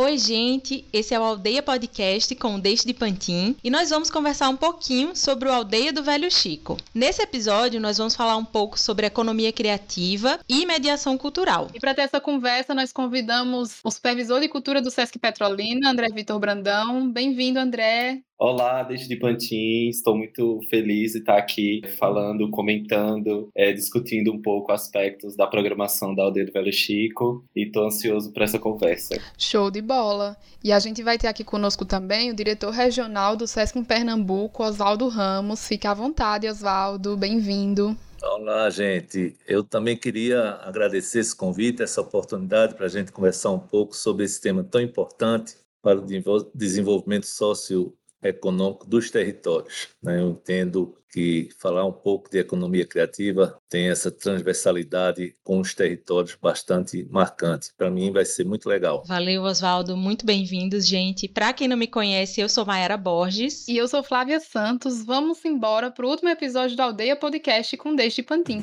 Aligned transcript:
Oi, 0.00 0.16
gente, 0.16 0.86
esse 0.92 1.12
é 1.12 1.18
o 1.18 1.24
Aldeia 1.24 1.60
Podcast 1.60 2.32
com 2.36 2.54
o 2.54 2.60
Deixe 2.60 2.86
de 2.86 2.94
Pantin 2.94 3.56
e 3.64 3.68
nós 3.68 3.90
vamos 3.90 4.08
conversar 4.08 4.48
um 4.48 4.56
pouquinho 4.56 5.16
sobre 5.16 5.48
o 5.48 5.52
Aldeia 5.52 5.92
do 5.92 6.04
Velho 6.04 6.30
Chico. 6.30 6.76
Nesse 6.94 7.20
episódio, 7.20 7.80
nós 7.80 7.98
vamos 7.98 8.14
falar 8.14 8.36
um 8.36 8.44
pouco 8.44 8.78
sobre 8.78 9.06
economia 9.06 9.52
criativa 9.52 10.38
e 10.48 10.64
mediação 10.64 11.18
cultural. 11.18 11.66
E 11.74 11.80
para 11.80 11.96
ter 11.96 12.02
essa 12.02 12.20
conversa, 12.20 12.72
nós 12.76 12.92
convidamos 12.92 13.80
o 13.82 13.90
supervisor 13.90 14.38
de 14.38 14.48
cultura 14.48 14.80
do 14.80 14.88
Sesc 14.88 15.18
Petrolina, 15.18 15.90
André 15.90 16.06
Vitor 16.14 16.38
Brandão. 16.38 17.10
Bem-vindo, 17.10 17.58
André. 17.58 18.22
Olá, 18.40 18.84
desde 18.84 19.08
de 19.08 19.16
Pantin, 19.16 19.88
estou 19.88 20.16
muito 20.16 20.60
feliz 20.70 21.10
de 21.10 21.18
estar 21.18 21.36
aqui 21.36 21.82
falando, 21.98 22.48
comentando, 22.48 23.50
é, 23.52 23.72
discutindo 23.72 24.32
um 24.32 24.40
pouco 24.40 24.70
aspectos 24.70 25.34
da 25.34 25.44
programação 25.44 26.14
da 26.14 26.22
Aldeia 26.22 26.46
do 26.46 26.52
Velho 26.52 26.72
Chico 26.72 27.44
e 27.56 27.64
estou 27.64 27.84
ansioso 27.84 28.32
para 28.32 28.44
essa 28.44 28.56
conversa. 28.56 29.20
Show 29.36 29.72
de 29.72 29.82
bola! 29.82 30.36
E 30.62 30.70
a 30.70 30.78
gente 30.78 31.02
vai 31.02 31.18
ter 31.18 31.26
aqui 31.26 31.42
conosco 31.42 31.84
também 31.84 32.30
o 32.30 32.34
diretor 32.34 32.70
regional 32.70 33.34
do 33.34 33.44
SESC 33.44 33.76
em 33.76 33.82
Pernambuco, 33.82 34.62
Oswaldo 34.62 35.08
Ramos. 35.08 35.66
Fique 35.66 35.88
à 35.88 35.92
vontade, 35.92 36.46
Oswaldo, 36.46 37.16
bem-vindo. 37.16 37.96
Olá, 38.22 38.70
gente. 38.70 39.34
Eu 39.48 39.64
também 39.64 39.96
queria 39.96 40.60
agradecer 40.62 41.18
esse 41.18 41.34
convite, 41.34 41.82
essa 41.82 42.00
oportunidade 42.00 42.76
para 42.76 42.86
a 42.86 42.88
gente 42.88 43.10
conversar 43.10 43.50
um 43.50 43.58
pouco 43.58 43.96
sobre 43.96 44.24
esse 44.24 44.40
tema 44.40 44.62
tão 44.62 44.80
importante 44.80 45.56
para 45.82 45.98
o 45.98 46.50
desenvolvimento 46.54 47.26
socio 47.26 47.97
econômico 48.22 48.86
dos 48.86 49.10
territórios. 49.10 49.88
Né? 50.02 50.20
Eu 50.20 50.30
entendo 50.30 50.94
que 51.10 51.48
falar 51.58 51.84
um 51.86 51.92
pouco 51.92 52.30
de 52.30 52.38
economia 52.38 52.86
criativa 52.86 53.58
tem 53.68 53.88
essa 53.88 54.10
transversalidade 54.10 55.34
com 55.42 55.58
os 55.58 55.74
territórios 55.74 56.36
bastante 56.40 57.06
marcante. 57.10 57.72
Para 57.76 57.90
mim 57.90 58.12
vai 58.12 58.24
ser 58.24 58.44
muito 58.44 58.68
legal. 58.68 59.02
Valeu, 59.06 59.42
Oswaldo. 59.42 59.96
Muito 59.96 60.26
bem-vindos, 60.26 60.86
gente. 60.86 61.26
Para 61.26 61.52
quem 61.52 61.66
não 61.66 61.76
me 61.76 61.86
conhece, 61.86 62.40
eu 62.40 62.48
sou 62.48 62.66
Mayara 62.66 62.96
Borges. 62.96 63.66
E 63.68 63.76
eu 63.76 63.88
sou 63.88 64.02
Flávia 64.02 64.40
Santos. 64.40 65.04
Vamos 65.04 65.44
embora 65.44 65.90
para 65.90 66.06
o 66.06 66.10
último 66.10 66.28
episódio 66.28 66.76
do 66.76 66.82
Aldeia 66.82 67.16
Podcast 67.16 67.76
com 67.76 67.96
Deixe 67.96 68.22
Pantin. 68.22 68.62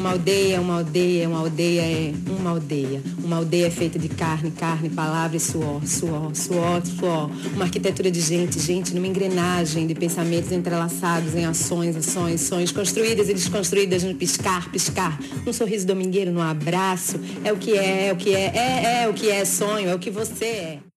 Uma 0.00 0.12
aldeia, 0.12 0.58
uma 0.62 0.78
aldeia, 0.78 1.28
uma 1.28 1.40
aldeia 1.40 1.82
é 1.82 2.14
uma 2.26 2.50
aldeia. 2.52 3.02
Uma 3.22 3.36
aldeia 3.36 3.66
é 3.66 3.70
feita 3.70 3.98
de 3.98 4.08
carne, 4.08 4.50
carne, 4.50 4.88
palavra 4.88 5.36
e 5.36 5.40
suor, 5.40 5.86
suor, 5.86 6.34
suor, 6.34 6.80
suor. 6.86 7.30
Uma 7.54 7.66
arquitetura 7.66 8.10
de 8.10 8.18
gente, 8.18 8.58
gente, 8.58 8.94
numa 8.94 9.06
engrenagem 9.06 9.86
de 9.86 9.94
pensamentos 9.94 10.50
entrelaçados 10.52 11.34
em 11.34 11.44
ações, 11.44 11.94
ações, 11.96 12.40
sonhos, 12.40 12.72
construídas 12.72 13.28
e 13.28 13.34
desconstruídas 13.34 14.02
no 14.02 14.14
piscar, 14.14 14.72
piscar. 14.72 15.18
Um 15.46 15.52
sorriso 15.52 15.86
domingueiro 15.86 16.32
no 16.32 16.40
abraço. 16.40 17.20
É 17.44 17.52
o 17.52 17.58
que 17.58 17.76
é, 17.76 18.06
é 18.06 18.12
o 18.14 18.16
que 18.16 18.34
é, 18.34 18.56
é, 18.56 19.02
é 19.02 19.08
o 19.08 19.12
que 19.12 19.28
é 19.28 19.44
sonho, 19.44 19.90
é 19.90 19.94
o 19.94 19.98
que 19.98 20.10
você 20.10 20.46
é. 20.46 20.89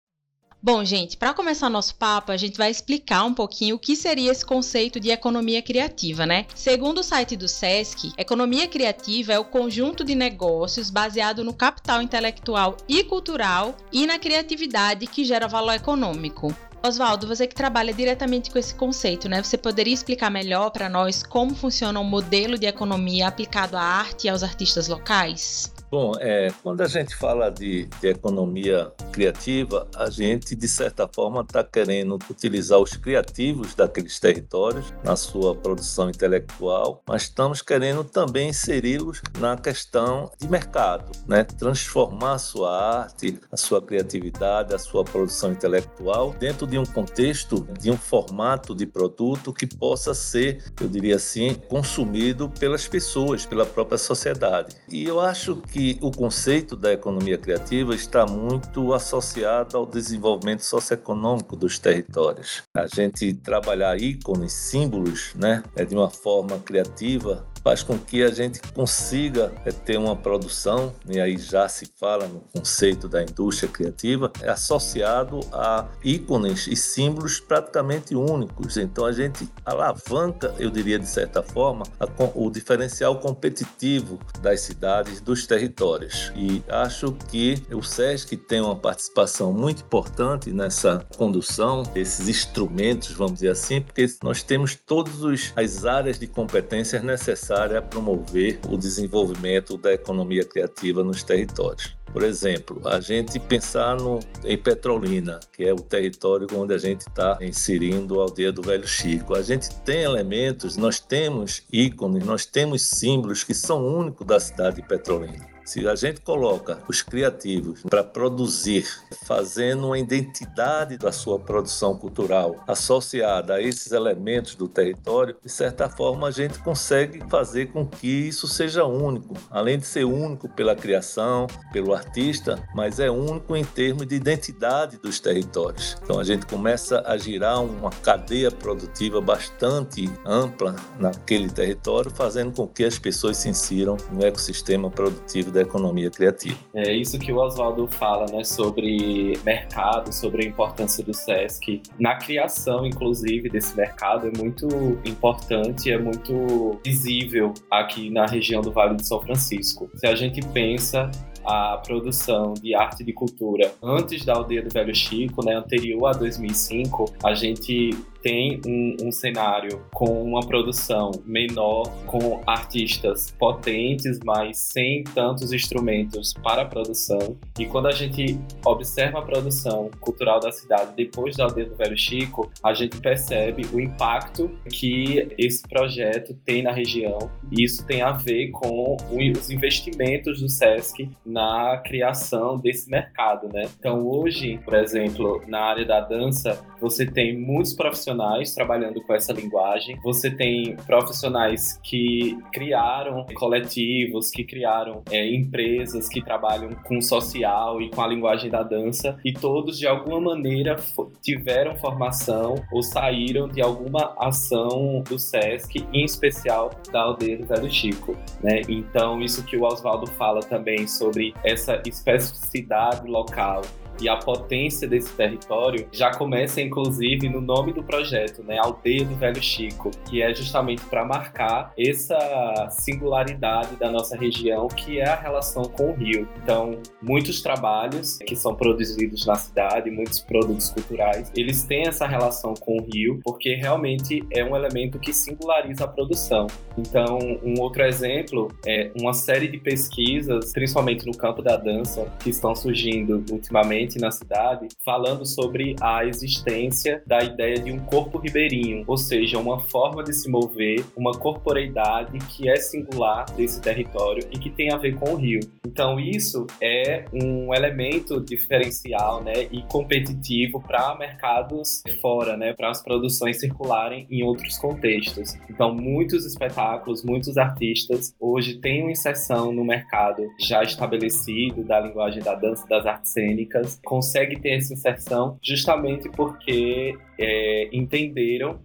Bom, 0.63 0.85
gente, 0.85 1.17
para 1.17 1.33
começar 1.33 1.71
nosso 1.71 1.95
papo, 1.95 2.31
a 2.31 2.37
gente 2.37 2.55
vai 2.55 2.69
explicar 2.69 3.23
um 3.23 3.33
pouquinho 3.33 3.77
o 3.77 3.79
que 3.79 3.95
seria 3.95 4.31
esse 4.31 4.45
conceito 4.45 4.99
de 4.99 5.09
economia 5.09 5.59
criativa, 5.59 6.23
né? 6.23 6.45
Segundo 6.53 6.99
o 6.99 7.03
site 7.03 7.35
do 7.35 7.47
SESC, 7.47 8.13
economia 8.15 8.67
criativa 8.67 9.33
é 9.33 9.39
o 9.39 9.43
conjunto 9.43 10.03
de 10.03 10.13
negócios 10.13 10.91
baseado 10.91 11.43
no 11.43 11.51
capital 11.51 11.99
intelectual 11.99 12.77
e 12.87 13.03
cultural 13.03 13.75
e 13.91 14.05
na 14.05 14.19
criatividade 14.19 15.07
que 15.07 15.25
gera 15.25 15.47
valor 15.47 15.73
econômico. 15.73 16.55
Oswaldo, 16.83 17.25
você 17.25 17.47
que 17.47 17.55
trabalha 17.55 17.91
diretamente 17.91 18.51
com 18.51 18.59
esse 18.59 18.75
conceito, 18.75 19.27
né? 19.27 19.41
Você 19.41 19.57
poderia 19.57 19.95
explicar 19.95 20.29
melhor 20.29 20.69
para 20.69 20.87
nós 20.87 21.23
como 21.23 21.55
funciona 21.55 21.99
um 21.99 22.03
modelo 22.03 22.55
de 22.55 22.67
economia 22.67 23.27
aplicado 23.27 23.75
à 23.75 23.81
arte 23.81 24.25
e 24.25 24.29
aos 24.29 24.43
artistas 24.43 24.87
locais? 24.87 25.73
Bom, 25.91 26.13
é, 26.21 26.53
quando 26.63 26.79
a 26.79 26.87
gente 26.87 27.13
fala 27.13 27.49
de, 27.49 27.85
de, 27.99 28.07
economia 28.07 28.93
criativa, 29.11 29.85
a 29.93 30.09
gente, 30.09 30.55
de 30.55 30.65
certa 30.65 31.05
forma, 31.05 31.41
está 31.41 31.65
querendo 31.65 32.17
utilizar 32.29 32.79
os 32.79 32.95
criativos 32.95 33.75
daqueles 33.75 34.17
territórios 34.17 34.93
na 35.03 35.17
sua 35.17 35.53
produção 35.53 36.09
intelectual, 36.09 37.03
mas 37.05 37.23
estamos 37.23 37.61
querendo 37.61 38.05
também 38.05 38.47
inseri-los 38.47 39.21
na 39.37 39.57
questão 39.57 40.31
de 40.39 40.47
mercado, 40.47 41.11
né? 41.27 41.43
transformar 41.43 42.35
a 42.35 42.39
sua 42.39 43.01
arte, 43.01 43.37
a 43.51 43.57
sua 43.57 43.81
criatividade, 43.81 44.73
a 44.73 44.79
sua 44.79 45.03
produção 45.03 45.51
intelectual 45.51 46.33
dentro 46.39 46.65
de 46.65 46.77
um 46.77 46.85
contexto, 46.85 47.67
de 47.77 47.91
um 47.91 47.97
formato 47.97 48.73
de 48.73 48.85
produto 48.85 49.51
que 49.51 49.67
possa 49.67 50.13
ser, 50.13 50.63
eu 50.79 50.87
diria 50.87 51.17
assim, 51.17 51.55
consumido 51.67 52.49
pelas 52.49 52.87
pessoas, 52.87 53.45
pela 53.45 53.65
própria 53.65 53.97
sociedade. 53.97 54.77
E 54.87 55.03
eu 55.03 55.19
acho 55.19 55.57
que 55.57 55.80
que 55.81 55.97
o 55.99 56.11
conceito 56.11 56.75
da 56.75 56.93
economia 56.93 57.39
criativa 57.39 57.95
está 57.95 58.23
muito 58.27 58.93
associado 58.93 59.75
ao 59.75 59.83
desenvolvimento 59.83 60.63
socioeconômico 60.63 61.55
dos 61.55 61.79
territórios. 61.79 62.61
A 62.77 62.85
gente 62.85 63.33
trabalhar 63.33 63.99
ícones, 63.99 64.53
símbolos, 64.53 65.33
né, 65.33 65.63
é 65.75 65.83
de 65.83 65.95
uma 65.95 66.11
forma 66.11 66.59
criativa 66.59 67.47
faz 67.63 67.83
com 67.83 67.97
que 67.97 68.23
a 68.23 68.31
gente 68.31 68.59
consiga 68.73 69.51
é, 69.65 69.71
ter 69.71 69.97
uma 69.97 70.15
produção, 70.15 70.93
e 71.07 71.19
aí 71.19 71.37
já 71.37 71.67
se 71.67 71.85
fala 71.99 72.27
no 72.27 72.41
conceito 72.53 73.07
da 73.07 73.21
indústria 73.21 73.69
criativa, 73.69 74.31
é 74.41 74.49
associado 74.49 75.39
a 75.51 75.87
ícones 76.03 76.67
e 76.67 76.75
símbolos 76.75 77.39
praticamente 77.39 78.15
únicos. 78.15 78.77
Então 78.77 79.05
a 79.05 79.11
gente 79.11 79.47
alavanca, 79.65 80.53
eu 80.57 80.69
diria 80.69 80.97
de 80.97 81.07
certa 81.07 81.43
forma, 81.43 81.83
a, 81.99 82.07
o 82.35 82.49
diferencial 82.49 83.19
competitivo 83.19 84.19
das 84.41 84.61
cidades, 84.61 85.21
dos 85.21 85.45
territórios. 85.45 86.31
E 86.35 86.63
acho 86.67 87.11
que 87.29 87.61
o 87.71 87.83
SESC 87.83 88.35
tem 88.37 88.61
uma 88.61 88.75
participação 88.75 89.53
muito 89.53 89.83
importante 89.83 90.51
nessa 90.51 91.05
condução 91.17 91.83
desses 91.83 92.27
instrumentos, 92.27 93.11
vamos 93.11 93.33
dizer 93.33 93.49
assim, 93.49 93.81
porque 93.81 94.05
nós 94.23 94.41
temos 94.41 94.75
todas 94.75 95.13
as 95.55 95.85
áreas 95.85 96.17
de 96.17 96.27
competências 96.27 97.03
necessárias 97.03 97.50
necessária 97.51 97.79
a 97.79 97.81
promover 97.81 98.59
o 98.69 98.77
desenvolvimento 98.77 99.77
da 99.77 99.93
economia 99.93 100.45
criativa 100.45 101.03
nos 101.03 101.23
territórios. 101.23 101.95
Por 102.11 102.23
exemplo, 102.23 102.81
a 102.85 102.99
gente 102.99 103.39
pensar 103.39 103.95
no, 103.97 104.19
em 104.43 104.57
Petrolina, 104.57 105.39
que 105.53 105.63
é 105.63 105.73
o 105.73 105.77
território 105.77 106.47
onde 106.53 106.73
a 106.73 106.77
gente 106.77 107.01
está 107.01 107.37
inserindo 107.41 108.19
a 108.19 108.23
aldeia 108.23 108.51
do 108.51 108.61
Velho 108.61 108.87
Chico. 108.87 109.35
A 109.35 109.41
gente 109.41 109.73
tem 109.81 110.03
elementos, 110.03 110.75
nós 110.75 110.99
temos 110.99 111.63
ícones, 111.71 112.25
nós 112.25 112.45
temos 112.45 112.81
símbolos 112.81 113.43
que 113.43 113.53
são 113.53 113.85
únicos 113.85 114.25
da 114.25 114.39
cidade 114.39 114.77
de 114.77 114.81
Petrolina. 114.81 115.50
Se 115.71 115.87
a 115.87 115.95
gente 115.95 116.19
coloca 116.19 116.79
os 116.89 117.01
criativos 117.01 117.81
para 117.83 118.03
produzir, 118.03 118.85
fazendo 119.23 119.87
uma 119.87 119.97
identidade 119.97 120.97
da 120.97 121.13
sua 121.13 121.39
produção 121.39 121.97
cultural 121.97 122.61
associada 122.67 123.53
a 123.53 123.61
esses 123.61 123.93
elementos 123.93 124.53
do 124.53 124.67
território, 124.67 125.33
de 125.41 125.49
certa 125.49 125.87
forma 125.87 126.27
a 126.27 126.31
gente 126.31 126.59
consegue 126.59 127.23
fazer 127.29 127.67
com 127.67 127.87
que 127.87 128.05
isso 128.05 128.49
seja 128.49 128.83
único, 128.83 129.33
além 129.49 129.79
de 129.79 129.85
ser 129.85 130.03
único 130.03 130.49
pela 130.49 130.75
criação, 130.75 131.47
pelo 131.71 131.93
artista, 131.93 132.61
mas 132.75 132.99
é 132.99 133.09
único 133.09 133.55
em 133.55 133.63
termos 133.63 134.05
de 134.05 134.15
identidade 134.15 134.97
dos 134.97 135.21
territórios. 135.21 135.95
Então 136.03 136.19
a 136.19 136.23
gente 136.25 136.47
começa 136.47 137.01
a 137.05 137.17
girar 137.17 137.63
uma 137.63 137.91
cadeia 137.91 138.51
produtiva 138.51 139.21
bastante 139.21 140.11
ampla 140.25 140.75
naquele 140.99 141.49
território, 141.49 142.11
fazendo 142.11 142.51
com 142.51 142.67
que 142.67 142.83
as 142.83 142.99
pessoas 142.99 143.37
se 143.37 143.47
insiram 143.47 143.95
no 144.11 144.25
ecossistema 144.25 144.91
produtivo 144.91 145.49
da 145.49 145.60
economia 145.61 146.09
criativa. 146.09 146.57
É 146.73 146.93
isso 146.93 147.17
que 147.19 147.31
o 147.31 147.37
Oswaldo 147.37 147.87
fala, 147.87 148.25
né, 148.31 148.43
sobre 148.43 149.37
mercado, 149.45 150.11
sobre 150.13 150.45
a 150.45 150.47
importância 150.47 151.03
do 151.03 151.13
SESC. 151.13 151.81
Na 151.99 152.15
criação, 152.15 152.85
inclusive, 152.85 153.49
desse 153.49 153.75
mercado 153.75 154.27
é 154.27 154.37
muito 154.37 154.67
importante, 155.05 155.91
é 155.91 155.97
muito 155.97 156.79
visível 156.83 157.53
aqui 157.69 158.09
na 158.09 158.25
região 158.25 158.61
do 158.61 158.71
Vale 158.71 158.95
do 158.95 159.03
São 159.03 159.21
Francisco. 159.21 159.89
Se 159.95 160.07
a 160.07 160.15
gente 160.15 160.41
pensa 160.47 161.09
a 161.43 161.77
produção 161.77 162.53
de 162.53 162.75
arte 162.75 163.01
e 163.01 163.05
de 163.05 163.13
cultura 163.13 163.73
antes 163.81 164.23
da 164.23 164.33
Aldeia 164.33 164.61
do 164.61 164.69
Velho 164.69 164.93
Chico, 164.93 165.43
né, 165.43 165.55
anterior 165.55 166.07
a 166.07 166.11
2005, 166.11 167.13
a 167.23 167.33
gente 167.33 167.91
tem 168.21 168.61
um, 168.65 169.07
um, 169.07 169.11
cenário 169.11 169.81
com 169.93 170.21
uma 170.23 170.41
produção 170.41 171.11
menor, 171.25 171.83
com 172.05 172.41
artistas 172.45 173.31
potentes, 173.31 174.19
mas 174.23 174.57
sem 174.57 175.03
tantos 175.03 175.51
instrumentos 175.51 176.33
para 176.33 176.61
a 176.63 176.65
produção. 176.65 177.37
E 177.59 177.65
quando 177.65 177.87
a 177.87 177.91
gente 177.91 178.39
observa 178.65 179.19
a 179.19 179.21
produção 179.21 179.89
cultural 179.99 180.39
da 180.39 180.51
cidade 180.51 180.93
depois 180.95 181.35
da 181.35 181.45
Aldeia 181.45 181.67
do 181.67 181.75
Velho 181.75 181.97
Chico, 181.97 182.51
a 182.63 182.73
gente 182.73 182.99
percebe 182.99 183.65
o 183.73 183.79
impacto 183.79 184.49
que 184.69 185.27
esse 185.37 185.63
projeto 185.67 186.33
tem 186.45 186.63
na 186.63 186.71
região. 186.71 187.31
E 187.51 187.63
isso 187.63 187.85
tem 187.85 188.01
a 188.01 188.11
ver 188.11 188.49
com 188.51 188.97
os 189.11 189.49
investimentos 189.49 190.41
do 190.41 190.49
SESC 190.49 191.09
na 191.25 191.77
criação 191.77 192.57
desse 192.57 192.89
mercado, 192.89 193.47
né? 193.51 193.63
Então 193.79 194.07
hoje, 194.07 194.59
por 194.63 194.75
exemplo, 194.75 195.41
na 195.47 195.61
área 195.61 195.85
da 195.85 195.99
dança, 195.99 196.59
você 196.79 197.05
tem 197.05 197.37
muitos 197.37 197.73
profissionais 197.73 198.10
profissionais 198.11 198.53
trabalhando 198.53 199.01
com 199.01 199.13
essa 199.13 199.33
linguagem, 199.33 199.97
você 200.03 200.29
tem 200.29 200.75
profissionais 200.85 201.79
que 201.83 202.37
criaram 202.51 203.25
coletivos, 203.35 204.29
que 204.29 204.43
criaram 204.43 205.01
é, 205.09 205.33
empresas 205.33 206.07
que 206.09 206.21
trabalham 206.21 206.71
com 206.85 207.01
social 207.01 207.81
e 207.81 207.89
com 207.89 208.01
a 208.01 208.07
linguagem 208.07 208.49
da 208.49 208.63
dança, 208.63 209.17
e 209.23 209.33
todos 209.33 209.77
de 209.77 209.87
alguma 209.87 210.19
maneira 210.19 210.75
tiveram 211.21 211.75
formação 211.77 212.55
ou 212.71 212.81
saíram 212.81 213.47
de 213.47 213.61
alguma 213.61 214.13
ação 214.19 215.03
do 215.07 215.17
SESC, 215.17 215.85
em 215.93 216.03
especial 216.03 216.71
da 216.91 217.01
aldeia 217.01 217.37
do 217.37 217.45
Velho 217.45 217.71
Chico. 217.71 218.15
Né? 218.43 218.61
Então, 218.67 219.21
isso 219.21 219.43
que 219.43 219.57
o 219.57 219.63
Oswaldo 219.63 220.07
fala 220.07 220.41
também 220.41 220.87
sobre 220.87 221.33
essa 221.43 221.81
especificidade 221.85 223.07
local 223.07 223.61
e 223.99 224.09
a 224.09 224.17
potência 224.17 224.87
desse 224.87 225.13
território 225.13 225.87
já 225.91 226.11
começa, 226.11 226.61
inclusive, 226.61 227.29
no 227.29 227.41
nome 227.41 227.73
do 227.73 227.83
projeto, 227.83 228.43
né? 228.43 228.57
Aldeia 228.57 229.05
do 229.05 229.15
Velho 229.15 229.41
Chico, 229.41 229.91
que 230.09 230.21
é 230.21 230.33
justamente 230.33 230.83
para 230.85 231.05
marcar 231.05 231.73
essa 231.77 232.67
singularidade 232.69 233.75
da 233.75 233.89
nossa 233.89 234.17
região, 234.17 234.67
que 234.67 234.99
é 234.99 235.07
a 235.07 235.15
relação 235.15 235.63
com 235.63 235.91
o 235.91 235.93
rio. 235.93 236.27
Então, 236.43 236.79
muitos 237.01 237.41
trabalhos 237.41 238.17
que 238.17 238.35
são 238.35 238.55
produzidos 238.55 239.25
na 239.25 239.35
cidade, 239.35 239.89
muitos 239.89 240.19
produtos 240.19 240.69
culturais, 240.69 241.31
eles 241.35 241.63
têm 241.63 241.87
essa 241.87 242.07
relação 242.07 242.53
com 242.53 242.77
o 242.77 242.85
rio, 242.91 243.19
porque 243.23 243.55
realmente 243.55 244.23
é 244.31 244.43
um 244.43 244.55
elemento 244.55 244.99
que 244.99 245.13
singulariza 245.13 245.85
a 245.85 245.87
produção. 245.87 246.47
Então, 246.77 247.19
um 247.43 247.59
outro 247.59 247.83
exemplo 247.83 248.49
é 248.65 248.91
uma 248.99 249.13
série 249.13 249.47
de 249.47 249.57
pesquisas, 249.57 250.51
principalmente 250.53 251.05
no 251.05 251.15
campo 251.15 251.41
da 251.41 251.57
dança, 251.57 252.07
que 252.19 252.29
estão 252.29 252.55
surgindo 252.55 253.23
ultimamente 253.31 253.80
na 253.99 254.11
cidade, 254.11 254.67
falando 254.83 255.25
sobre 255.25 255.75
a 255.81 256.05
existência 256.05 257.01
da 257.05 257.23
ideia 257.23 257.59
de 257.59 257.71
um 257.71 257.79
corpo 257.79 258.17
ribeirinho, 258.17 258.83
ou 258.87 258.97
seja, 258.97 259.37
uma 259.39 259.59
forma 259.59 260.03
de 260.03 260.13
se 260.13 260.29
mover, 260.29 260.83
uma 260.95 261.11
corporeidade 261.11 262.17
que 262.29 262.49
é 262.49 262.55
singular 262.55 263.25
desse 263.35 263.61
território 263.61 264.27
e 264.31 264.37
que 264.37 264.49
tem 264.49 264.71
a 264.71 264.77
ver 264.77 264.95
com 264.95 265.13
o 265.13 265.15
rio. 265.15 265.39
Então, 265.65 265.99
isso 265.99 266.45
é 266.61 267.05
um 267.13 267.53
elemento 267.53 268.19
diferencial 268.19 269.23
né, 269.23 269.47
e 269.51 269.61
competitivo 269.63 270.61
para 270.61 270.95
mercados 270.97 271.81
fora, 272.01 272.35
né, 272.35 272.53
para 272.53 272.69
as 272.69 272.81
produções 272.81 273.39
circularem 273.39 274.05
em 274.09 274.23
outros 274.23 274.57
contextos. 274.57 275.33
Então, 275.49 275.73
muitos 275.73 276.25
espetáculos, 276.25 277.03
muitos 277.03 277.37
artistas 277.37 278.13
hoje 278.19 278.59
têm 278.59 278.83
uma 278.83 278.91
inserção 278.91 279.51
no 279.51 279.63
mercado 279.63 280.27
já 280.39 280.63
estabelecido 280.63 281.63
da 281.63 281.79
linguagem 281.79 282.21
da 282.21 282.35
dança, 282.35 282.67
das 282.67 282.85
artes 282.85 283.11
cênicas, 283.11 283.70
consegue 283.83 284.39
ter 284.39 284.57
essa 284.57 284.73
inserção 284.73 285.37
justamente 285.41 286.09
porque 286.09 286.97
é, 287.17 287.69
entenderam 287.71 288.59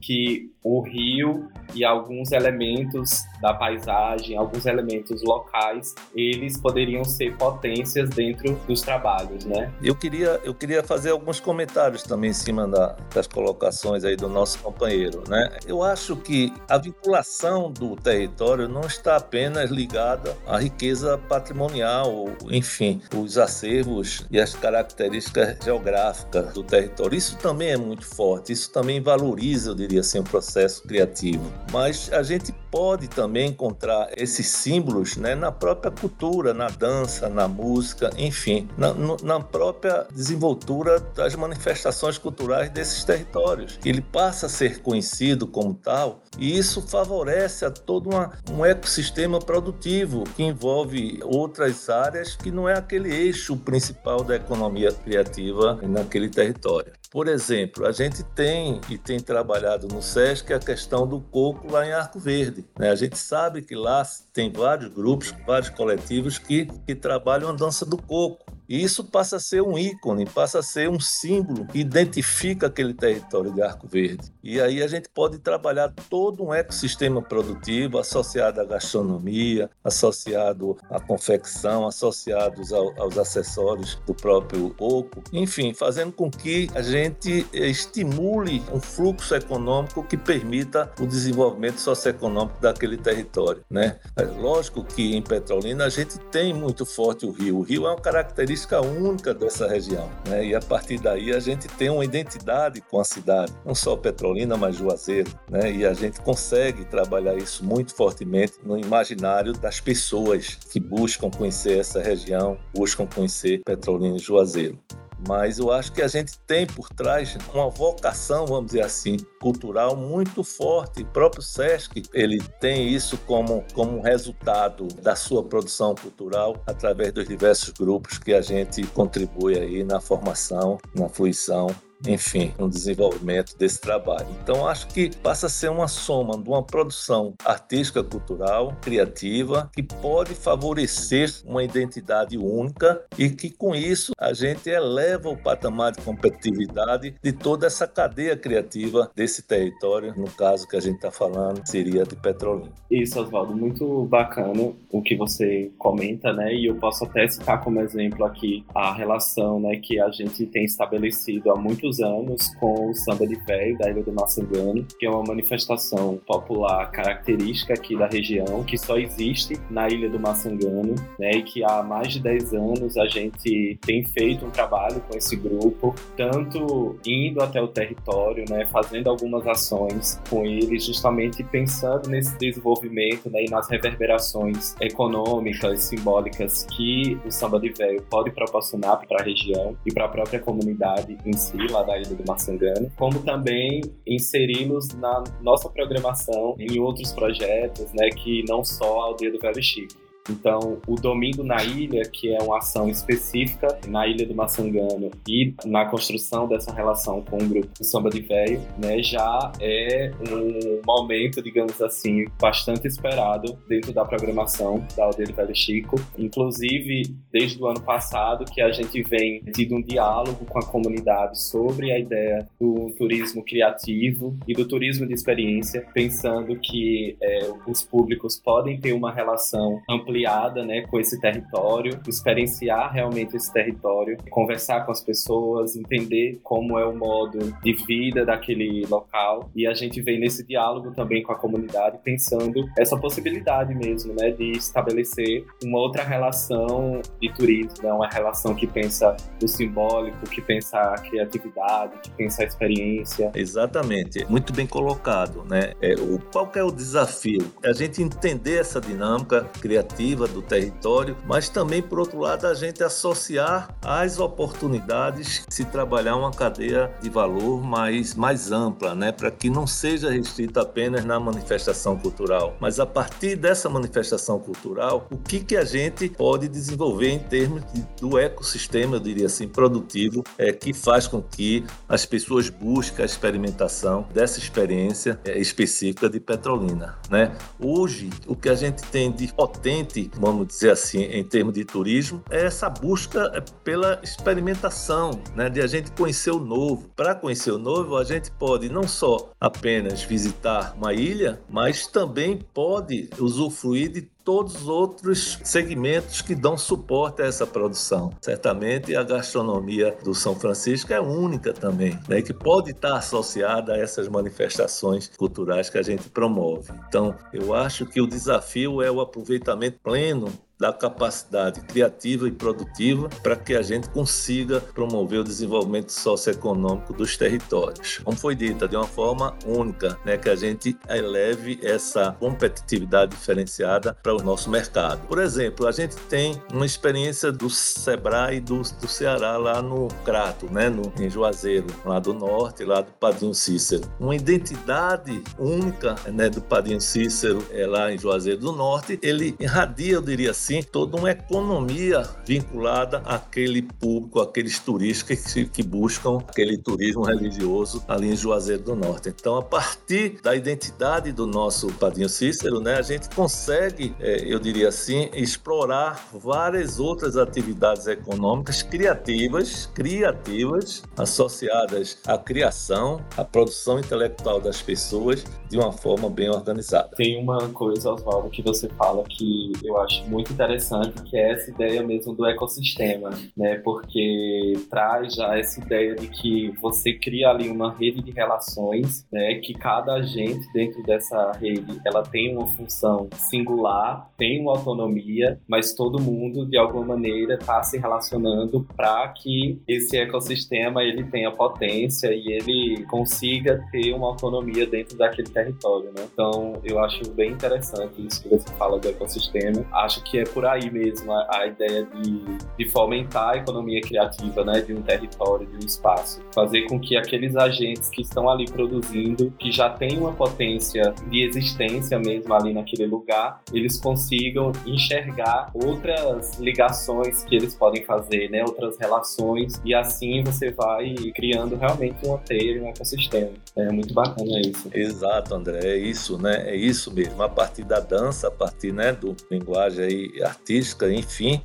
que 0.00 0.50
o 0.62 0.80
rio 0.80 1.48
e 1.74 1.84
alguns 1.84 2.32
elementos 2.32 3.24
da 3.40 3.54
paisagem, 3.54 4.36
alguns 4.36 4.66
elementos 4.66 5.22
locais, 5.22 5.94
eles 6.14 6.56
poderiam 6.56 7.04
ser 7.04 7.36
potências 7.36 8.10
dentro 8.10 8.54
dos 8.66 8.82
trabalhos, 8.82 9.44
né? 9.44 9.72
Eu 9.82 9.94
queria, 9.94 10.40
eu 10.44 10.54
queria 10.54 10.82
fazer 10.82 11.10
alguns 11.10 11.40
comentários 11.40 12.02
também 12.02 12.30
em 12.30 12.34
cima 12.34 12.68
da, 12.68 12.96
das 13.12 13.26
colocações 13.26 14.04
aí 14.04 14.16
do 14.16 14.28
nosso 14.28 14.58
companheiro, 14.58 15.24
né? 15.28 15.58
Eu 15.66 15.82
acho 15.82 16.16
que 16.16 16.52
a 16.68 16.78
vinculação 16.78 17.70
do 17.70 17.96
território 17.96 18.68
não 18.68 18.82
está 18.82 19.16
apenas 19.16 19.70
ligada 19.70 20.36
à 20.46 20.58
riqueza 20.58 21.18
patrimonial, 21.28 22.28
enfim, 22.50 23.00
os 23.16 23.38
acervos 23.38 24.26
e 24.30 24.38
as 24.38 24.54
características 24.54 25.56
geográficas 25.64 26.52
do 26.52 26.62
território. 26.62 27.16
Isso 27.16 27.36
também 27.38 27.70
é 27.70 27.76
muito 27.76 28.04
forte, 28.04 28.52
isso 28.52 28.70
também 28.70 29.00
valoriza, 29.00 29.61
eu 29.66 29.74
diria 29.74 30.00
assim, 30.00 30.18
o 30.18 30.24
processo 30.24 30.82
criativo. 30.82 31.52
Mas 31.70 32.12
a 32.12 32.22
gente 32.22 32.54
pode 32.72 33.06
também 33.06 33.50
encontrar 33.50 34.08
esses 34.16 34.46
símbolos 34.46 35.18
né, 35.18 35.34
na 35.34 35.52
própria 35.52 35.90
cultura, 35.90 36.54
na 36.54 36.68
dança, 36.68 37.28
na 37.28 37.46
música, 37.46 38.10
enfim, 38.16 38.66
na, 38.78 38.94
na 39.22 39.40
própria 39.40 40.06
desenvoltura 40.10 40.98
das 40.98 41.36
manifestações 41.36 42.16
culturais 42.16 42.70
desses 42.70 43.04
territórios. 43.04 43.78
Ele 43.84 44.00
passa 44.00 44.46
a 44.46 44.48
ser 44.48 44.80
conhecido 44.80 45.46
como 45.46 45.74
tal 45.74 46.22
e 46.38 46.56
isso 46.56 46.80
favorece 46.80 47.66
a 47.66 47.70
todo 47.70 48.08
uma, 48.08 48.32
um 48.50 48.64
ecossistema 48.64 49.38
produtivo 49.38 50.24
que 50.34 50.42
envolve 50.42 51.20
outras 51.22 51.90
áreas 51.90 52.34
que 52.34 52.50
não 52.50 52.66
é 52.66 52.78
aquele 52.78 53.14
eixo 53.14 53.54
principal 53.54 54.24
da 54.24 54.36
economia 54.36 54.90
criativa 54.92 55.78
naquele 55.82 56.30
território. 56.30 56.92
Por 57.12 57.28
exemplo, 57.28 57.86
a 57.86 57.92
gente 57.92 58.24
tem 58.24 58.80
e 58.88 58.96
tem 58.96 59.20
trabalhado 59.20 59.86
no 59.86 60.00
SESC 60.00 60.50
a 60.54 60.58
questão 60.58 61.06
do 61.06 61.20
coco 61.20 61.70
lá 61.70 61.86
em 61.86 61.92
Arco 61.92 62.18
Verde. 62.18 62.61
Né? 62.78 62.90
A 62.90 62.94
gente 62.94 63.18
sabe 63.18 63.62
que 63.62 63.74
lá 63.74 64.02
tem 64.32 64.50
vários 64.50 64.92
grupos, 64.92 65.34
vários 65.46 65.70
coletivos 65.70 66.38
que, 66.38 66.66
que 66.86 66.94
trabalham 66.94 67.48
a 67.48 67.52
dança 67.52 67.84
do 67.84 67.96
coco. 67.96 68.44
E 68.68 68.82
isso 68.82 69.04
passa 69.04 69.36
a 69.36 69.40
ser 69.40 69.62
um 69.62 69.76
ícone, 69.76 70.24
passa 70.26 70.60
a 70.60 70.62
ser 70.62 70.88
um 70.88 71.00
símbolo 71.00 71.66
que 71.66 71.78
identifica 71.80 72.68
aquele 72.68 72.94
território 72.94 73.52
de 73.52 73.62
Arco 73.62 73.86
Verde. 73.86 74.32
E 74.42 74.60
aí 74.60 74.82
a 74.82 74.86
gente 74.86 75.08
pode 75.08 75.38
trabalhar 75.38 75.92
todo 76.08 76.44
um 76.44 76.54
ecossistema 76.54 77.20
produtivo 77.20 77.98
associado 77.98 78.60
à 78.60 78.64
gastronomia, 78.64 79.68
associado 79.82 80.76
à 80.88 81.00
confecção, 81.00 81.86
associados 81.86 82.72
ao, 82.72 82.98
aos 83.00 83.18
acessórios 83.18 84.00
do 84.06 84.14
próprio 84.14 84.70
coco, 84.70 85.22
enfim, 85.32 85.74
fazendo 85.74 86.12
com 86.12 86.30
que 86.30 86.68
a 86.74 86.82
gente 86.82 87.46
estimule 87.52 88.62
um 88.72 88.80
fluxo 88.80 89.34
econômico 89.34 90.02
que 90.04 90.16
permita 90.16 90.90
o 91.00 91.06
desenvolvimento 91.06 91.78
socioeconômico 91.78 92.60
daquele 92.60 92.96
território, 92.96 93.64
né? 93.68 93.98
É 94.16 94.22
lógico 94.22 94.84
que 94.84 95.14
em 95.14 95.22
Petrolina 95.22 95.84
a 95.84 95.88
gente 95.88 96.18
tem 96.30 96.54
muito 96.54 96.86
forte 96.86 97.26
o 97.26 97.30
rio. 97.30 97.58
O 97.58 97.62
rio 97.62 97.86
é 97.86 97.90
uma 97.90 98.00
característica 98.00 98.51
característica 98.52 98.80
única 98.80 99.34
dessa 99.34 99.66
região. 99.66 100.08
Né? 100.28 100.46
E 100.46 100.54
a 100.54 100.60
partir 100.60 100.98
daí 100.98 101.32
a 101.32 101.40
gente 101.40 101.68
tem 101.68 101.88
uma 101.90 102.04
identidade 102.04 102.80
com 102.80 103.00
a 103.00 103.04
cidade, 103.04 103.52
não 103.64 103.74
só 103.74 103.96
Petrolina, 103.96 104.56
mas 104.56 104.76
Juazeiro. 104.76 105.30
Né? 105.48 105.72
E 105.72 105.86
a 105.86 105.94
gente 105.94 106.20
consegue 106.20 106.84
trabalhar 106.84 107.36
isso 107.36 107.64
muito 107.64 107.94
fortemente 107.94 108.54
no 108.64 108.78
imaginário 108.78 109.52
das 109.52 109.80
pessoas 109.80 110.58
que 110.70 110.78
buscam 110.78 111.30
conhecer 111.30 111.78
essa 111.78 112.02
região, 112.02 112.58
buscam 112.74 113.06
conhecer 113.06 113.62
Petrolina 113.64 114.16
e 114.16 114.20
Juazeiro 114.20 114.78
mas 115.26 115.58
eu 115.58 115.70
acho 115.70 115.92
que 115.92 116.02
a 116.02 116.08
gente 116.08 116.38
tem 116.40 116.66
por 116.66 116.88
trás 116.88 117.36
uma 117.52 117.68
vocação, 117.68 118.46
vamos 118.46 118.66
dizer 118.66 118.82
assim, 118.82 119.16
cultural 119.40 119.96
muito 119.96 120.42
forte. 120.42 121.02
O 121.02 121.06
próprio 121.06 121.42
SESC, 121.42 122.02
ele 122.12 122.40
tem 122.60 122.88
isso 122.88 123.16
como, 123.26 123.64
como 123.74 124.00
resultado 124.00 124.88
da 125.02 125.14
sua 125.14 125.42
produção 125.42 125.94
cultural 125.94 126.62
através 126.66 127.12
dos 127.12 127.26
diversos 127.26 127.70
grupos 127.70 128.18
que 128.18 128.32
a 128.32 128.40
gente 128.40 128.86
contribui 128.88 129.58
aí 129.58 129.84
na 129.84 130.00
formação, 130.00 130.78
na 130.94 131.08
fruição 131.08 131.68
enfim, 132.06 132.52
no 132.58 132.68
desenvolvimento 132.68 133.56
desse 133.56 133.80
trabalho. 133.80 134.26
Então, 134.42 134.66
acho 134.66 134.88
que 134.88 135.10
passa 135.18 135.46
a 135.46 135.50
ser 135.50 135.70
uma 135.70 135.88
soma 135.88 136.36
de 136.38 136.48
uma 136.48 136.62
produção 136.62 137.34
artística, 137.44 138.02
cultural, 138.02 138.76
criativa, 138.80 139.70
que 139.74 139.82
pode 139.82 140.34
favorecer 140.34 141.30
uma 141.44 141.62
identidade 141.62 142.36
única 142.36 143.02
e 143.18 143.30
que, 143.30 143.50
com 143.50 143.74
isso, 143.74 144.12
a 144.18 144.32
gente 144.32 144.68
eleva 144.68 145.28
o 145.28 145.36
patamar 145.36 145.92
de 145.92 146.00
competitividade 146.02 147.14
de 147.22 147.32
toda 147.32 147.66
essa 147.66 147.86
cadeia 147.86 148.36
criativa 148.36 149.10
desse 149.14 149.42
território, 149.42 150.14
no 150.16 150.30
caso 150.30 150.66
que 150.66 150.76
a 150.76 150.80
gente 150.80 150.96
está 150.96 151.10
falando, 151.10 151.62
seria 151.66 152.04
de 152.04 152.16
Petrolina. 152.16 152.72
Isso, 152.90 153.20
Oswaldo, 153.20 153.56
muito 153.56 154.04
bacana 154.04 154.72
o 154.90 155.02
que 155.02 155.16
você 155.16 155.70
comenta, 155.78 156.32
né? 156.32 156.54
E 156.54 156.66
eu 156.66 156.76
posso 156.76 157.04
até 157.04 157.26
citar 157.28 157.62
como 157.62 157.80
exemplo 157.80 158.24
aqui 158.24 158.64
a 158.74 158.92
relação 158.92 159.60
né, 159.60 159.76
que 159.76 160.00
a 160.00 160.10
gente 160.10 160.46
tem 160.46 160.64
estabelecido 160.64 161.50
há 161.50 161.56
muitos 161.56 161.91
muitos 161.92 162.00
anos 162.00 162.54
com 162.56 162.90
o 162.90 162.94
samba 162.94 163.26
de 163.26 163.34
véio 163.44 163.76
da 163.76 163.90
Ilha 163.90 164.02
do 164.02 164.12
Maçangano, 164.12 164.86
que 164.98 165.06
é 165.06 165.10
uma 165.10 165.22
manifestação 165.22 166.18
popular 166.26 166.90
característica 166.90 167.74
aqui 167.74 167.96
da 167.96 168.06
região, 168.06 168.64
que 168.64 168.78
só 168.78 168.96
existe 168.96 169.58
na 169.70 169.88
Ilha 169.88 170.08
do 170.08 170.18
Maçangano, 170.18 170.94
né, 171.18 171.32
e 171.32 171.42
que 171.42 171.64
há 171.64 171.82
mais 171.82 172.12
de 172.12 172.20
10 172.20 172.54
anos 172.54 172.96
a 172.96 173.06
gente 173.06 173.78
tem 173.84 174.04
feito 174.04 174.46
um 174.46 174.50
trabalho 174.50 175.00
com 175.08 175.16
esse 175.16 175.36
grupo, 175.36 175.94
tanto 176.16 176.96
indo 177.06 177.42
até 177.42 177.60
o 177.60 177.68
território, 177.68 178.44
né, 178.48 178.66
fazendo 178.66 179.10
algumas 179.10 179.46
ações 179.46 180.20
com 180.30 180.44
eles, 180.44 180.84
justamente 180.86 181.42
pensando 181.44 182.08
nesse 182.08 182.36
desenvolvimento 182.38 183.28
né, 183.30 183.44
e 183.44 183.50
nas 183.50 183.68
reverberações 183.68 184.74
econômicas, 184.80 185.82
simbólicas 185.82 186.66
que 186.76 187.18
o 187.24 187.30
samba 187.30 187.58
de 187.60 187.70
véio 187.70 188.02
pode 188.02 188.30
proporcionar 188.30 189.00
para 189.06 189.20
a 189.20 189.24
região 189.24 189.76
e 189.84 189.92
para 189.92 190.06
a 190.06 190.08
própria 190.08 190.40
comunidade 190.40 191.16
em 191.24 191.32
si, 191.32 191.56
lá 191.70 191.81
da 191.82 191.98
Ilha 191.98 192.14
do 192.14 192.24
Maçangano, 192.26 192.90
como 192.96 193.22
também 193.22 193.82
inseri-los 194.06 194.88
na 194.94 195.24
nossa 195.40 195.68
programação 195.68 196.56
em 196.58 196.78
outros 196.80 197.12
projetos, 197.12 197.92
né, 197.92 198.08
que 198.10 198.44
não 198.48 198.64
só 198.64 199.00
a 199.00 199.04
Aldeia 199.04 199.32
do 199.32 199.38
Velho 199.38 199.62
Chico. 199.62 200.01
Então, 200.30 200.78
o 200.86 200.94
Domingo 200.94 201.42
na 201.42 201.62
Ilha, 201.62 202.02
que 202.02 202.34
é 202.34 202.38
uma 202.42 202.58
ação 202.58 202.88
específica 202.88 203.78
na 203.88 204.06
Ilha 204.06 204.26
do 204.26 204.34
Maçangano 204.34 205.10
e 205.28 205.54
na 205.64 205.86
construção 205.86 206.46
dessa 206.46 206.72
relação 206.72 207.22
com 207.22 207.38
o 207.38 207.48
grupo 207.48 207.68
Samba 207.82 208.10
de 208.10 208.20
Velho, 208.20 208.60
né, 208.78 209.02
já 209.02 209.52
é 209.60 210.12
um 210.30 210.80
momento, 210.86 211.42
digamos 211.42 211.80
assim, 211.80 212.26
bastante 212.40 212.86
esperado 212.86 213.58
dentro 213.68 213.92
da 213.92 214.04
programação 214.04 214.84
da 214.96 215.04
Aldeia 215.04 215.28
do 215.28 215.34
Velho 215.34 215.54
Chico. 215.54 216.00
Inclusive, 216.16 217.14
desde 217.32 217.60
o 217.60 217.66
ano 217.66 217.80
passado, 217.80 218.44
que 218.44 218.60
a 218.60 218.70
gente 218.70 219.02
vem 219.02 219.40
tido 219.52 219.74
um 219.74 219.82
diálogo 219.82 220.44
com 220.46 220.58
a 220.58 220.64
comunidade 220.64 221.40
sobre 221.40 221.92
a 221.92 221.98
ideia 221.98 222.48
do 222.60 222.92
turismo 222.96 223.44
criativo 223.44 224.36
e 224.46 224.54
do 224.54 224.66
turismo 224.66 225.06
de 225.06 225.14
experiência, 225.14 225.86
pensando 225.92 226.56
que 226.56 227.16
é, 227.20 227.50
os 227.66 227.82
públicos 227.82 228.40
podem 228.42 228.78
ter 228.78 228.92
uma 228.92 229.12
relação 229.12 229.80
ampliada 230.12 230.64
né, 230.64 230.82
com 230.82 231.00
esse 231.00 231.18
território, 231.18 231.98
experienciar 232.06 232.92
realmente 232.92 233.34
esse 233.34 233.52
território, 233.52 234.18
conversar 234.30 234.84
com 234.84 234.92
as 234.92 235.00
pessoas, 235.00 235.74
entender 235.74 236.38
como 236.42 236.78
é 236.78 236.84
o 236.84 236.94
modo 236.94 237.38
de 237.62 237.72
vida 237.72 238.24
daquele 238.24 238.84
local. 238.86 239.50
E 239.56 239.66
a 239.66 239.72
gente 239.72 240.00
vem 240.02 240.20
nesse 240.20 240.46
diálogo 240.46 240.92
também 240.92 241.22
com 241.22 241.32
a 241.32 241.36
comunidade, 241.36 241.98
pensando 242.04 242.68
essa 242.78 242.96
possibilidade 242.96 243.74
mesmo 243.74 244.14
né, 244.14 244.30
de 244.30 244.52
estabelecer 244.52 245.44
uma 245.64 245.78
outra 245.78 246.04
relação 246.04 247.00
de 247.20 247.32
turismo, 247.32 247.82
né, 247.82 247.92
uma 247.92 248.08
relação 248.08 248.54
que 248.54 248.66
pensa 248.66 249.16
o 249.42 249.48
simbólico, 249.48 250.28
que 250.28 250.40
pensa 250.40 250.78
a 250.78 250.94
criatividade, 250.98 251.92
que 252.02 252.10
pensa 252.10 252.42
a 252.42 252.46
experiência. 252.46 253.30
Exatamente, 253.34 254.24
muito 254.28 254.52
bem 254.52 254.66
colocado. 254.66 255.44
Né? 255.48 255.72
É, 255.80 255.94
o, 255.94 256.18
qual 256.32 256.50
é 256.54 256.62
o 256.62 256.70
desafio? 256.70 257.52
A 257.64 257.72
gente 257.72 258.02
entender 258.02 258.60
essa 258.60 258.80
dinâmica 258.80 259.44
criativa 259.60 260.01
do 260.02 260.42
território, 260.42 261.16
mas 261.26 261.48
também, 261.48 261.80
por 261.80 262.00
outro 262.00 262.18
lado, 262.18 262.46
a 262.46 262.54
gente 262.54 262.82
associar 262.82 263.74
as 263.80 264.18
oportunidades 264.18 265.44
se 265.48 265.64
trabalhar 265.64 266.16
uma 266.16 266.30
cadeia 266.30 266.90
de 267.00 267.08
valor 267.08 267.62
mais, 267.62 268.14
mais 268.14 268.50
ampla, 268.50 268.94
né? 268.94 269.12
para 269.12 269.30
que 269.30 269.48
não 269.48 269.66
seja 269.66 270.10
restrita 270.10 270.62
apenas 270.62 271.04
na 271.04 271.18
manifestação 271.20 271.96
cultural, 271.96 272.56
mas 272.60 272.80
a 272.80 272.86
partir 272.86 273.36
dessa 273.36 273.68
manifestação 273.68 274.38
cultural, 274.38 275.06
o 275.10 275.16
que, 275.16 275.40
que 275.40 275.56
a 275.56 275.64
gente 275.64 276.08
pode 276.08 276.48
desenvolver 276.48 277.10
em 277.10 277.18
termos 277.18 277.62
de, 277.72 277.82
do 278.00 278.18
ecossistema, 278.18 278.96
eu 278.96 279.00
diria 279.00 279.26
assim, 279.26 279.46
produtivo, 279.46 280.24
é, 280.36 280.52
que 280.52 280.72
faz 280.72 281.06
com 281.06 281.22
que 281.22 281.64
as 281.88 282.04
pessoas 282.04 282.48
busquem 282.48 283.02
a 283.02 283.06
experimentação 283.06 284.06
dessa 284.12 284.38
experiência 284.38 285.18
é, 285.24 285.38
específica 285.38 286.08
de 286.08 286.18
Petrolina. 286.20 286.96
Né? 287.10 287.32
Hoje, 287.60 288.10
o 288.26 288.34
que 288.34 288.48
a 288.48 288.54
gente 288.54 288.82
tem 288.84 289.10
de 289.10 289.32
potente, 289.32 289.91
vamos 290.14 290.46
dizer 290.46 290.70
assim, 290.70 291.02
em 291.02 291.24
termos 291.24 291.54
de 291.54 291.64
turismo, 291.64 292.22
é 292.30 292.44
essa 292.46 292.68
busca 292.68 293.44
pela 293.62 294.00
experimentação, 294.02 295.22
né? 295.34 295.48
de 295.48 295.60
a 295.60 295.66
gente 295.66 295.90
conhecer 295.92 296.30
o 296.30 296.38
novo. 296.38 296.90
Para 296.96 297.14
conhecer 297.14 297.50
o 297.50 297.58
novo, 297.58 297.96
a 297.96 298.04
gente 298.04 298.30
pode 298.32 298.68
não 298.68 298.86
só 298.86 299.30
apenas 299.40 300.02
visitar 300.02 300.74
uma 300.76 300.92
ilha, 300.92 301.40
mas 301.48 301.86
também 301.86 302.38
pode 302.52 303.10
usufruir 303.18 303.90
de 303.90 304.02
todos 304.24 304.54
os 304.62 304.68
outros 304.68 305.38
segmentos 305.44 306.22
que 306.22 306.34
dão 306.34 306.56
suporte 306.56 307.22
a 307.22 307.26
essa 307.26 307.46
produção. 307.46 308.12
Certamente 308.20 308.94
a 308.94 309.02
gastronomia 309.02 309.96
do 310.02 310.14
São 310.14 310.34
Francisco 310.34 310.92
é 310.92 311.00
única 311.00 311.52
também, 311.52 311.98
né, 312.08 312.22
que 312.22 312.32
pode 312.32 312.70
estar 312.70 312.96
associada 312.96 313.74
a 313.74 313.78
essas 313.78 314.08
manifestações 314.08 315.08
culturais 315.16 315.68
que 315.68 315.78
a 315.78 315.82
gente 315.82 316.08
promove. 316.08 316.72
Então, 316.88 317.14
eu 317.32 317.54
acho 317.54 317.86
que 317.86 318.00
o 318.00 318.06
desafio 318.06 318.82
é 318.82 318.90
o 318.90 319.00
aproveitamento 319.00 319.78
pleno 319.82 320.32
da 320.62 320.72
capacidade 320.72 321.60
criativa 321.62 322.28
e 322.28 322.30
produtiva 322.30 323.08
para 323.20 323.34
que 323.34 323.56
a 323.56 323.62
gente 323.62 323.88
consiga 323.88 324.60
promover 324.60 325.18
o 325.18 325.24
desenvolvimento 325.24 325.90
socioeconômico 325.90 326.92
dos 326.92 327.16
territórios. 327.16 327.98
Como 328.04 328.16
foi 328.16 328.36
dito, 328.36 328.68
de 328.68 328.76
uma 328.76 328.86
forma 328.86 329.36
única, 329.44 329.98
né, 330.04 330.16
que 330.16 330.30
a 330.30 330.36
gente 330.36 330.78
eleve 330.88 331.58
essa 331.64 332.12
competitividade 332.12 333.10
diferenciada 333.10 333.92
para 334.00 334.14
o 334.14 334.22
nosso 334.22 334.48
mercado. 334.48 335.04
Por 335.08 335.18
exemplo, 335.18 335.66
a 335.66 335.72
gente 335.72 335.96
tem 336.08 336.40
uma 336.52 336.64
experiência 336.64 337.32
do 337.32 337.50
Sebrae 337.50 338.38
do, 338.38 338.62
do 338.62 338.86
Ceará 338.86 339.36
lá 339.36 339.60
no 339.60 339.88
Crato, 340.04 340.46
né, 340.46 340.68
no, 340.68 340.92
em 340.96 341.10
Juazeiro, 341.10 341.66
lá 341.84 341.98
do 341.98 342.14
norte, 342.14 342.64
lá 342.64 342.82
do 342.82 342.92
Padrinho 343.00 343.34
Cícero. 343.34 343.90
Uma 343.98 344.14
identidade 344.14 345.24
única 345.36 345.96
né, 346.06 346.30
do 346.30 346.40
Padrinho 346.40 346.80
Cícero 346.80 347.44
é, 347.50 347.66
lá 347.66 347.92
em 347.92 347.98
Juazeiro 347.98 348.38
do 348.38 348.52
Norte, 348.52 348.96
ele 349.02 349.34
irradia, 349.40 349.94
eu 349.94 350.02
diria 350.02 350.30
assim, 350.30 350.51
assim, 350.52 350.62
toda 350.62 350.96
uma 350.96 351.10
economia 351.10 352.02
vinculada 352.26 352.98
àquele 353.06 353.62
público, 353.62 354.20
àqueles 354.20 354.58
turistas 354.58 355.32
que, 355.32 355.46
que 355.46 355.62
buscam 355.62 356.18
aquele 356.18 356.58
turismo 356.58 357.02
religioso 357.02 357.82
ali 357.88 358.10
em 358.12 358.16
Juazeiro 358.16 358.62
do 358.62 358.76
Norte. 358.76 359.08
Então, 359.08 359.36
a 359.36 359.42
partir 359.42 360.20
da 360.22 360.34
identidade 360.34 361.12
do 361.12 361.26
nosso 361.26 361.72
Padrinho 361.74 362.08
Cícero, 362.08 362.60
né, 362.60 362.74
a 362.74 362.82
gente 362.82 363.08
consegue, 363.14 363.94
é, 363.98 364.22
eu 364.26 364.38
diria 364.38 364.68
assim, 364.68 365.08
explorar 365.14 366.08
várias 366.12 366.78
outras 366.78 367.16
atividades 367.16 367.86
econômicas 367.86 368.62
criativas, 368.62 369.66
criativas, 369.74 370.82
associadas 370.96 371.98
à 372.06 372.18
criação, 372.18 373.04
à 373.16 373.24
produção 373.24 373.78
intelectual 373.78 374.40
das 374.40 374.60
pessoas 374.60 375.24
de 375.48 375.56
uma 375.56 375.72
forma 375.72 376.10
bem 376.10 376.28
organizada. 376.30 376.90
Tem 376.96 377.22
uma 377.22 377.48
coisa, 377.50 377.92
Oswaldo, 377.92 378.30
que 378.30 378.42
você 378.42 378.68
fala 378.70 379.04
que 379.04 379.52
eu 379.62 379.80
acho 379.80 380.04
muito 380.04 380.32
interessante, 380.42 381.02
que 381.04 381.16
é 381.16 381.32
essa 381.32 381.50
ideia 381.50 381.82
mesmo 381.82 382.14
do 382.14 382.26
ecossistema, 382.26 383.10
né? 383.36 383.56
Porque 383.58 384.54
traz 384.68 385.14
já 385.14 385.38
essa 385.38 385.60
ideia 385.60 385.94
de 385.94 386.08
que 386.08 386.50
você 386.60 386.92
cria 386.92 387.30
ali 387.30 387.48
uma 387.48 387.72
rede 387.72 388.02
de 388.02 388.10
relações, 388.10 389.06
né? 389.12 389.36
Que 389.36 389.54
cada 389.54 389.94
agente 389.94 390.44
dentro 390.52 390.82
dessa 390.82 391.32
rede, 391.32 391.80
ela 391.86 392.02
tem 392.02 392.36
uma 392.36 392.46
função 392.48 393.08
singular, 393.14 394.10
tem 394.18 394.40
uma 394.40 394.52
autonomia, 394.52 395.40
mas 395.46 395.74
todo 395.74 396.00
mundo 396.00 396.44
de 396.46 396.58
alguma 396.58 396.86
maneira 396.86 397.34
está 397.34 397.62
se 397.62 397.78
relacionando 397.78 398.66
para 398.76 399.08
que 399.08 399.60
esse 399.68 399.96
ecossistema 399.96 400.82
ele 400.82 401.04
tenha 401.04 401.30
potência 401.30 402.12
e 402.12 402.32
ele 402.32 402.84
consiga 402.86 403.64
ter 403.70 403.92
uma 403.92 404.08
autonomia 404.08 404.66
dentro 404.66 404.96
daquele 404.96 405.28
território, 405.28 405.92
né? 405.96 406.06
Então, 406.12 406.60
eu 406.64 406.78
acho 406.80 407.08
bem 407.12 407.30
interessante 407.32 408.04
isso 408.04 408.22
que 408.22 408.28
você 408.28 408.48
fala 408.54 408.78
do 408.78 408.88
ecossistema. 408.88 409.64
Acho 409.72 410.02
que 410.02 410.18
é 410.18 410.24
por 410.32 410.44
aí 410.44 410.70
mesmo 410.70 411.12
a, 411.12 411.38
a 411.38 411.46
ideia 411.46 411.84
de, 411.84 412.24
de, 412.58 412.70
fomentar 412.70 413.30
a 413.30 413.36
economia 413.36 413.80
criativa 413.80 414.44
né, 414.44 414.60
de 414.60 414.72
um 414.72 414.82
território, 414.82 415.46
de 415.46 415.56
um 415.56 415.66
espaço. 415.66 416.22
Fazer 416.34 416.62
com 416.62 416.80
que 416.80 416.96
aqueles 416.96 417.36
agentes 417.36 417.88
que 417.90 418.02
estão 418.02 418.28
ali 418.28 418.46
produzindo, 418.46 419.30
que 419.38 419.50
já 419.50 419.70
têm 419.70 419.98
uma 419.98 420.12
potência 420.12 420.94
de 421.08 421.22
existência 421.22 421.98
mesmo 421.98 422.32
ali 422.34 422.52
naquele 422.52 422.86
lugar, 422.86 423.40
eles 423.52 423.80
consigam 423.80 424.52
enxergar 424.66 425.50
outras 425.54 426.38
ligações 426.38 427.24
que 427.24 427.36
eles 427.36 427.54
podem 427.54 427.84
fazer, 427.84 428.30
né, 428.30 428.42
outras 428.42 428.78
relações, 428.78 429.60
e 429.64 429.74
assim 429.74 430.22
você 430.22 430.50
vai 430.50 430.94
criando 431.14 431.56
realmente 431.56 432.04
uma 432.06 432.18
teia, 432.18 432.62
um 432.62 432.68
ecossistema. 432.68 433.30
É 433.54 433.70
muito 433.70 433.92
bacana 433.92 434.40
isso. 434.40 434.70
Exato, 434.72 435.34
André, 435.34 435.60
é 435.62 435.76
isso, 435.76 436.16
né? 436.16 436.48
É 436.48 436.56
isso 436.56 436.90
mesmo. 436.92 437.22
A 437.22 437.28
partir 437.28 437.64
da 437.64 437.80
dança, 437.80 438.28
a 438.28 438.30
partir 438.30 438.72
né, 438.72 438.92
do 438.92 439.14
linguagem 439.30 439.84
aí 439.84 440.22
artística, 440.22 440.90
enfim, 440.90 441.42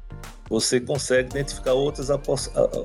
você 0.50 0.80
consegue 0.80 1.30
identificar 1.30 1.74
outras, 1.74 2.10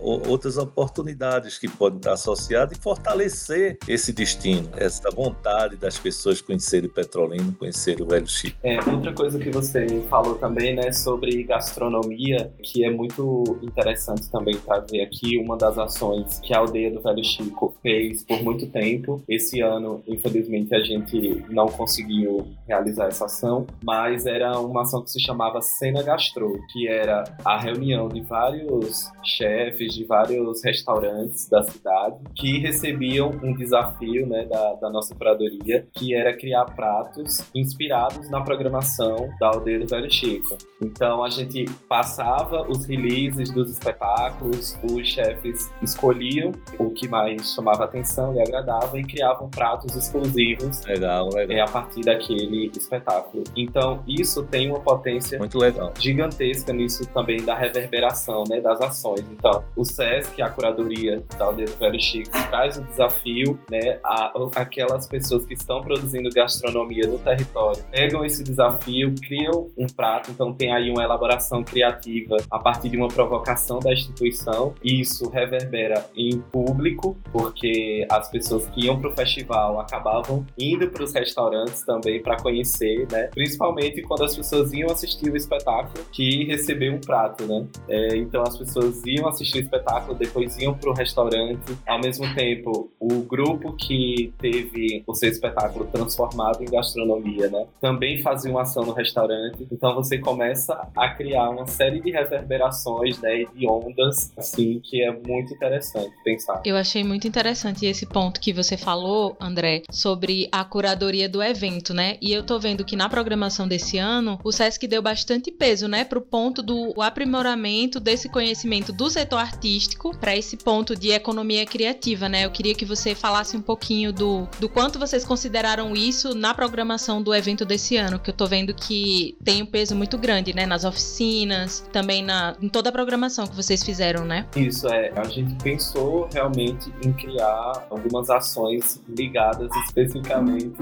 outras 0.03 0.57
oportunidades 0.57 1.59
que 1.59 1.69
podem 1.69 1.99
estar 1.99 2.13
associadas 2.13 2.77
e 2.77 2.81
fortalecer 2.81 3.79
esse 3.87 4.13
destino, 4.13 4.69
essa 4.77 5.11
vontade 5.11 5.77
das 5.77 5.99
pessoas 5.99 6.41
conhecerem 6.41 6.89
Petrolina, 6.89 7.55
conhecerem 7.59 8.05
o 8.05 8.09
Velho 8.09 8.27
Chico. 8.27 8.57
É, 8.63 8.79
outra 8.91 9.13
coisa 9.13 9.39
que 9.39 9.51
você 9.51 9.87
falou 10.09 10.37
também, 10.37 10.75
né, 10.75 10.93
sobre 10.93 11.43
gastronomia, 11.45 12.53
que 12.63 12.85
é 12.85 12.91
muito 12.91 13.59
interessante 13.63 14.31
também 14.31 14.57
trazer 14.59 15.03
aqui, 15.03 15.39
uma 15.39 15.57
das 15.57 15.79
ações 15.79 16.41
que 16.41 16.55
a 16.55 16.59
aldeia 16.59 16.91
do 16.91 17.01
Velho 17.01 17.25
Chico 17.25 17.75
fez 17.83 18.23
por 18.23 18.43
muito 18.43 18.67
tempo. 18.67 19.23
Esse 19.29 19.61
ano, 19.61 20.03
infelizmente, 20.07 20.75
a 20.75 20.83
gente 20.83 21.45
não 21.49 21.67
conseguiu 21.67 22.47
realizar 22.67 23.07
essa 23.07 23.27
ação, 23.27 23.67
mas 23.85 24.27
era 24.27 24.59
uma 24.59 24.83
ação 24.83 25.03
que 25.03 25.11
se 25.11 25.21
chamava 25.21 25.61
Cena 25.61 26.03
Gastro, 26.03 26.59
que 26.73 26.89
era 26.89 27.25
a 27.45 27.52
a 27.53 27.59
reunião 27.59 28.09
de 28.09 28.23
vários 28.23 29.13
chefes 29.23 29.93
de 29.95 30.05
vários 30.05 30.65
restaurantes 30.65 31.51
da 31.51 31.63
cidade 31.63 32.17
que 32.35 32.59
recebiam 32.59 33.29
um 33.43 33.55
desafio 33.55 34.27
né, 34.27 34.47
da, 34.47 34.73
da 34.75 34.91
nossa 34.91 35.15
curadoria, 35.15 35.87
que 35.93 36.15
era 36.15 36.35
criar 36.35 36.65
pratos 36.65 37.45
inspirados 37.55 38.31
na 38.31 38.41
programação 38.41 39.29
da 39.39 39.49
Aldeia 39.49 39.81
do 39.81 39.87
Velho 39.87 40.11
Chico. 40.11 40.57
Então 40.83 41.23
a 41.23 41.29
gente 41.29 41.67
passava 41.87 42.67
os 42.71 42.87
releases 42.87 43.51
dos 43.51 43.71
espetáculos, 43.71 44.79
os 44.91 45.07
chefes 45.07 45.71
escolhiam 45.83 46.53
o 46.79 46.91
que 46.91 47.07
mais 47.07 47.53
chamava 47.53 47.85
atenção 47.85 48.35
e 48.35 48.41
agradava 48.41 48.99
e 48.99 49.05
criavam 49.05 49.51
pratos 49.51 49.95
exclusivos 49.95 50.83
legal, 50.87 51.29
legal. 51.35 51.59
É, 51.59 51.61
a 51.61 51.69
partir 51.69 52.01
daquele 52.01 52.73
espetáculo. 52.75 53.45
Então 53.55 54.03
isso 54.09 54.43
tem 54.45 54.71
uma 54.71 54.81
potência 54.81 55.39
muito 55.39 55.59
legal. 55.59 55.93
gigantesca 55.99 56.73
nisso 56.73 57.07
também 57.13 57.42
da 57.45 57.55
reverberação 57.55 58.45
né, 58.49 58.61
das 58.61 58.81
ações. 58.81 59.25
Então 59.31 59.65
o 59.77 59.85
SESC, 59.85 60.41
a 60.41 60.49
curadoria 60.49 61.23
da 61.39 61.47
Aldeia 61.47 61.69
Velho 61.79 62.01
Chico, 62.01 62.31
traz 62.51 62.79
o 62.79 62.83
desafio, 62.83 63.59
né, 63.71 63.99
a, 64.05 64.33
aquelas 64.57 65.07
pessoas 65.07 65.45
que 65.45 65.55
estão 65.55 65.83
produzindo 65.83 66.29
gastronomia 66.31 67.07
no 67.07 67.19
território 67.19 67.83
pegam 67.91 68.25
esse 68.25 68.43
desafio, 68.43 69.15
criam 69.21 69.71
um 69.77 69.87
prato, 69.87 70.31
então 70.31 70.53
tem 70.53 70.73
aí 70.73 70.91
uma 70.91 71.03
elaboração 71.03 71.63
criativa 71.63 72.37
a 72.51 72.59
partir 72.59 72.89
de 72.89 72.97
uma 72.97 73.09
provocação 73.09 73.79
da 73.79 73.93
instituição, 73.93 74.75
e 74.83 75.01
isso 75.01 75.29
reverbera 75.29 76.07
em 76.17 76.41
público, 76.41 77.17
porque 77.31 78.07
as 78.11 78.31
pessoas 78.31 78.67
que 78.69 78.87
iam 78.87 78.99
para 78.99 79.11
o 79.11 79.15
festival 79.15 79.81
acabavam 79.81 80.47
indo 80.59 80.89
para 80.89 81.05
os 81.05 81.13
restaurantes 81.15 81.85
também 81.85 82.23
para 82.23 82.37
conhecer, 82.37 83.07
né? 83.11 83.29
Principalmente 83.29 84.03
quando 84.03 84.25
as 84.25 84.37
pessoas 84.37 84.73
iam 84.73 84.91
assistir 84.91 85.31
o 85.31 85.37
espetáculo, 85.37 86.05
que 86.13 86.45
receber 86.45 86.91
um 86.91 87.01
prato, 87.01 87.32
né? 87.41 87.67
É, 87.89 88.17
então 88.17 88.43
as 88.43 88.57
pessoas 88.57 89.03
iam 89.05 89.29
assistir 89.29 89.59
o 89.59 89.61
espetáculo, 89.63 90.17
depois 90.17 90.57
iam 90.59 90.75
para 90.75 90.91
o 90.91 90.95
restaurante. 90.95 91.77
Ao 91.87 92.01
mesmo 92.01 92.33
tempo, 92.35 92.91
o 92.99 93.23
grupo 93.23 93.73
que 93.75 94.33
teve 94.39 95.03
o 95.07 95.15
seu 95.15 95.29
espetáculo 95.29 95.87
transformado 95.87 96.63
em 96.63 96.67
gastronomia, 96.67 97.49
né? 97.49 97.67
Também 97.81 98.23
fazia 98.23 98.51
uma 98.51 98.63
ação 98.63 98.85
no 98.85 98.93
restaurante. 98.93 99.67
Então 99.71 99.95
você 99.95 100.19
começa 100.19 100.89
a 100.97 101.09
criar 101.09 101.51
uma 101.51 101.67
série 101.67 102.01
de 102.01 102.11
reverberações, 102.11 103.19
né? 103.21 103.43
E 103.43 103.47
de 103.55 103.69
ondas, 103.69 104.33
assim, 104.37 104.81
que 104.83 105.03
é 105.03 105.11
muito 105.11 105.55
interessante 105.55 106.13
pensar. 106.25 106.63
Eu 106.65 106.77
achei 106.77 107.05
muito 107.05 107.27
interessante 107.27 107.87
esse 107.87 108.07
ponto 108.07 108.41
que 108.41 108.53
você 108.53 108.77
falou, 108.77 109.37
André, 109.41 109.83
sobre 109.91 110.49
a 110.51 110.65
curadoria 110.65 111.29
do 111.29 111.43
evento, 111.43 111.95
né? 111.95 112.17
E 112.21 112.33
eu 112.33 112.43
tô 112.43 112.59
vendo 112.59 112.85
que 112.85 112.97
na 112.97 113.09
programação 113.09 113.67
desse 113.67 113.99
ano, 113.99 114.39
o 114.45 114.53
SESC 114.53 114.87
deu 114.87 115.03
bastante 115.03 115.51
peso, 115.51 115.89
né? 115.89 116.05
Pro 116.05 116.21
ponto 116.21 116.63
do 116.63 116.93
aprimoramento 117.23 118.01
desse 118.01 118.29
conhecimento 118.29 118.93
do 118.93 119.09
setor 119.09 119.39
artístico 119.39 120.17
para 120.17 120.37
esse 120.37 120.57
ponto 120.57 120.97
de 120.97 121.11
economia 121.13 121.65
criativa, 121.65 122.29
né? 122.29 122.45
Eu 122.45 122.51
queria 122.51 122.75
que 122.75 122.85
você 122.85 123.15
falasse 123.15 123.57
um 123.57 123.63
pouquinho 123.63 124.13
do, 124.13 124.49
do 124.59 124.69
quanto 124.69 124.99
vocês 124.99 125.25
consideraram 125.25 125.95
isso 125.95 126.35
na 126.35 126.53
programação 126.53 127.23
do 127.23 127.33
evento 127.33 127.65
desse 127.65 127.97
ano, 127.97 128.19
que 128.19 128.31
eu 128.31 128.35
tô 128.35 128.47
vendo 128.47 128.75
que 128.75 129.37
tem 129.45 129.63
um 129.63 129.67
peso 129.67 129.95
muito 129.95 130.19
grande, 130.19 130.55
né? 130.55 130.67
Nas 130.67 130.85
oficinas, 130.85 131.89
também 131.93 132.25
na, 132.25 132.57
em 132.61 132.69
toda 132.69 132.89
a 132.89 132.93
programação 132.93 133.47
que 133.47 133.55
vocês 133.55 133.85
fizeram, 133.85 134.25
né? 134.25 134.47
Isso, 134.57 134.89
é. 134.89 135.13
A 135.17 135.25
gente 135.25 135.55
pensou 135.63 136.29
realmente 136.33 136.93
em 137.05 137.13
criar 137.13 137.87
algumas 137.89 138.31
ações 138.31 139.01
ligadas 139.09 139.71
especificamente 139.87 140.77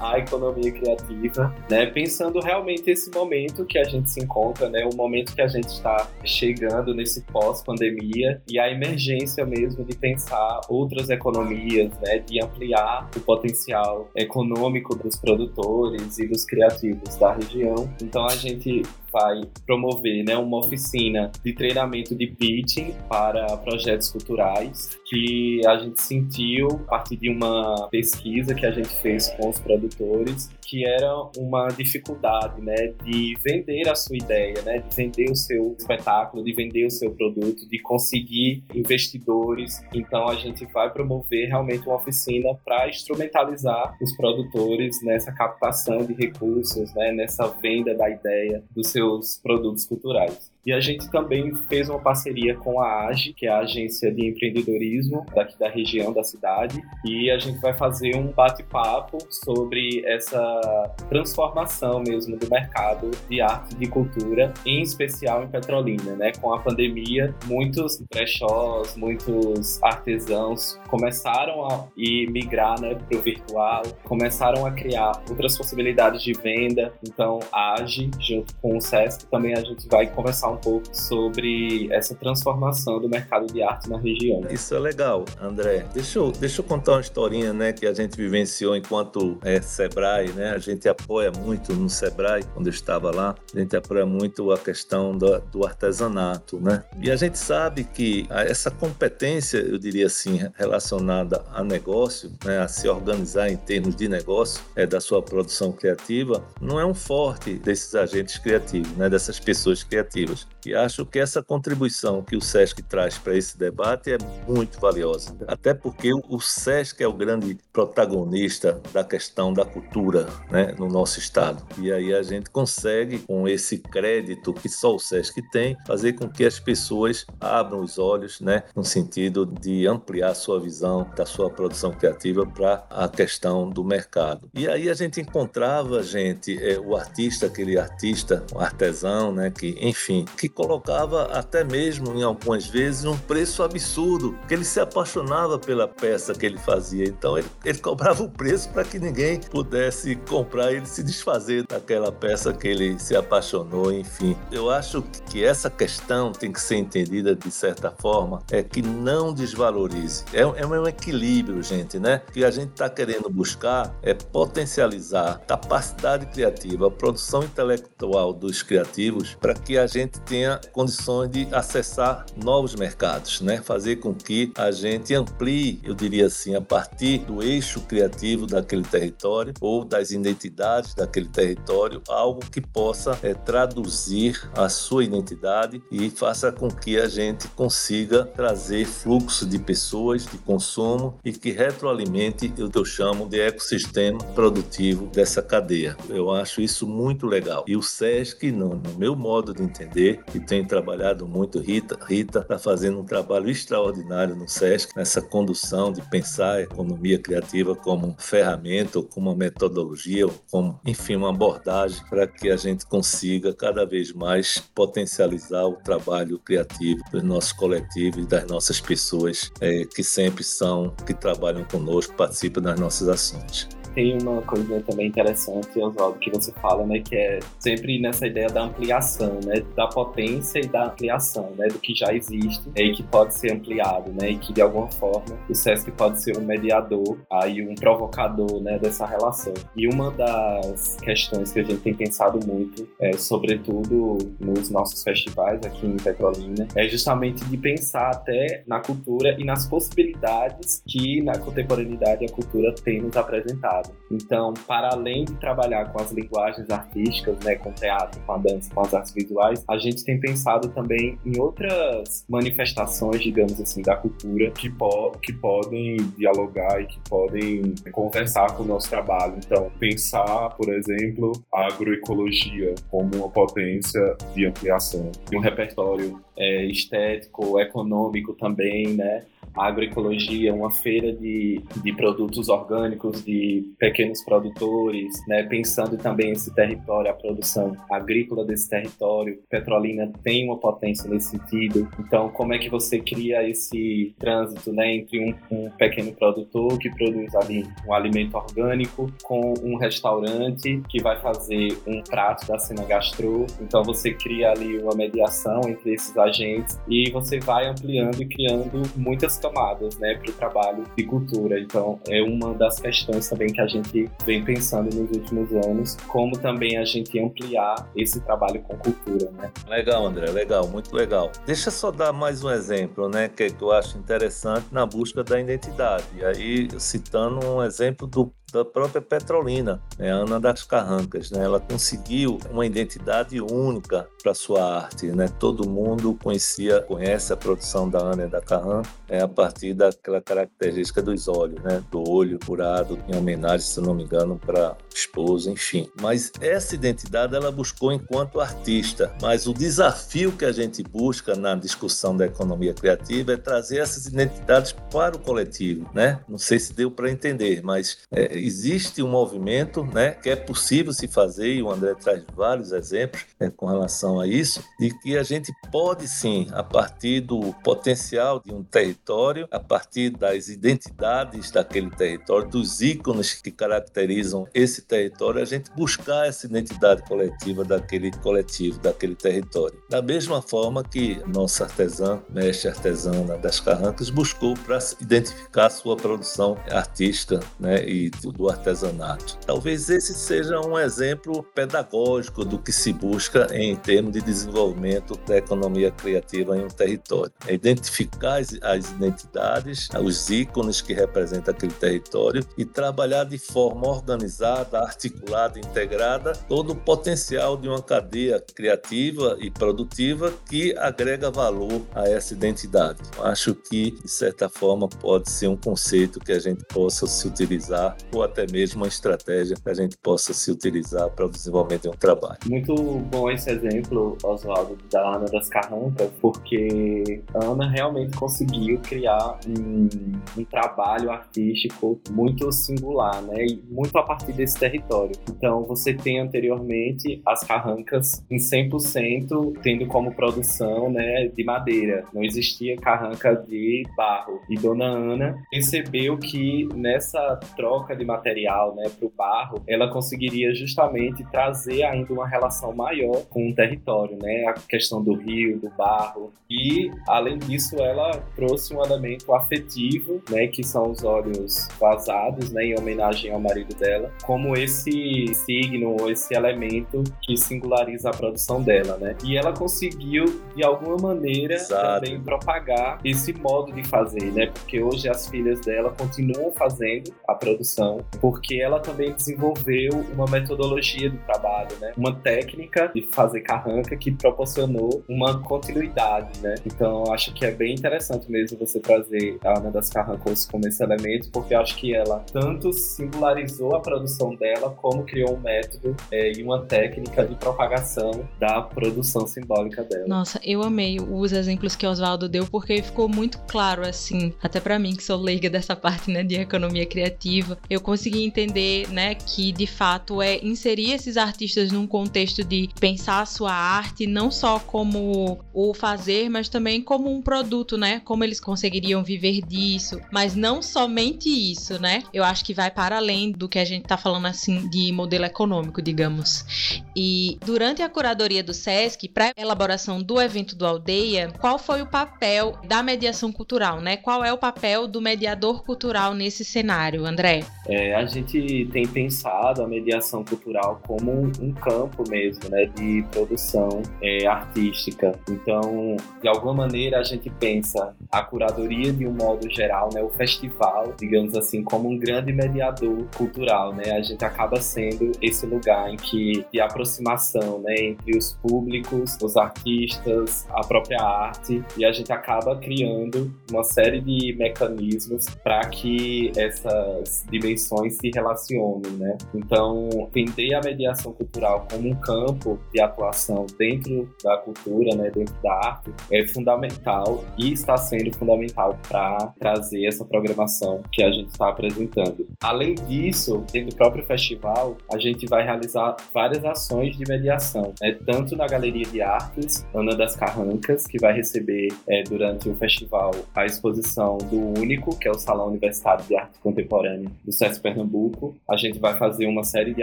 à 0.00 0.18
economia 0.18 0.70
criativa, 0.70 1.52
né? 1.68 1.86
Pensando 1.86 2.38
realmente 2.40 2.88
esse 2.88 3.10
momento 3.10 3.64
que 3.64 3.78
a 3.78 3.84
gente 3.84 4.08
se 4.10 4.20
encontra, 4.20 4.68
né? 4.68 4.88
O 4.92 4.96
momento 4.96 5.34
que 5.34 5.42
a 5.42 5.48
gente 5.48 5.71
está 5.74 6.08
chegando 6.24 6.94
nesse 6.94 7.22
pós-pandemia 7.22 8.42
e 8.48 8.58
a 8.58 8.70
emergência 8.70 9.44
mesmo 9.44 9.84
de 9.84 9.96
pensar 9.96 10.60
outras 10.68 11.10
economias, 11.10 11.90
né? 12.00 12.18
De 12.18 12.42
ampliar 12.42 13.08
o 13.16 13.20
potencial 13.20 14.10
econômico 14.16 14.94
dos 14.96 15.16
produtores 15.16 16.18
e 16.18 16.26
dos 16.26 16.44
criativos 16.44 17.16
da 17.16 17.32
região. 17.32 17.92
Então 18.02 18.26
a 18.26 18.36
gente 18.36 18.82
vai 19.12 19.42
promover 19.66 20.24
né, 20.24 20.36
uma 20.36 20.58
oficina 20.58 21.30
de 21.44 21.52
treinamento 21.52 22.14
de 22.14 22.26
pitching 22.26 22.94
para 23.08 23.56
projetos 23.58 24.10
culturais 24.10 24.98
que 25.06 25.60
a 25.66 25.76
gente 25.76 26.00
sentiu 26.00 26.68
a 26.88 27.02
partir 27.02 27.16
de 27.16 27.28
uma 27.28 27.88
pesquisa 27.90 28.54
que 28.54 28.64
a 28.64 28.70
gente 28.70 28.88
fez 29.00 29.28
com 29.36 29.50
os 29.50 29.58
produtores 29.60 30.50
que 30.72 30.86
era 30.86 31.14
uma 31.36 31.68
dificuldade 31.68 32.62
né, 32.62 32.94
de 33.04 33.36
vender 33.44 33.86
a 33.90 33.94
sua 33.94 34.16
ideia, 34.16 34.54
né, 34.62 34.78
de 34.78 34.96
vender 34.96 35.30
o 35.30 35.36
seu 35.36 35.76
espetáculo, 35.78 36.42
de 36.42 36.54
vender 36.54 36.86
o 36.86 36.90
seu 36.90 37.10
produto, 37.10 37.68
de 37.68 37.78
conseguir 37.80 38.64
investidores. 38.74 39.84
Então 39.92 40.26
a 40.28 40.34
gente 40.34 40.64
vai 40.72 40.90
promover 40.90 41.48
realmente 41.48 41.86
uma 41.86 41.96
oficina 41.96 42.54
para 42.64 42.88
instrumentalizar 42.88 43.94
os 44.00 44.16
produtores 44.16 44.96
nessa 45.02 45.30
captação 45.30 46.06
de 46.06 46.14
recursos, 46.14 46.94
né, 46.94 47.12
nessa 47.12 47.48
venda 47.60 47.94
da 47.94 48.08
ideia 48.08 48.64
do 48.70 48.82
seu 48.82 49.01
seus 49.02 49.36
produtos 49.36 49.84
culturais. 49.84 50.51
E 50.64 50.72
a 50.72 50.80
gente 50.80 51.10
também 51.10 51.54
fez 51.68 51.88
uma 51.88 51.98
parceria 51.98 52.54
com 52.56 52.80
a 52.80 53.06
AGE, 53.08 53.32
que 53.32 53.46
é 53.46 53.50
a 53.50 53.58
agência 53.58 54.12
de 54.12 54.28
empreendedorismo 54.28 55.26
daqui 55.34 55.58
da 55.58 55.68
região 55.68 56.12
da 56.12 56.22
cidade, 56.22 56.80
e 57.04 57.30
a 57.30 57.38
gente 57.38 57.60
vai 57.60 57.76
fazer 57.76 58.14
um 58.16 58.28
bate-papo 58.28 59.18
sobre 59.28 60.04
essa 60.06 60.94
transformação 61.08 62.02
mesmo 62.06 62.36
do 62.36 62.48
mercado 62.48 63.10
de 63.28 63.40
arte 63.40 63.74
e 63.74 63.78
de 63.78 63.86
cultura, 63.88 64.54
em 64.64 64.82
especial 64.82 65.42
em 65.42 65.48
Petrolina, 65.48 66.14
né? 66.14 66.32
Com 66.40 66.54
a 66.54 66.60
pandemia, 66.60 67.34
muitos 67.46 68.00
brechós, 68.12 68.96
muitos 68.96 69.82
artesãos 69.82 70.80
começaram 70.88 71.66
a 71.66 71.88
migrar, 71.96 72.80
né, 72.80 72.94
para 72.94 73.18
o 73.18 73.20
virtual, 73.20 73.82
começaram 74.04 74.64
a 74.64 74.70
criar 74.70 75.12
outras 75.28 75.56
possibilidades 75.56 76.22
de 76.22 76.32
venda. 76.32 76.92
Então, 77.06 77.40
a 77.50 77.80
AGE, 77.80 78.10
junto 78.20 78.54
com 78.56 78.76
o 78.76 78.80
SESC, 78.80 79.26
também 79.26 79.54
a 79.54 79.60
gente 79.60 79.88
vai 79.88 80.06
conversar 80.06 80.51
um 80.52 80.56
pouco 80.56 80.86
sobre 80.92 81.88
essa 81.92 82.14
transformação 82.14 83.00
do 83.00 83.08
mercado 83.08 83.46
de 83.46 83.62
arte 83.62 83.88
na 83.88 83.98
região. 83.98 84.42
Isso 84.50 84.74
é 84.74 84.78
legal, 84.78 85.24
André. 85.40 85.86
Deixa 85.92 86.18
eu, 86.18 86.32
deixa 86.32 86.60
eu 86.60 86.64
contar 86.64 86.92
uma 86.92 87.00
historinha, 87.00 87.52
né, 87.52 87.72
que 87.72 87.86
a 87.86 87.94
gente 87.94 88.16
vivenciou 88.16 88.76
enquanto 88.76 89.38
é, 89.42 89.60
Sebrae, 89.60 90.32
né? 90.32 90.50
A 90.50 90.58
gente 90.58 90.88
apoia 90.88 91.30
muito 91.30 91.72
no 91.74 91.88
Sebrae, 91.88 92.44
quando 92.54 92.66
eu 92.66 92.72
estava 92.72 93.14
lá, 93.14 93.34
a 93.54 93.58
gente 93.58 93.76
apoia 93.76 94.06
muito 94.06 94.50
a 94.52 94.58
questão 94.58 95.16
do, 95.16 95.40
do 95.40 95.66
artesanato, 95.66 96.60
né? 96.60 96.84
E 97.00 97.10
a 97.10 97.16
gente 97.16 97.38
sabe 97.38 97.84
que 97.84 98.26
essa 98.30 98.70
competência, 98.70 99.58
eu 99.58 99.78
diria 99.78 100.06
assim, 100.06 100.40
relacionada 100.54 101.44
a 101.52 101.62
negócio, 101.62 102.32
né, 102.44 102.58
a 102.60 102.68
se 102.68 102.88
organizar 102.88 103.50
em 103.50 103.56
termos 103.56 103.96
de 103.96 104.08
negócio, 104.08 104.62
é 104.76 104.86
da 104.86 105.00
sua 105.00 105.22
produção 105.22 105.72
criativa, 105.72 106.44
não 106.60 106.78
é 106.78 106.84
um 106.84 106.94
forte 106.94 107.54
desses 107.54 107.94
agentes 107.94 108.38
criativos, 108.38 108.90
né, 108.96 109.08
dessas 109.08 109.38
pessoas 109.38 109.82
criativas. 109.82 110.41
E 110.64 110.74
acho 110.74 111.04
que 111.04 111.18
essa 111.18 111.42
contribuição 111.42 112.22
que 112.22 112.36
o 112.36 112.40
SESC 112.40 112.82
traz 112.82 113.18
para 113.18 113.36
esse 113.36 113.58
debate 113.58 114.12
é 114.12 114.18
muito 114.46 114.78
valiosa. 114.80 115.36
Até 115.48 115.74
porque 115.74 116.10
o 116.28 116.40
SESC 116.40 117.02
é 117.02 117.08
o 117.08 117.12
grande 117.12 117.58
protagonista 117.72 118.80
da 118.92 119.02
questão 119.02 119.52
da 119.52 119.64
cultura 119.64 120.28
né, 120.50 120.74
no 120.78 120.88
nosso 120.88 121.18
estado. 121.18 121.64
E 121.78 121.90
aí 121.90 122.14
a 122.14 122.22
gente 122.22 122.48
consegue, 122.50 123.18
com 123.20 123.48
esse 123.48 123.78
crédito 123.78 124.52
que 124.52 124.68
só 124.68 124.94
o 124.94 125.00
SESC 125.00 125.42
tem, 125.50 125.76
fazer 125.86 126.12
com 126.12 126.28
que 126.28 126.44
as 126.44 126.60
pessoas 126.60 127.26
abram 127.40 127.80
os 127.80 127.98
olhos 127.98 128.40
né, 128.40 128.62
no 128.76 128.84
sentido 128.84 129.44
de 129.44 129.86
ampliar 129.86 130.34
sua 130.34 130.60
visão 130.60 131.10
da 131.16 131.26
sua 131.26 131.50
produção 131.50 131.90
criativa 131.92 132.46
para 132.46 132.86
a 132.88 133.08
questão 133.08 133.68
do 133.68 133.82
mercado. 133.82 134.48
E 134.54 134.68
aí 134.68 134.88
a 134.88 134.94
gente 134.94 135.20
encontrava, 135.20 136.02
gente, 136.02 136.56
é, 136.62 136.78
o 136.78 136.96
artista, 136.96 137.46
aquele 137.46 137.78
artista, 137.78 138.44
o 138.52 138.60
artesão, 138.60 139.32
né, 139.32 139.50
que, 139.50 139.76
enfim, 139.80 140.24
que 140.36 140.48
colocava 140.48 141.24
até 141.32 141.64
mesmo 141.64 142.14
em 142.14 142.22
algumas 142.22 142.66
vezes 142.66 143.04
um 143.04 143.16
preço 143.16 143.62
absurdo, 143.62 144.36
que 144.48 144.54
ele 144.54 144.64
se 144.64 144.80
apaixonava 144.80 145.58
pela 145.58 145.86
peça 145.86 146.34
que 146.34 146.46
ele 146.46 146.58
fazia. 146.58 147.04
Então 147.04 147.38
ele, 147.38 147.48
ele 147.64 147.78
cobrava 147.78 148.22
o 148.22 148.30
preço 148.30 148.68
para 148.70 148.84
que 148.84 148.98
ninguém 148.98 149.40
pudesse 149.40 150.16
comprar 150.16 150.72
e 150.72 150.76
ele 150.76 150.86
se 150.86 151.02
desfazer 151.02 151.64
daquela 151.66 152.10
peça 152.10 152.52
que 152.52 152.68
ele 152.68 152.98
se 152.98 153.16
apaixonou, 153.16 153.92
enfim. 153.92 154.36
Eu 154.50 154.70
acho 154.70 155.02
que 155.30 155.44
essa 155.44 155.70
questão 155.70 156.32
tem 156.32 156.52
que 156.52 156.60
ser 156.60 156.76
entendida 156.76 157.34
de 157.34 157.50
certa 157.50 157.90
forma, 157.90 158.42
é 158.50 158.62
que 158.62 158.82
não 158.82 159.32
desvalorize. 159.32 160.24
É, 160.32 160.40
é 160.40 160.66
um 160.66 160.86
equilíbrio, 160.86 161.62
gente, 161.62 161.98
né? 161.98 162.22
Que 162.32 162.44
a 162.44 162.50
gente 162.50 162.70
está 162.70 162.88
querendo 162.88 163.28
buscar 163.28 163.94
é 164.02 164.14
potencializar 164.14 165.40
capacidade 165.46 166.26
criativa, 166.26 166.90
produção 166.90 167.42
intelectual 167.42 168.32
dos 168.32 168.62
criativos, 168.62 169.36
para 169.40 169.54
que 169.54 169.78
a 169.78 169.86
gente 169.86 170.20
tenha 170.26 170.60
condições 170.72 171.30
de 171.30 171.46
acessar 171.52 172.26
novos 172.36 172.74
mercados, 172.74 173.40
né? 173.40 173.58
Fazer 173.58 173.96
com 173.96 174.14
que 174.14 174.52
a 174.56 174.70
gente 174.70 175.14
amplie, 175.14 175.80
eu 175.82 175.94
diria 175.94 176.26
assim, 176.26 176.54
a 176.54 176.60
partir 176.60 177.18
do 177.18 177.42
eixo 177.42 177.80
criativo 177.80 178.46
daquele 178.46 178.82
território 178.82 179.54
ou 179.60 179.84
das 179.84 180.10
identidades 180.10 180.94
daquele 180.94 181.28
território, 181.28 182.02
algo 182.08 182.40
que 182.50 182.60
possa 182.60 183.18
é, 183.22 183.34
traduzir 183.34 184.50
a 184.54 184.68
sua 184.68 185.04
identidade 185.04 185.82
e 185.90 186.10
faça 186.10 186.50
com 186.52 186.68
que 186.68 186.98
a 186.98 187.08
gente 187.08 187.48
consiga 187.48 188.24
trazer 188.24 188.86
fluxo 188.86 189.46
de 189.46 189.58
pessoas, 189.58 190.26
de 190.26 190.38
consumo 190.38 191.18
e 191.24 191.32
que 191.32 191.50
retroalimente 191.50 192.48
que 192.48 192.62
eu 192.62 192.84
chamo 192.84 193.28
de 193.28 193.40
ecossistema 193.40 194.18
produtivo 194.34 195.06
dessa 195.06 195.42
cadeia. 195.42 195.96
Eu 196.08 196.30
acho 196.30 196.60
isso 196.60 196.86
muito 196.86 197.26
legal. 197.26 197.64
E 197.66 197.76
o 197.76 197.82
SESC, 197.82 198.50
no, 198.50 198.76
no 198.76 198.94
meu 198.98 199.14
modo 199.14 199.52
de 199.52 199.62
entender, 199.62 200.11
e 200.34 200.40
tem 200.40 200.64
trabalhado 200.64 201.26
muito, 201.26 201.58
Rita, 201.58 201.98
Rita 202.06 202.40
está 202.40 202.58
fazendo 202.58 203.00
um 203.00 203.04
trabalho 203.04 203.50
extraordinário 203.50 204.34
no 204.34 204.48
SESC, 204.48 204.92
nessa 204.96 205.20
condução 205.20 205.92
de 205.92 206.02
pensar 206.02 206.56
a 206.56 206.62
economia 206.62 207.18
criativa 207.18 207.74
como 207.74 208.14
ferramenta 208.18 208.98
ou 208.98 209.04
como 209.04 209.30
uma 209.30 209.36
metodologia, 209.36 210.26
ou 210.26 210.34
como, 210.50 210.80
enfim, 210.86 211.16
uma 211.16 211.30
abordagem 211.30 212.04
para 212.08 212.26
que 212.26 212.50
a 212.50 212.56
gente 212.56 212.86
consiga 212.86 213.52
cada 213.52 213.84
vez 213.84 214.12
mais 214.12 214.58
potencializar 214.74 215.66
o 215.66 215.76
trabalho 215.76 216.38
criativo 216.38 217.02
dos 217.10 217.22
nossos 217.22 217.52
coletivos 217.52 218.24
e 218.24 218.26
das 218.26 218.46
nossas 218.46 218.80
pessoas 218.80 219.50
é, 219.60 219.84
que 219.84 220.02
sempre 220.02 220.44
são, 220.44 220.94
que 221.06 221.14
trabalham 221.14 221.64
conosco, 221.64 222.14
participam 222.14 222.62
das 222.62 222.78
nossas 222.78 223.08
ações 223.08 223.68
tem 223.94 224.18
uma 224.22 224.42
coisa 224.42 224.80
também 224.82 225.06
interessante, 225.06 225.78
Oswaldo, 225.78 226.18
que 226.18 226.30
você 226.30 226.52
fala, 226.52 226.84
né, 226.86 227.00
que 227.00 227.16
é 227.16 227.38
sempre 227.58 228.00
nessa 228.00 228.26
ideia 228.26 228.48
da 228.48 228.64
ampliação, 228.64 229.38
né, 229.44 229.62
da 229.76 229.86
potência 229.86 230.60
e 230.60 230.66
da 230.66 230.86
ampliação, 230.86 231.50
né, 231.56 231.68
do 231.68 231.78
que 231.78 231.94
já 231.94 232.12
existe 232.14 232.62
e 232.76 232.92
que 232.92 233.02
pode 233.02 233.34
ser 233.34 233.52
ampliado, 233.52 234.12
né, 234.12 234.30
e 234.30 234.38
que 234.38 234.52
de 234.52 234.60
alguma 234.60 234.90
forma 234.90 235.38
o 235.48 235.54
SESC 235.54 235.90
pode 235.92 236.22
ser 236.22 236.36
um 236.36 236.44
mediador, 236.44 237.18
aí 237.30 237.66
um 237.66 237.74
provocador, 237.74 238.60
né, 238.62 238.78
dessa 238.78 239.06
relação. 239.06 239.54
E 239.76 239.86
uma 239.86 240.10
das 240.10 240.96
questões 240.96 241.52
que 241.52 241.60
a 241.60 241.62
gente 241.62 241.80
tem 241.80 241.94
pensado 241.94 242.38
muito, 242.46 242.88
é, 243.00 243.12
sobretudo 243.12 244.18
nos 244.40 244.70
nossos 244.70 245.02
festivais 245.02 245.60
aqui 245.64 245.86
em 245.86 245.96
Petrolina, 245.96 246.66
é 246.74 246.88
justamente 246.88 247.44
de 247.44 247.56
pensar 247.56 248.10
até 248.10 248.62
na 248.66 248.80
cultura 248.80 249.36
e 249.38 249.44
nas 249.44 249.66
possibilidades 249.66 250.82
que 250.86 251.22
na 251.22 251.38
contemporaneidade 251.38 252.24
a 252.24 252.28
cultura 252.28 252.74
tem 252.74 253.00
nos 253.00 253.16
apresentado. 253.16 253.81
Então, 254.10 254.52
para 254.66 254.90
além 254.92 255.24
de 255.24 255.34
trabalhar 255.34 255.90
com 255.92 256.00
as 256.00 256.12
linguagens 256.12 256.68
artísticas, 256.70 257.38
né, 257.44 257.56
com 257.56 257.72
teatro, 257.72 258.20
com 258.26 258.32
a 258.32 258.38
dança, 258.38 258.72
com 258.74 258.80
as 258.80 258.92
artes 258.92 259.12
visuais, 259.12 259.64
a 259.68 259.78
gente 259.78 260.04
tem 260.04 260.20
pensado 260.20 260.68
também 260.68 261.18
em 261.24 261.38
outras 261.40 262.24
manifestações, 262.28 263.22
digamos 263.22 263.60
assim, 263.60 263.82
da 263.82 263.96
cultura 263.96 264.50
que, 264.50 264.68
po 264.68 265.12
que 265.22 265.32
podem 265.32 265.96
dialogar 266.18 266.82
e 266.82 266.86
que 266.86 266.98
podem 267.08 267.74
conversar 267.90 268.54
com 268.54 268.64
o 268.64 268.66
nosso 268.66 268.88
trabalho. 268.90 269.34
Então, 269.38 269.70
pensar, 269.78 270.50
por 270.50 270.68
exemplo, 270.68 271.32
a 271.52 271.66
agroecologia 271.66 272.74
como 272.90 273.14
uma 273.16 273.28
potência 273.30 274.16
de 274.34 274.46
ampliação 274.46 275.10
de 275.28 275.36
um 275.36 275.40
repertório 275.40 276.20
é, 276.36 276.64
estético, 276.66 277.58
econômico 277.60 278.34
também, 278.34 278.94
né? 278.94 279.24
A 279.56 279.66
agroecologia, 279.66 280.54
uma 280.54 280.72
feira 280.72 281.12
de, 281.12 281.62
de 281.82 281.92
produtos 281.94 282.48
orgânicos 282.48 283.24
de 283.24 283.72
pequenos 283.78 284.24
produtores, 284.24 285.14
né, 285.28 285.42
pensando 285.44 285.96
também 285.96 286.32
esse 286.32 286.54
território, 286.54 287.10
a 287.10 287.14
produção 287.14 287.76
agrícola 287.90 288.44
desse 288.44 288.68
território. 288.68 289.38
Petrolina 289.50 290.10
tem 290.22 290.46
uma 290.46 290.58
potência 290.58 291.08
nesse 291.08 291.30
sentido. 291.30 291.88
Então, 291.98 292.28
como 292.30 292.54
é 292.54 292.58
que 292.58 292.68
você 292.68 293.00
cria 293.00 293.48
esse 293.48 294.14
trânsito 294.18 294.72
né, 294.72 294.96
entre 294.96 295.20
um, 295.20 295.34
um 295.50 295.70
pequeno 295.70 296.12
produtor 296.12 296.78
que 296.78 296.90
produz 296.90 297.34
ali 297.34 297.66
um 297.86 297.92
alimento 297.92 298.36
orgânico 298.36 299.12
com 299.22 299.54
um 299.62 299.76
restaurante 299.76 300.82
que 300.88 301.02
vai 301.02 301.20
fazer 301.20 301.76
um 301.86 302.02
prato 302.02 302.46
da 302.46 302.58
cena 302.58 302.84
gastro? 302.84 303.46
Então, 303.60 303.82
você 303.82 304.12
cria 304.12 304.50
ali 304.50 304.78
uma 304.78 304.94
mediação 304.94 305.60
entre 305.66 305.94
esses 305.94 306.16
agentes 306.16 306.78
e 306.88 307.10
você 307.10 307.38
vai 307.38 307.66
ampliando 307.66 308.22
e 308.22 308.26
criando 308.26 308.82
muitas 308.96 309.38
camadas, 309.42 309.98
né, 309.98 310.14
para 310.14 310.30
o 310.30 310.34
trabalho 310.34 310.84
de 310.96 311.04
cultura. 311.04 311.58
Então, 311.58 312.00
é 312.08 312.22
uma 312.22 312.54
das 312.54 312.78
questões 312.78 313.28
também 313.28 313.52
que 313.52 313.60
a 313.60 313.66
gente 313.66 314.10
vem 314.24 314.44
pensando 314.44 314.94
nos 314.94 315.10
últimos 315.10 315.52
anos, 315.66 315.96
como 316.06 316.38
também 316.38 316.78
a 316.78 316.84
gente 316.84 317.18
ampliar 317.18 317.90
esse 317.96 318.20
trabalho 318.20 318.62
com 318.62 318.76
cultura, 318.78 319.30
né? 319.32 319.50
Legal, 319.68 320.06
André, 320.06 320.30
legal, 320.30 320.66
muito 320.68 320.94
legal. 320.94 321.30
Deixa 321.44 321.68
eu 321.68 321.72
só 321.72 321.90
dar 321.90 322.12
mais 322.12 322.44
um 322.44 322.50
exemplo, 322.50 323.08
né, 323.08 323.28
que 323.28 323.52
eu 323.60 323.72
acho 323.72 323.98
interessante 323.98 324.66
na 324.70 324.86
busca 324.86 325.24
da 325.24 325.40
identidade. 325.40 326.04
E 326.16 326.24
aí, 326.24 326.68
citando 326.78 327.44
um 327.44 327.62
exemplo 327.62 328.06
do 328.06 328.32
da 328.52 328.64
própria 328.64 329.00
Petrolina, 329.00 329.82
né, 329.98 330.10
Ana 330.10 330.38
das 330.38 330.62
Carrancas. 330.62 331.30
Né? 331.30 331.44
Ela 331.44 331.58
conseguiu 331.58 332.38
uma 332.50 332.66
identidade 332.66 333.40
única 333.40 334.06
para 334.22 334.34
sua 334.34 334.82
arte. 334.82 335.06
Né? 335.06 335.28
Todo 335.38 335.68
mundo 335.68 336.16
conhecia, 336.22 336.82
conhece 336.82 337.32
a 337.32 337.36
produção 337.36 337.88
da 337.88 337.98
Ana 337.98 338.28
da 338.28 338.40
Carranca 338.40 338.88
é, 339.08 339.20
a 339.20 339.28
partir 339.28 339.74
daquela 339.74 340.20
característica 340.20 341.00
dos 341.02 341.26
olhos, 341.28 341.60
né? 341.62 341.82
do 341.90 342.08
olho 342.08 342.38
curado, 342.44 342.98
em 343.08 343.16
homenagem, 343.16 343.66
se 343.66 343.80
não 343.80 343.94
me 343.94 344.04
engano, 344.04 344.38
para 344.38 344.76
esposa, 344.94 345.50
enfim. 345.50 345.88
Mas 346.00 346.32
essa 346.40 346.74
identidade 346.74 347.34
ela 347.34 347.50
buscou 347.50 347.92
enquanto 347.92 348.40
artista. 348.40 349.14
Mas 349.20 349.46
o 349.46 349.54
desafio 349.54 350.32
que 350.32 350.44
a 350.44 350.52
gente 350.52 350.82
busca 350.82 351.34
na 351.34 351.54
discussão 351.54 352.16
da 352.16 352.26
economia 352.26 352.74
criativa 352.74 353.32
é 353.32 353.36
trazer 353.36 353.78
essas 353.78 354.06
identidades 354.06 354.72
para 354.90 355.16
o 355.16 355.18
coletivo. 355.18 355.88
Né? 355.94 356.20
Não 356.28 356.38
sei 356.38 356.58
se 356.58 356.72
deu 356.72 356.90
para 356.90 357.10
entender, 357.10 357.62
mas 357.62 357.98
é, 358.10 358.36
existe 358.38 359.02
um 359.02 359.08
movimento 359.08 359.84
né, 359.84 360.12
que 360.12 360.30
é 360.30 360.36
possível 360.36 360.92
se 360.92 361.08
fazer, 361.08 361.54
e 361.54 361.62
o 361.62 361.70
André 361.70 361.94
traz 361.94 362.22
vários 362.34 362.72
exemplos 362.72 363.24
né, 363.38 363.50
com 363.54 363.66
relação 363.66 364.20
a 364.20 364.26
isso, 364.26 364.62
de 364.78 364.90
que 365.00 365.16
a 365.16 365.22
gente 365.22 365.52
pode 365.70 366.08
sim, 366.08 366.48
a 366.52 366.62
partir 366.62 367.20
do 367.20 367.52
potencial 367.62 368.40
de 368.40 368.52
um 368.52 368.62
território, 368.62 369.46
a 369.50 369.60
partir 369.60 370.10
das 370.10 370.48
identidades 370.48 371.50
daquele 371.50 371.90
território, 371.90 372.48
dos 372.48 372.80
ícones 372.80 373.34
que 373.34 373.50
caracterizam 373.50 374.46
esse 374.54 374.81
território, 374.84 375.40
a 375.40 375.44
gente 375.44 375.70
buscar 375.76 376.26
essa 376.26 376.46
identidade 376.46 377.02
coletiva 377.02 377.64
daquele 377.64 378.10
coletivo, 378.10 378.78
daquele 378.78 379.14
território. 379.14 379.82
Da 379.88 380.02
mesma 380.02 380.42
forma 380.42 380.82
que 380.82 381.22
nossa 381.26 381.64
artesã, 381.64 382.20
mestre 382.28 382.68
artesana 382.68 383.36
das 383.38 383.60
Carrancas, 383.60 384.10
buscou 384.10 384.54
para 384.54 384.78
identificar 385.00 385.70
sua 385.70 385.96
produção 385.96 386.56
artística 386.70 387.40
né, 387.58 387.86
e 387.86 388.10
do 388.10 388.48
artesanato. 388.48 389.38
Talvez 389.46 389.88
esse 389.88 390.14
seja 390.14 390.60
um 390.60 390.78
exemplo 390.78 391.42
pedagógico 391.42 392.44
do 392.44 392.58
que 392.58 392.72
se 392.72 392.92
busca 392.92 393.48
em 393.52 393.76
termos 393.76 394.12
de 394.12 394.20
desenvolvimento 394.20 395.16
da 395.26 395.36
economia 395.36 395.90
criativa 395.90 396.56
em 396.56 396.64
um 396.64 396.68
território. 396.68 397.32
É 397.46 397.54
identificar 397.54 398.40
as, 398.40 398.58
as 398.62 398.90
identidades, 398.90 399.88
os 400.00 400.30
ícones 400.30 400.80
que 400.80 400.92
representam 400.92 401.52
aquele 401.52 401.72
território 401.72 402.44
e 402.56 402.64
trabalhar 402.64 403.24
de 403.24 403.38
forma 403.38 403.86
organizada, 403.86 404.71
articulada, 404.82 405.58
integrada 405.58 406.32
todo 406.48 406.72
o 406.72 406.76
potencial 406.76 407.56
de 407.56 407.68
uma 407.68 407.82
cadeia 407.82 408.42
criativa 408.54 409.36
e 409.40 409.50
produtiva 409.50 410.32
que 410.48 410.76
agrega 410.76 411.30
valor 411.30 411.82
a 411.94 412.08
essa 412.08 412.34
identidade. 412.34 413.00
Acho 413.22 413.54
que, 413.54 413.90
de 413.90 414.10
certa 414.10 414.48
forma, 414.48 414.88
pode 414.88 415.30
ser 415.30 415.48
um 415.48 415.56
conceito 415.56 416.20
que 416.20 416.32
a 416.32 416.38
gente 416.38 416.64
possa 416.64 417.06
se 417.06 417.26
utilizar 417.26 417.96
ou 418.12 418.22
até 418.22 418.46
mesmo 418.50 418.82
uma 418.82 418.88
estratégia 418.88 419.56
que 419.56 419.70
a 419.70 419.74
gente 419.74 419.96
possa 419.96 420.32
se 420.32 420.50
utilizar 420.50 421.10
para 421.10 421.26
o 421.26 421.30
desenvolvimento 421.30 421.82
de 421.82 421.88
um 421.88 421.92
trabalho. 421.92 422.38
Muito 422.46 422.74
bom 422.74 423.30
esse 423.30 423.50
exemplo, 423.50 424.16
Oswaldo, 424.22 424.76
da 424.90 425.16
Ana 425.16 425.26
das 425.26 425.48
Carrancas, 425.48 426.10
porque 426.20 427.22
a 427.34 427.44
Ana 427.44 427.68
realmente 427.68 428.16
conseguiu 428.16 428.78
criar 428.80 429.38
um, 429.46 429.88
um 430.36 430.44
trabalho 430.44 431.10
artístico 431.10 432.00
muito 432.10 432.50
singular, 432.52 433.22
né? 433.22 433.46
E 433.46 433.62
muito 433.68 433.96
a 433.96 434.02
partir 434.02 434.32
desse 434.32 434.58
território. 434.62 435.16
Então, 435.28 435.64
você 435.64 435.92
tem 435.92 436.20
anteriormente 436.20 437.20
as 437.26 437.42
carrancas 437.42 438.24
em 438.30 438.36
100% 438.36 439.58
tendo 439.60 439.86
como 439.86 440.14
produção, 440.14 440.88
né, 440.88 441.26
de 441.26 441.42
madeira. 441.42 442.04
Não 442.14 442.22
existia 442.22 442.76
carranca 442.76 443.34
de 443.34 443.84
barro. 443.96 444.40
E 444.48 444.54
Dona 444.54 444.86
Ana 444.86 445.36
percebeu 445.50 446.16
que 446.16 446.68
nessa 446.76 447.40
troca 447.56 447.96
de 447.96 448.04
material, 448.04 448.76
né, 448.76 448.88
para 448.88 449.06
o 449.06 449.12
barro, 449.16 449.62
ela 449.66 449.88
conseguiria 449.88 450.54
justamente 450.54 451.24
trazer 451.32 451.82
ainda 451.82 452.12
uma 452.12 452.28
relação 452.28 452.72
maior 452.72 453.24
com 453.28 453.48
o 453.48 453.54
território, 453.54 454.16
né, 454.22 454.44
a 454.46 454.52
questão 454.52 455.02
do 455.02 455.14
rio, 455.14 455.58
do 455.58 455.70
barro 455.70 456.32
e 456.52 456.90
além 457.08 457.38
disso 457.38 457.76
ela 457.76 458.10
trouxe 458.36 458.74
um 458.74 458.84
elemento 458.84 459.32
afetivo, 459.34 460.22
né, 460.30 460.46
que 460.46 460.62
são 460.62 460.90
os 460.90 461.02
olhos 461.02 461.66
vazados, 461.80 462.52
né, 462.52 462.66
em 462.66 462.78
homenagem 462.78 463.32
ao 463.32 463.40
marido 463.40 463.74
dela, 463.74 464.12
como 464.22 464.51
esse 464.56 465.26
signo 465.34 465.96
ou 466.00 466.10
esse 466.10 466.34
elemento 466.34 467.02
que 467.20 467.36
singulariza 467.36 468.10
a 468.10 468.12
produção 468.12 468.62
dela, 468.62 468.96
né? 468.98 469.16
E 469.24 469.36
ela 469.36 469.52
conseguiu 469.52 470.42
de 470.54 470.64
alguma 470.64 470.96
maneira 470.96 471.54
Exato. 471.54 472.04
também 472.04 472.20
propagar 472.20 473.00
esse 473.04 473.32
modo 473.32 473.72
de 473.72 473.84
fazer, 473.84 474.32
né? 474.32 474.46
Porque 474.46 474.82
hoje 474.82 475.08
as 475.08 475.28
filhas 475.28 475.60
dela 475.60 475.90
continuam 475.90 476.52
fazendo 476.52 477.12
a 477.26 477.34
produção, 477.34 478.04
porque 478.20 478.56
ela 478.56 478.80
também 478.80 479.12
desenvolveu 479.12 480.04
uma 480.12 480.26
metodologia 480.26 481.10
de 481.10 481.18
trabalho, 481.18 481.76
né? 481.80 481.92
Uma 481.96 482.14
técnica 482.14 482.90
de 482.94 483.02
fazer 483.12 483.40
carranca 483.40 483.96
que 483.96 484.10
proporcionou 484.10 485.02
uma 485.08 485.40
continuidade, 485.42 486.40
né? 486.40 486.54
Então 486.66 487.04
acho 487.12 487.32
que 487.34 487.44
é 487.44 487.50
bem 487.50 487.74
interessante 487.74 488.30
mesmo 488.30 488.58
você 488.58 488.80
trazer 488.80 489.38
a 489.44 489.58
Ana 489.58 489.70
das 489.70 489.88
Carrancas 489.88 490.46
como 490.46 490.66
esse 490.66 490.82
elemento, 490.82 491.30
porque 491.30 491.54
acho 491.54 491.76
que 491.76 491.94
ela 491.94 492.24
tanto 492.32 492.72
singularizou 492.72 493.74
a 493.74 493.80
produção 493.80 494.36
dela, 494.42 494.70
como 494.70 495.04
criou 495.04 495.36
um 495.36 495.40
método 495.40 495.96
é, 496.10 496.32
e 496.32 496.42
uma 496.42 496.62
técnica 496.62 497.24
de 497.24 497.36
propagação 497.36 498.28
da 498.40 498.60
produção 498.60 499.24
simbólica 499.24 499.84
dela. 499.84 500.08
Nossa, 500.08 500.40
eu 500.42 500.64
amei 500.64 500.98
os 501.00 501.32
exemplos 501.32 501.76
que 501.76 501.86
Oswaldo 501.86 502.28
deu, 502.28 502.44
porque 502.46 502.82
ficou 502.82 503.08
muito 503.08 503.38
claro, 503.46 503.86
assim, 503.86 504.34
até 504.42 504.58
para 504.58 504.80
mim 504.80 504.96
que 504.96 505.04
sou 505.04 505.16
leiga 505.16 505.48
dessa 505.48 505.76
parte, 505.76 506.10
né, 506.10 506.24
de 506.24 506.34
economia 506.34 506.84
criativa, 506.84 507.56
eu 507.70 507.80
consegui 507.80 508.24
entender, 508.24 508.88
né, 508.88 509.14
que 509.14 509.52
de 509.52 509.66
fato 509.66 510.20
é 510.20 510.38
inserir 510.42 510.92
esses 510.92 511.16
artistas 511.16 511.70
num 511.70 511.86
contexto 511.86 512.42
de 512.42 512.68
pensar 512.80 513.20
a 513.22 513.26
sua 513.26 513.52
arte 513.52 514.06
não 514.08 514.30
só 514.30 514.58
como 514.58 515.38
o 515.54 515.72
fazer, 515.72 516.28
mas 516.28 516.48
também 516.48 516.82
como 516.82 517.14
um 517.14 517.22
produto, 517.22 517.78
né, 517.78 518.00
como 518.04 518.24
eles 518.24 518.40
conseguiriam 518.40 519.04
viver 519.04 519.40
disso, 519.42 520.00
mas 520.10 520.34
não 520.34 520.60
somente 520.60 521.28
isso, 521.28 521.80
né? 521.80 522.02
Eu 522.12 522.24
acho 522.24 522.44
que 522.44 522.52
vai 522.52 522.70
para 522.70 522.96
além 522.96 523.30
do 523.30 523.48
que 523.48 523.58
a 523.58 523.64
gente 523.64 523.84
tá 523.84 523.96
falando 523.96 524.31
assim 524.32 524.68
de 524.68 524.90
modelo 524.92 525.24
econômico, 525.24 525.80
digamos. 525.80 526.82
E 526.96 527.38
durante 527.44 527.82
a 527.82 527.88
curadoria 527.88 528.42
do 528.42 528.52
SESC, 528.52 529.08
para 529.08 529.32
elaboração 529.36 530.02
do 530.02 530.20
evento 530.20 530.56
do 530.56 530.66
Aldeia, 530.66 531.32
qual 531.40 531.58
foi 531.58 531.82
o 531.82 531.86
papel 531.86 532.58
da 532.66 532.82
mediação 532.82 533.30
cultural, 533.30 533.80
né? 533.80 533.96
Qual 533.96 534.24
é 534.24 534.32
o 534.32 534.38
papel 534.38 534.88
do 534.88 535.00
mediador 535.00 535.62
cultural 535.64 536.14
nesse 536.14 536.44
cenário, 536.44 537.06
André? 537.06 537.44
É, 537.68 537.94
a 537.94 538.04
gente 538.04 538.68
tem 538.72 538.86
pensado 538.86 539.62
a 539.62 539.68
mediação 539.68 540.24
cultural 540.24 540.80
como 540.86 541.12
um, 541.12 541.32
um 541.40 541.52
campo 541.52 542.04
mesmo, 542.08 542.48
né, 542.50 542.66
de 542.66 543.04
produção 543.10 543.82
é, 544.00 544.26
artística. 544.26 545.12
Então, 545.28 545.96
de 546.20 546.28
alguma 546.28 546.54
maneira, 546.54 546.98
a 546.98 547.02
gente 547.02 547.30
pensa 547.30 547.94
a 548.10 548.22
curadoria 548.22 548.92
de 548.92 549.06
um 549.06 549.12
modo 549.12 549.48
geral, 549.48 549.90
né, 549.92 550.02
o 550.02 550.10
festival, 550.10 550.94
digamos 550.98 551.36
assim, 551.36 551.62
como 551.62 551.88
um 551.88 551.96
grande 551.96 552.32
mediador 552.32 553.06
cultural, 553.16 553.72
né? 553.74 553.92
A 553.92 554.02
gente 554.02 554.21
acaba 554.24 554.60
sendo 554.60 555.12
esse 555.20 555.46
lugar 555.46 555.92
em 555.92 555.96
que 555.96 556.44
de 556.52 556.60
aproximação, 556.60 557.60
né, 557.60 557.74
entre 557.76 558.16
os 558.16 558.34
públicos, 558.34 559.16
os 559.22 559.36
artistas, 559.36 560.46
a 560.50 560.60
própria 560.66 561.00
arte, 561.00 561.62
e 561.76 561.84
a 561.84 561.92
gente 561.92 562.12
acaba 562.12 562.56
criando 562.56 563.32
uma 563.50 563.64
série 563.64 564.00
de 564.00 564.34
mecanismos 564.36 565.26
para 565.42 565.60
que 565.68 566.32
essas 566.36 567.24
dimensões 567.30 567.96
se 567.96 568.10
relacionem, 568.14 568.92
né? 568.92 569.16
Então, 569.34 569.88
entender 570.14 570.54
a 570.54 570.60
mediação 570.60 571.12
cultural 571.12 571.66
como 571.70 571.88
um 571.88 571.94
campo 571.94 572.58
de 572.72 572.80
atuação 572.80 573.46
dentro 573.58 574.08
da 574.22 574.36
cultura, 574.38 574.94
né, 574.96 575.10
dentro 575.10 575.34
da 575.42 575.52
arte, 575.52 575.92
é 576.10 576.26
fundamental 576.26 577.24
e 577.38 577.52
está 577.52 577.76
sendo 577.76 578.12
fundamental 578.16 578.78
para 578.88 579.32
trazer 579.38 579.86
essa 579.86 580.04
programação 580.04 580.82
que 580.92 581.02
a 581.02 581.10
gente 581.10 581.30
está 581.30 581.48
apresentando. 581.48 582.26
Além 582.42 582.74
disso, 582.74 583.44
dentro 583.52 583.70
do 583.70 583.76
próprio 583.76 584.01
festival, 584.02 584.76
a 584.92 584.98
gente 584.98 585.26
vai 585.26 585.44
realizar 585.44 585.96
várias 586.12 586.44
ações 586.44 586.96
de 586.96 587.04
mediação, 587.08 587.72
né? 587.80 587.96
tanto 588.04 588.36
na 588.36 588.46
Galeria 588.46 588.84
de 588.84 589.00
Artes, 589.00 589.66
Ana 589.74 589.94
das 589.94 590.16
Carrancas, 590.16 590.86
que 590.86 590.98
vai 590.98 591.12
receber 591.12 591.68
é, 591.88 592.02
durante 592.02 592.48
o 592.48 592.54
festival 592.54 593.12
a 593.34 593.44
exposição 593.44 594.18
do 594.18 594.60
Único, 594.60 594.98
que 594.98 595.08
é 595.08 595.10
o 595.10 595.18
Salão 595.18 595.48
Universitário 595.48 596.04
de 596.04 596.16
Arte 596.16 596.38
Contemporânea 596.40 597.10
do 597.24 597.32
SESC 597.32 597.62
Pernambuco. 597.62 598.36
A 598.48 598.56
gente 598.56 598.78
vai 598.78 598.94
fazer 598.96 599.26
uma 599.26 599.44
série 599.44 599.74
de 599.74 599.82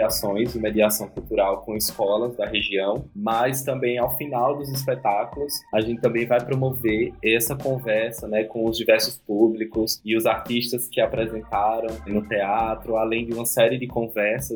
ações 0.00 0.52
de 0.52 0.58
mediação 0.58 1.08
cultural 1.08 1.62
com 1.62 1.76
escolas 1.76 2.36
da 2.36 2.46
região, 2.46 3.04
mas 3.14 3.62
também 3.62 3.98
ao 3.98 4.16
final 4.16 4.56
dos 4.56 4.70
espetáculos, 4.70 5.52
a 5.72 5.80
gente 5.80 6.00
também 6.00 6.26
vai 6.26 6.40
promover 6.44 7.12
essa 7.24 7.56
conversa 7.56 8.28
né, 8.28 8.44
com 8.44 8.68
os 8.68 8.76
diversos 8.76 9.18
públicos 9.18 10.00
e 10.04 10.16
os 10.16 10.26
artistas 10.26 10.88
que 10.88 11.00
apresentaram 11.00 11.88
no 12.06 12.22
teatro, 12.22 12.96
além 12.96 13.26
de 13.26 13.32
uma 13.32 13.46
série 13.46 13.78
de 13.78 13.86
conversas 13.86 14.09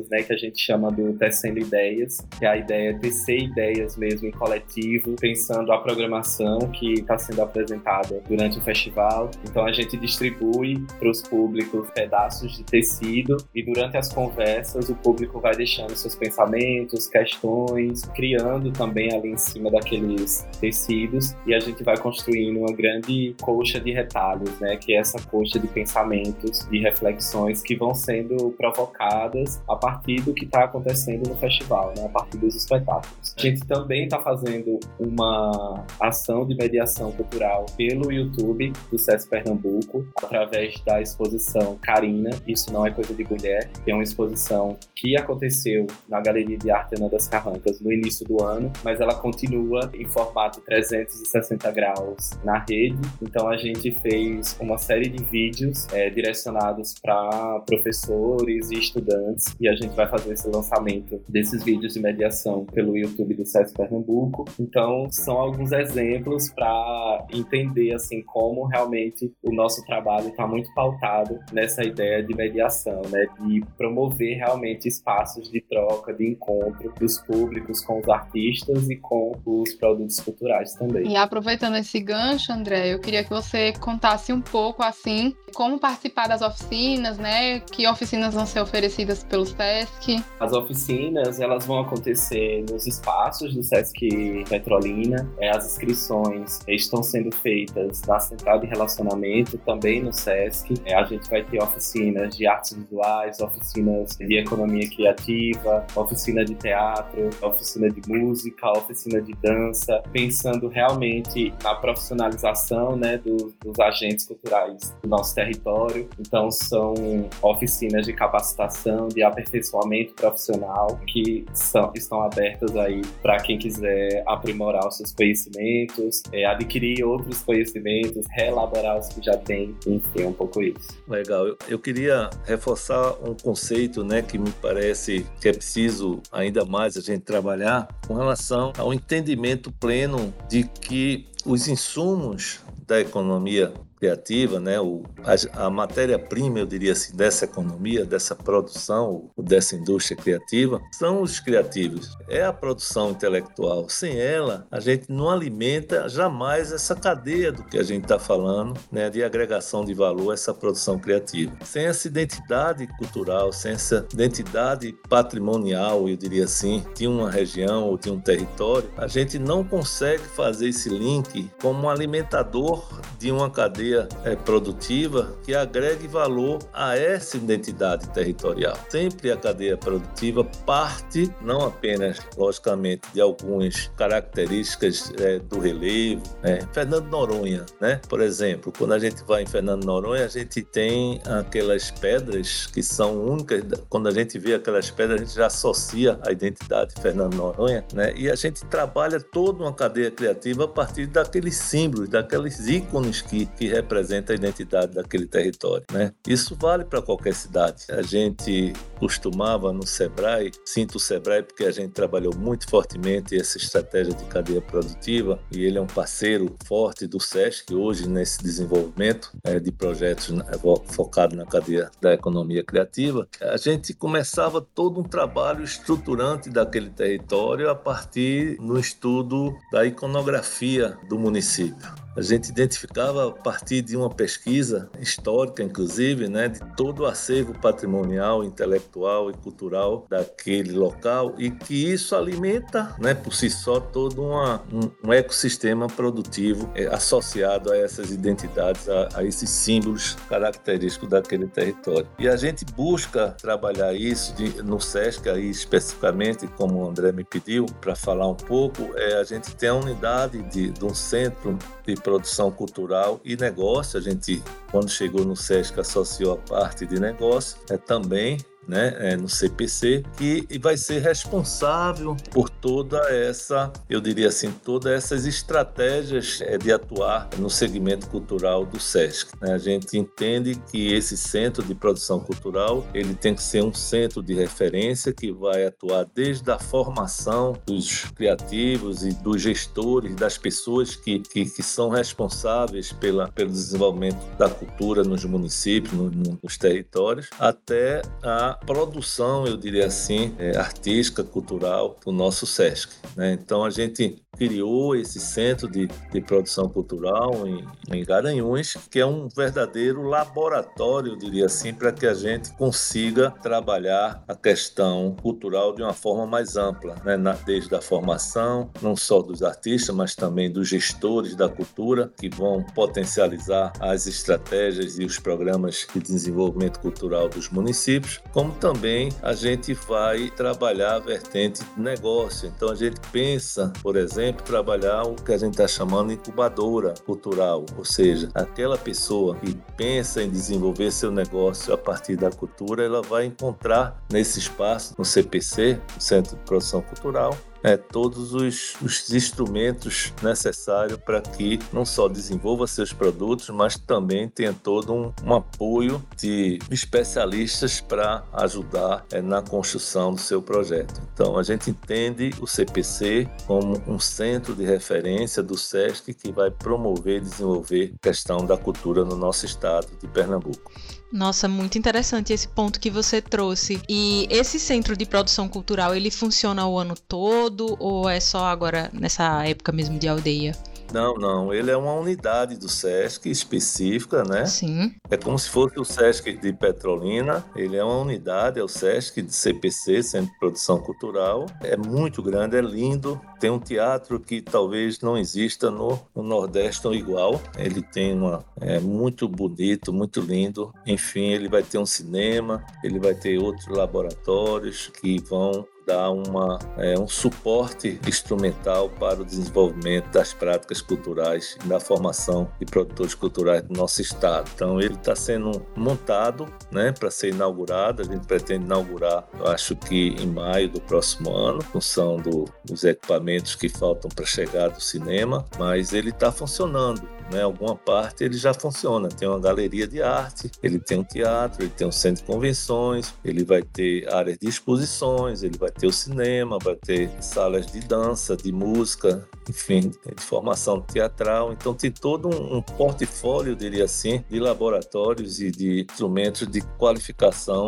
né, 0.09 0.23
que 0.23 0.33
a 0.33 0.37
gente 0.37 0.61
chama 0.61 0.91
do 0.91 1.13
Tecendo 1.15 1.59
Ideias, 1.59 2.19
que 2.39 2.45
é 2.45 2.49
a 2.49 2.57
ideia 2.57 2.95
de 2.95 3.01
tecer 3.01 3.39
ideias 3.39 3.97
mesmo 3.97 4.29
em 4.29 4.31
coletivo, 4.31 5.15
pensando 5.21 5.73
a 5.73 5.79
programação 5.79 6.59
que 6.73 6.95
está 6.95 7.19
sendo 7.19 7.43
apresentada 7.43 8.23
durante 8.29 8.59
o 8.59 8.63
festival. 8.63 9.31
Então 9.49 9.65
a 9.67 9.73
gente 9.73 9.97
distribui 9.97 10.85
para 10.99 11.11
os 11.11 11.23
públicos 11.23 11.89
pedaços 11.91 12.57
de 12.57 12.65
tecido 12.65 13.37
e 13.55 13.63
durante 13.63 13.97
as 13.97 14.13
conversas 14.13 14.89
o 14.89 14.95
público 14.95 15.41
vai 15.41 15.55
deixando 15.55 15.95
seus 15.97 16.15
pensamentos, 16.15 17.07
questões, 17.07 18.05
criando 18.15 18.73
também 18.73 19.13
ali 19.13 19.31
em 19.31 19.37
cima 19.37 19.71
daqueles 19.71 20.47
tecidos 20.61 21.35
e 21.47 21.55
a 21.55 21.61
gente 21.61 21.83
vai 21.83 21.97
construindo 21.97 22.59
uma 22.59 22.73
grande 22.73 23.35
coxa 23.41 23.81
de 23.81 23.93
retalhos, 23.93 24.59
né, 24.61 24.77
que 24.77 24.95
é 24.95 24.99
essa 24.99 25.21
coxa 25.29 25.59
de 25.59 25.69
pensamentos, 25.69 26.67
de 26.69 26.79
reflexões 26.79 27.63
que 27.63 27.77
vão 27.77 27.95
sendo 27.95 28.51
provocadas 28.53 29.44
a 29.69 29.77
partir 29.77 30.21
do 30.23 30.35
que 30.35 30.45
está 30.45 30.65
acontecendo 30.65 31.29
no 31.29 31.37
festival, 31.37 31.93
né, 31.97 32.05
a 32.05 32.09
partir 32.09 32.39
dos 32.39 32.55
espetáculos. 32.55 33.35
A 33.37 33.41
gente 33.41 33.67
também 33.67 34.05
está 34.05 34.21
fazendo 34.21 34.79
uma 34.99 35.85
ação 36.01 36.47
de 36.47 36.55
mediação 36.55 37.13
cultural 37.13 37.67
pelo 37.77 38.13
YouTube 38.13 38.73
do 38.91 38.99
SESC 38.99 39.29
Pernambuco, 39.29 40.07
através 40.23 40.81
da 40.85 41.01
exposição 41.01 41.77
Carina, 41.83 42.31
Isso 42.47 42.73
Não 42.73 42.87
É 42.87 42.91
Coisa 42.91 43.15
de 43.15 43.25
Mulher, 43.25 43.71
que 43.85 43.91
é 43.91 43.95
uma 43.95 44.03
exposição 44.03 44.77
que 44.95 45.17
aconteceu 45.17 45.87
na 46.09 46.21
Galeria 46.21 46.57
de 46.57 46.71
Arte 46.71 46.97
Ana 46.97 47.09
das 47.09 47.29
Carrancas 47.29 47.81
no 47.81 47.93
início 47.93 48.27
do 48.27 48.43
ano, 48.43 48.73
mas 48.83 49.01
ela 49.01 49.15
continua 49.15 49.91
em 49.95 50.07
formato 50.07 50.61
360 50.63 51.71
graus 51.73 52.31
na 52.45 52.59
rede. 52.59 52.99
Então 53.21 53.49
a 53.49 53.57
gente 53.57 53.91
fez 54.01 54.57
uma 54.61 54.79
série 54.79 55.09
de 55.09 55.23
vídeos 55.25 55.87
é, 55.93 56.11
direcionados 56.11 56.95
para 57.01 57.61
professores 57.67 58.71
e 58.71 58.75
estudantes 58.75 59.34
e 59.61 59.69
a 59.69 59.75
gente 59.75 59.95
vai 59.95 60.07
fazer 60.09 60.33
esse 60.33 60.49
lançamento 60.49 61.21
desses 61.29 61.63
vídeos 61.63 61.95
de 61.95 62.01
mediação 62.01 62.65
pelo 62.67 62.97
YouTube 62.97 63.35
do 63.35 63.47
SESC 63.47 63.75
Pernambuco. 63.75 64.45
Então 64.59 65.09
são 65.11 65.37
alguns 65.37 65.73
exemplos 65.73 66.51
para 66.51 67.27
entender 67.33 67.95
assim 67.95 68.23
como 68.23 68.67
realmente 68.67 69.33
o 69.43 69.53
nosso 69.53 69.85
trabalho 69.85 70.29
está 70.29 70.47
muito 70.47 70.73
pautado 70.75 71.39
nessa 71.53 71.83
ideia 71.83 72.23
de 72.23 72.35
mediação, 72.35 73.03
né, 73.11 73.27
de 73.41 73.65
promover 73.77 74.37
realmente 74.37 74.89
espaços 74.89 75.51
de 75.51 75.61
troca, 75.61 76.13
de 76.13 76.29
encontro 76.29 76.93
dos 76.99 77.19
públicos 77.19 77.85
com 77.85 78.01
os 78.01 78.09
artistas 78.09 78.89
e 78.89 78.97
com 78.97 79.33
os 79.45 79.75
produtos 79.75 80.21
culturais 80.21 80.75
também. 80.75 81.13
E 81.13 81.17
aproveitando 81.17 81.77
esse 81.77 82.01
gancho, 82.01 82.53
André, 82.53 82.93
eu 82.93 83.01
queria 83.01 83.25
que 83.25 83.31
você 83.31 83.73
contasse 83.81 84.33
um 84.33 84.41
pouco 84.41 84.83
assim 84.83 85.35
como 85.55 85.79
participar 85.79 86.29
das 86.29 86.43
oficinas, 86.43 87.17
né? 87.17 87.61
Que 87.61 87.87
oficinas 87.87 88.35
vão 88.35 88.45
ser 88.45 88.61
oferecidas 88.61 89.24
pelo 89.29 89.47
SESC? 89.47 90.23
As 90.41 90.53
oficinas 90.53 91.41
elas 91.41 91.67
vão 91.67 91.81
acontecer 91.81 92.65
nos 92.71 92.87
espaços 92.87 93.55
do 93.55 93.63
SESC 93.63 94.45
Petrolina. 94.49 95.29
É, 95.39 95.51
as 95.51 95.67
inscrições 95.67 96.61
estão 96.69 97.03
sendo 97.03 97.35
feitas 97.35 98.03
na 98.03 98.19
central 98.21 98.61
de 98.61 98.67
relacionamento, 98.67 99.59
também 99.59 100.03
no 100.03 100.13
SESC. 100.13 100.75
É, 100.85 100.95
a 100.95 101.05
gente 101.05 101.29
vai 101.29 101.43
ter 101.45 101.63
oficinas 101.63 102.37
de 102.37 102.47
artes 102.47 102.75
visuais, 102.75 103.41
oficinas 103.41 104.17
de 104.17 104.39
economia 104.39 104.89
criativa, 104.89 105.87
oficina 105.95 106.45
de 106.45 106.55
teatro, 106.55 107.31
oficina 107.43 107.91
de 107.91 108.03
música, 108.09 108.71
oficina 108.73 109.21
de 109.21 109.33
dança, 109.35 110.03
pensando 110.13 110.69
realmente 110.69 111.53
na 111.63 111.75
profissionalização 111.75 112.97
né, 112.97 113.19
dos, 113.19 113.55
dos 113.63 113.79
agentes 113.79 114.27
culturais 114.27 114.95
do 115.03 115.09
nosso 115.09 115.35
território. 115.35 116.09
Então, 116.19 116.51
são 116.51 116.95
oficinas 117.43 118.07
de 118.07 118.13
capacitação, 118.13 119.09
de 119.15 119.23
aperfeiçoamento 119.23 120.15
profissional 120.15 121.01
que 121.07 121.47
são, 121.53 121.93
estão 121.95 122.23
abertas 122.23 122.77
aí 122.77 123.01
para 123.23 123.39
quem 123.39 123.59
quiser 123.59 124.23
aprimorar 124.27 124.87
os 124.87 124.97
seus 124.97 125.13
conhecimentos, 125.13 126.23
é, 126.33 126.45
adquirir 126.45 127.05
outros 127.05 127.41
conhecimentos, 127.41 128.27
reelaborar 128.31 128.99
os 128.99 129.09
que 129.09 129.25
já 129.25 129.37
tem, 129.37 129.75
enfim, 129.87 130.23
é 130.23 130.27
um 130.27 130.33
pouco 130.33 130.63
isso. 130.63 131.03
Legal. 131.09 131.47
Eu, 131.47 131.57
eu 131.69 131.79
queria 131.79 132.29
reforçar 132.45 133.13
um 133.23 133.35
conceito 133.35 134.05
né, 134.05 134.23
que 134.23 134.39
me 134.39 134.51
parece 134.61 135.27
que 135.41 135.49
é 135.49 135.53
preciso 135.53 136.21
ainda 136.33 136.65
mais 136.65 136.97
a 136.97 137.01
gente 137.01 137.23
trabalhar 137.23 137.89
com 138.07 138.15
relação 138.15 138.73
ao 138.77 138.93
entendimento 138.93 139.73
pleno 139.73 140.35
de 140.49 140.65
que 140.65 141.27
os 141.45 141.69
insumos 141.69 142.61
da 142.87 143.01
economia 143.01 143.73
criativa, 144.05 144.61
né? 144.61 144.79
O, 144.79 145.03
a, 145.25 145.67
a 145.67 145.71
matéria-prima, 145.71 146.59
eu 146.59 146.67
diria 146.67 146.93
assim, 146.93 147.17
dessa 147.17 147.47
economia, 147.47 148.05
dessa 148.05 148.35
produção, 148.35 149.31
dessa 149.39 149.75
indústria 149.75 150.17
criativa, 150.17 150.81
são 150.93 151.23
os 151.23 151.41
criativos. 151.41 152.15
É 152.29 152.45
a 152.45 152.53
produção 152.53 153.11
intelectual. 153.11 153.89
Sem 153.89 154.21
ela, 154.21 154.67
a 154.71 154.79
gente 154.79 155.11
não 155.11 155.31
alimenta 155.31 156.07
jamais 156.07 156.71
essa 156.71 156.95
cadeia 156.95 157.51
do 157.51 157.65
que 157.65 157.79
a 157.79 157.83
gente 157.83 158.03
está 158.03 158.19
falando, 158.19 158.79
né? 158.93 159.09
De 159.09 159.25
agregação 159.25 159.85
de 159.85 159.95
valor, 159.95 160.35
essa 160.35 160.53
produção 160.53 160.99
criativa. 160.99 161.57
Sem 161.65 161.87
essa 161.87 162.07
identidade 162.07 162.87
cultural, 162.99 163.53
sem 163.53 163.73
essa 163.73 164.07
identidade 164.13 164.95
patrimonial, 165.09 166.09
eu 166.09 166.17
diria 166.17 166.45
assim, 166.45 166.85
de 166.95 167.07
uma 167.07 167.31
região 167.31 167.89
ou 167.89 167.97
de 167.97 168.11
um 168.11 168.21
território, 168.21 168.91
a 168.99 169.07
gente 169.07 169.39
não 169.39 169.65
consegue 169.65 170.25
fazer 170.25 170.69
esse 170.69 170.91
link 170.91 171.51
como 171.63 171.87
um 171.87 171.91
alimentador 171.91 172.87
de 173.19 173.31
uma 173.31 173.49
cadeia 173.49 173.94
é, 174.25 174.37
produtiva 174.37 175.35
que 175.45 175.55
agregue 175.55 176.07
valor 176.07 176.59
a 176.73 176.97
essa 176.97 177.37
identidade 177.37 178.09
territorial. 178.11 178.77
Sempre 178.89 179.31
a 179.31 179.37
cadeia 179.37 179.77
produtiva 179.77 180.45
parte 180.67 181.31
não 181.41 181.67
apenas, 181.67 182.21
logicamente, 182.37 183.03
de 183.13 183.21
algumas 183.21 183.91
características 183.97 185.13
é, 185.19 185.39
do 185.39 185.59
relevo. 185.59 186.23
Né? 186.43 186.67
Fernando 186.73 187.07
Noronha, 187.09 187.65
né? 187.81 188.01
por 188.09 188.21
exemplo, 188.21 188.73
quando 188.77 188.93
a 188.93 188.99
gente 188.99 189.23
vai 189.25 189.43
em 189.43 189.47
Fernando 189.47 189.85
Noronha, 189.85 190.25
a 190.25 190.29
gente 190.29 190.63
tem 190.63 191.21
aquelas 191.25 191.91
pedras 191.91 192.67
que 192.67 192.83
são 192.83 193.25
únicas. 193.25 193.63
Quando 193.89 194.09
a 194.09 194.13
gente 194.13 194.39
vê 194.39 194.55
aquelas 194.55 194.91
pedras, 194.91 195.21
a 195.21 195.25
gente 195.25 195.35
já 195.35 195.47
associa 195.47 196.19
a 196.27 196.33
identidade 196.33 196.95
de 196.95 197.03
Fernando 197.03 197.35
Noronha, 197.35 197.85
né? 197.93 198.13
e 198.17 198.31
a 198.31 198.35
gente 198.35 198.65
trabalha 198.67 199.21
toda 199.21 199.63
uma 199.63 199.73
cadeia 199.73 200.11
criativa 200.11 200.65
a 200.65 200.69
partir 200.69 201.07
daqueles 201.07 201.57
símbolos, 201.57 202.09
daqueles 202.09 202.67
ícones 202.67 203.23
que, 203.23 203.47
que 203.47 203.75
representa 203.85 204.33
a 204.33 204.37
identidade 204.37 204.95
daquele 204.95 205.27
território. 205.27 205.85
Né? 205.93 206.13
Isso 206.27 206.57
vale 206.59 206.85
para 206.85 207.03
qualquer 207.03 207.35
cidade. 207.35 207.85
A 207.91 208.03
gente 208.03 208.73
costumava 208.99 209.73
no 209.73 209.87
Sebrae, 209.87 210.51
sinto 210.65 210.97
o 210.97 211.01
Sebrae 211.01 211.43
porque 211.43 211.65
a 211.65 211.71
gente 211.71 211.93
trabalhou 211.93 212.35
muito 212.35 212.69
fortemente 212.69 213.39
essa 213.39 213.59
estratégia 213.59 214.15
de 214.15 214.25
cadeia 214.25 214.63
produtiva 214.63 215.39
e 215.53 215.65
ele 215.65 215.77
é 215.77 215.81
um 215.81 215.87
parceiro 215.87 216.57
forte 216.65 217.07
do 217.07 217.21
SESC 217.21 217.75
hoje 217.75 218.09
nesse 218.09 218.43
desenvolvimento 218.43 219.31
é, 219.45 219.61
de 219.61 219.71
projetos 219.71 220.31
né, 220.31 220.45
focado 220.87 221.37
na 221.37 221.45
cadeia 221.45 221.91
da 222.01 222.15
economia 222.15 222.65
criativa. 222.65 223.29
A 223.41 223.57
gente 223.59 223.93
começava 223.93 224.61
todo 224.61 225.01
um 225.01 225.05
trabalho 225.05 225.63
estruturante 225.63 226.49
daquele 226.49 226.89
território 226.91 227.69
a 227.69 227.75
partir 227.75 228.57
no 228.61 228.79
estudo 228.79 229.55
da 229.71 229.85
iconografia 229.85 230.97
do 231.09 231.19
município. 231.19 232.04
A 232.17 232.23
gente 232.23 232.49
identificava 232.49 233.29
a 233.29 233.33
partir 233.33 233.83
de 233.83 233.97
uma 233.97 234.09
pesquisa 234.09 234.89
histórica, 235.01 235.63
inclusive, 235.65 236.29
né, 236.29 236.49
de 236.49 236.61
todo 236.77 237.01
o 237.01 237.07
acervo 237.07 237.53
patrimonial, 237.59 238.45
intelectual 238.45 239.31
e 239.31 239.35
cultural 239.35 240.07
daquele 240.09 240.73
local 240.73 241.35
e 241.39 241.51
que 241.51 241.93
isso 241.93 242.15
alimenta, 242.15 242.95
né, 243.01 243.15
por 243.15 243.35
si 243.35 243.51
só, 243.51 243.81
todo 243.81 244.23
uma, 244.23 244.63
um, 244.73 245.09
um 245.09 245.13
ecossistema 245.13 245.89
produtivo 245.89 246.71
é, 246.75 246.87
associado 246.87 247.73
a 247.73 247.77
essas 247.77 248.13
identidades, 248.13 248.89
a, 248.89 249.09
a 249.15 249.25
esses 249.25 249.51
símbolos 249.51 250.17
característicos 250.29 251.09
daquele 251.09 251.49
território. 251.49 252.07
E 252.19 252.29
a 252.29 252.37
gente 252.37 252.65
busca 252.65 253.35
trabalhar 253.41 253.93
isso 253.93 254.35
de, 254.35 254.63
no 254.63 254.81
SESC, 254.81 255.29
aí 255.29 255.51
especificamente, 255.51 256.47
como 256.47 256.85
o 256.85 256.89
André 256.89 257.11
me 257.11 257.25
pediu 257.25 257.67
para 257.81 257.97
falar 257.97 258.29
um 258.29 258.37
pouco, 258.37 258.93
é, 258.97 259.17
a 259.17 259.25
gente 259.25 259.55
tem 259.57 259.69
a 259.69 259.75
unidade 259.75 260.41
de, 260.43 260.71
de 260.71 260.85
um 260.85 260.95
centro 260.95 261.59
de 261.87 261.95
produção 261.95 262.51
cultural 262.51 263.21
e 263.25 263.37
negócio. 263.37 263.99
A 263.99 264.03
gente, 264.03 264.43
quando 264.71 264.89
chegou 264.89 265.25
no 265.25 265.37
SESC, 265.37 265.79
associou 265.79 266.35
a 266.35 266.37
parte 266.37 266.87
de 266.87 266.99
negócio 266.99 267.59
é, 267.71 267.77
também 267.77 268.39
né, 268.67 268.95
é, 268.99 269.17
no 269.17 269.29
CPC, 269.29 270.03
que 270.17 270.47
vai 270.59 270.77
ser 270.77 271.01
responsável 271.01 272.17
por 272.31 272.49
toda 272.49 272.99
essa, 273.11 273.73
eu 273.89 274.01
diria 274.01 274.29
assim, 274.29 274.51
todas 274.51 274.93
essas 274.93 275.27
estratégias 275.27 276.41
é, 276.43 276.57
de 276.57 276.73
atuar 276.73 277.29
no 277.39 277.51
segmento 277.51 278.09
cultural 278.09 278.65
do 278.65 278.81
SESC. 278.81 279.31
Né? 279.41 279.53
A 279.53 279.59
gente 279.59 279.99
entende 279.99 280.55
que 280.71 280.93
esse 280.93 281.17
centro 281.17 281.63
de 281.63 281.75
produção 281.75 282.21
cultural 282.21 282.87
ele 282.95 283.15
tem 283.15 283.35
que 283.35 283.43
ser 283.43 283.63
um 283.63 283.73
centro 283.73 284.23
de 284.23 284.35
referência 284.35 285.13
que 285.13 285.33
vai 285.33 285.67
atuar 285.67 286.07
desde 286.15 286.51
a 286.51 286.59
formação 286.59 287.57
dos 287.67 288.05
criativos 288.15 289.05
e 289.05 289.11
dos 289.11 289.43
gestores, 289.43 290.15
das 290.17 290.39
pessoas 290.39 290.97
que, 290.97 291.21
que, 291.21 291.45
que 291.45 291.63
são 291.63 291.89
responsáveis 291.89 292.93
pela, 292.93 293.29
pelo 293.29 293.51
desenvolvimento 293.51 294.25
da 294.37 294.49
cultura 294.49 295.03
nos 295.03 295.25
municípios, 295.25 295.93
no, 295.93 296.39
nos 296.43 296.57
territórios, 296.57 297.29
até 297.39 298.03
a 298.23 298.54
produção, 298.57 299.47
eu 299.47 299.57
diria 299.57 299.87
assim, 299.87 300.35
é, 300.39 300.57
artística, 300.57 301.23
cultural 301.23 301.97
do 302.05 302.13
nosso 302.13 302.47
SESC. 302.47 302.93
Né? 303.17 303.33
Então 303.33 303.65
a 303.65 303.71
gente 303.71 304.23
criou 304.37 304.97
esse 304.97 305.21
centro 305.21 305.69
de, 305.71 305.89
de 306.13 306.21
produção 306.21 306.69
cultural 306.69 307.47
em, 307.47 307.65
em, 307.93 308.05
Garanhuns, 308.05 308.77
que 308.91 308.99
é 308.99 309.07
um 309.07 309.29
verdadeiro 309.29 310.03
laboratório, 310.03 311.13
eu 311.13 311.17
diria 311.17 311.47
assim, 311.47 311.73
para 311.73 311.93
que 311.93 312.07
a 312.07 312.15
gente 312.15 312.53
consiga 312.55 313.31
trabalhar 313.31 314.23
a 314.27 314.35
questão 314.35 315.17
cultural 315.23 315.75
de 315.75 315.83
uma 315.83 315.93
forma 315.93 316.27
mais 316.27 316.57
ampla, 316.57 316.97
né? 317.05 317.17
Na, 317.17 317.33
desde 317.33 317.75
a 317.75 317.81
formação, 317.81 318.71
não 318.83 318.97
só 318.97 319.23
dos 319.23 319.43
artistas, 319.43 319.95
mas 319.95 320.15
também 320.15 320.51
dos 320.51 320.69
gestores 320.69 321.35
da 321.35 321.49
cultura, 321.49 322.13
que 322.19 322.29
vão 322.29 322.63
potencializar 322.75 323.73
as 323.81 324.07
estratégias 324.07 324.99
e 324.99 325.05
os 325.05 325.19
programas 325.19 325.87
de 325.95 326.01
desenvolvimento 326.01 326.81
cultural 326.81 327.29
dos 327.29 327.49
municípios, 327.49 328.21
como 328.45 328.55
também 328.55 329.11
a 329.23 329.33
gente 329.33 329.73
vai 329.73 330.31
trabalhar 330.31 330.97
a 330.97 330.99
vertente 330.99 331.63
negócio. 331.77 332.53
Então 332.55 332.71
a 332.71 332.75
gente 332.75 333.01
pensa, 333.11 333.73
por 333.83 333.97
exemplo, 333.97 334.15
exemplo, 334.15 334.45
trabalhar 334.45 335.03
o 335.03 335.15
que 335.15 335.33
a 335.33 335.39
gente 335.39 335.53
está 335.53 335.67
chamando 335.67 336.09
de 336.09 336.15
incubadora 336.15 336.95
cultural, 337.05 337.65
ou 337.77 337.85
seja, 337.85 338.29
aquela 338.35 338.77
pessoa 338.77 339.35
que 339.37 339.55
pensa 339.77 340.23
em 340.23 340.31
desenvolver 340.31 340.91
seu 340.91 341.11
negócio 341.11 341.73
a 341.73 341.79
partir 341.79 342.17
da 342.17 342.31
cultura, 342.31 342.85
ela 342.85 343.03
vai 343.03 343.27
encontrar 343.27 344.03
nesse 344.11 344.39
espaço, 344.39 344.95
no 344.99 345.05
CPC, 345.05 345.81
no 345.95 346.01
Centro 346.01 346.37
de 346.37 346.43
Produção 346.43 346.81
Cultural, 346.83 347.37
é, 347.65 347.79
todos 347.79 348.35
os, 348.35 348.77
os 348.83 349.11
instrumentos 349.11 350.13
necessários 350.23 350.99
para 350.99 351.23
que 351.23 351.59
não 351.73 351.85
só 351.85 352.09
desenvolva 352.09 352.67
seus 352.67 352.93
produtos, 352.93 353.49
mas 353.49 353.79
também 353.79 354.29
tenha 354.29 354.53
todo 354.53 354.93
um, 354.93 355.13
um 355.25 355.35
apoio 355.35 356.05
de 356.15 356.59
especialistas 356.71 357.81
para 357.81 358.23
ajudar 358.35 359.07
é, 359.11 359.23
na 359.23 359.41
construção 359.41 360.13
do 360.13 360.21
seu 360.21 360.43
projeto. 360.43 361.01
Então, 361.15 361.39
a 361.39 361.43
gente 361.43 361.71
entende 361.71 362.35
o 362.39 362.47
CPC 362.47 363.27
como 363.47 363.83
um 363.87 363.99
centro 363.99 364.55
de 364.55 364.65
referência 364.65 365.43
do 365.43 365.57
SESC 365.57 366.13
que 366.13 366.31
vai 366.31 366.51
promover 366.51 367.19
e 367.19 367.21
desenvolver 367.21 367.95
a 367.95 368.09
questão 368.09 368.45
da 368.45 368.59
cultura 368.59 369.05
no 369.05 369.17
nosso 369.17 369.47
estado 369.47 369.89
de 369.99 370.07
Pernambuco. 370.07 370.71
Nossa, 371.15 371.47
muito 371.47 371.79
interessante 371.79 372.33
esse 372.33 372.49
ponto 372.49 372.81
que 372.81 372.91
você 372.91 373.23
trouxe. 373.23 373.81
E 373.89 374.27
esse 374.29 374.59
centro 374.59 374.97
de 374.97 375.07
produção 375.07 375.49
cultural, 375.49 375.95
ele 375.95 376.11
funciona 376.11 376.67
o 376.67 376.77
ano 376.77 376.97
todo 376.97 377.77
ou 377.79 378.09
é 378.11 378.19
só 378.19 378.47
agora 378.47 378.91
nessa 378.93 379.47
época 379.47 379.71
mesmo 379.71 379.97
de 379.97 380.09
aldeia? 380.09 380.57
Não, 380.95 381.15
não. 381.15 381.53
Ele 381.53 381.73
é 381.73 381.77
uma 381.77 381.93
unidade 381.93 382.57
do 382.57 382.69
SESC 382.69 383.29
específica, 383.29 384.23
né? 384.23 384.47
Sim. 384.47 384.95
É 385.11 385.17
como 385.17 385.37
se 385.37 385.51
fosse 385.51 385.77
o 385.81 385.85
SESC 385.85 386.35
de 386.35 386.53
Petrolina. 386.53 387.45
Ele 387.57 387.77
é 387.77 387.83
uma 387.83 387.99
unidade, 387.99 388.61
é 388.61 388.63
o 388.63 388.69
SESC 388.69 389.21
de 389.21 389.35
CPC, 389.35 390.05
Centro 390.05 390.33
de 390.33 390.39
Produção 390.39 390.79
Cultural. 390.79 391.47
É 391.61 391.77
muito 391.77 392.23
grande, 392.23 392.57
é 392.57 392.61
lindo. 392.61 393.21
Tem 393.41 393.51
um 393.51 393.59
teatro 393.59 394.21
que 394.21 394.41
talvez 394.41 395.01
não 395.01 395.19
exista 395.19 395.69
no, 395.69 395.99
no 396.15 396.23
Nordeste 396.23 396.87
igual. 396.87 397.43
Ele 397.59 397.83
tem 397.83 398.15
uma. 398.15 398.45
É 398.61 398.79
muito 398.79 399.27
bonito, 399.27 399.93
muito 399.93 400.21
lindo. 400.21 400.73
Enfim, 400.87 401.31
ele 401.31 401.49
vai 401.49 401.65
ter 401.65 401.79
um 401.79 401.87
cinema, 401.87 402.65
ele 402.85 403.01
vai 403.01 403.17
ter 403.17 403.37
outros 403.37 403.67
laboratórios 403.67 404.93
que 405.01 405.21
vão 405.21 405.67
dar 405.87 406.11
uma, 406.11 406.59
é, 406.77 406.99
um 406.99 407.09
suporte 407.09 408.01
instrumental 408.07 408.89
para 408.89 409.21
o 409.21 409.25
desenvolvimento 409.25 410.11
das 410.11 410.33
práticas 410.33 410.81
culturais 410.81 411.57
e 411.65 411.69
da 411.69 411.79
formação 411.79 412.51
de 412.59 412.67
produtores 412.67 413.15
culturais 413.15 413.63
do 413.63 413.75
nosso 413.77 414.01
estado. 414.01 414.51
Então 414.55 414.81
ele 414.81 414.95
está 414.95 415.15
sendo 415.15 415.65
montado 415.77 416.47
né, 416.71 416.93
para 416.93 417.11
ser 417.11 417.31
inaugurado. 417.31 418.03
A 418.03 418.05
gente 418.05 418.27
pretende 418.27 418.65
inaugurar, 418.65 419.29
eu 419.39 419.47
acho 419.49 419.77
que 419.77 420.09
em 420.21 420.27
maio 420.27 420.69
do 420.69 420.81
próximo 420.81 421.35
ano, 421.35 421.59
em 421.59 421.65
função 421.65 422.17
do, 422.17 422.45
dos 422.65 422.85
equipamentos 422.85 423.55
que 423.55 423.69
faltam 423.69 424.11
para 424.11 424.25
chegar 424.25 424.69
do 424.69 424.81
cinema, 424.81 425.45
mas 425.59 425.93
ele 425.93 426.11
está 426.11 426.33
funcionando 426.33 427.03
né, 427.31 427.43
alguma 427.43 427.77
parte 427.77 428.25
ele 428.25 428.37
já 428.37 428.53
funciona. 428.53 429.09
Tem 429.09 429.29
uma 429.29 429.41
galeria 429.41 429.87
de 429.87 430.03
arte, 430.03 430.51
ele 430.63 430.79
tem 430.79 430.99
um 430.99 431.05
teatro, 431.05 431.63
ele 431.63 431.71
tem 431.71 431.87
um 431.87 431.93
centro 431.93 432.23
de 432.23 432.27
convenções, 432.27 433.15
ele 433.25 433.45
vai 433.45 433.63
ter 433.63 434.09
áreas 434.13 434.39
de 434.39 434.49
exposições, 434.49 435.43
ele 435.43 435.59
vai 435.59 435.71
ter 435.71 435.87
o 435.87 435.93
cinema, 435.93 436.59
vai 436.63 436.77
ter 436.77 437.11
salas 437.21 437.67
de 437.67 437.81
dança, 437.81 438.37
de 438.37 438.53
música, 438.53 439.27
enfim, 439.49 439.91
de 439.91 440.23
formação 440.23 440.81
teatral. 440.81 441.53
Então 441.53 441.75
tem 441.75 441.91
todo 441.91 442.29
um, 442.29 442.57
um 442.57 442.63
portfólio, 442.63 443.53
eu 443.53 443.57
diria 443.57 443.85
assim, 443.85 444.25
de 444.29 444.39
laboratórios 444.39 445.41
e 445.41 445.51
de 445.51 445.83
instrumentos 445.83 446.47
de 446.49 446.61
qualificação 446.79 447.67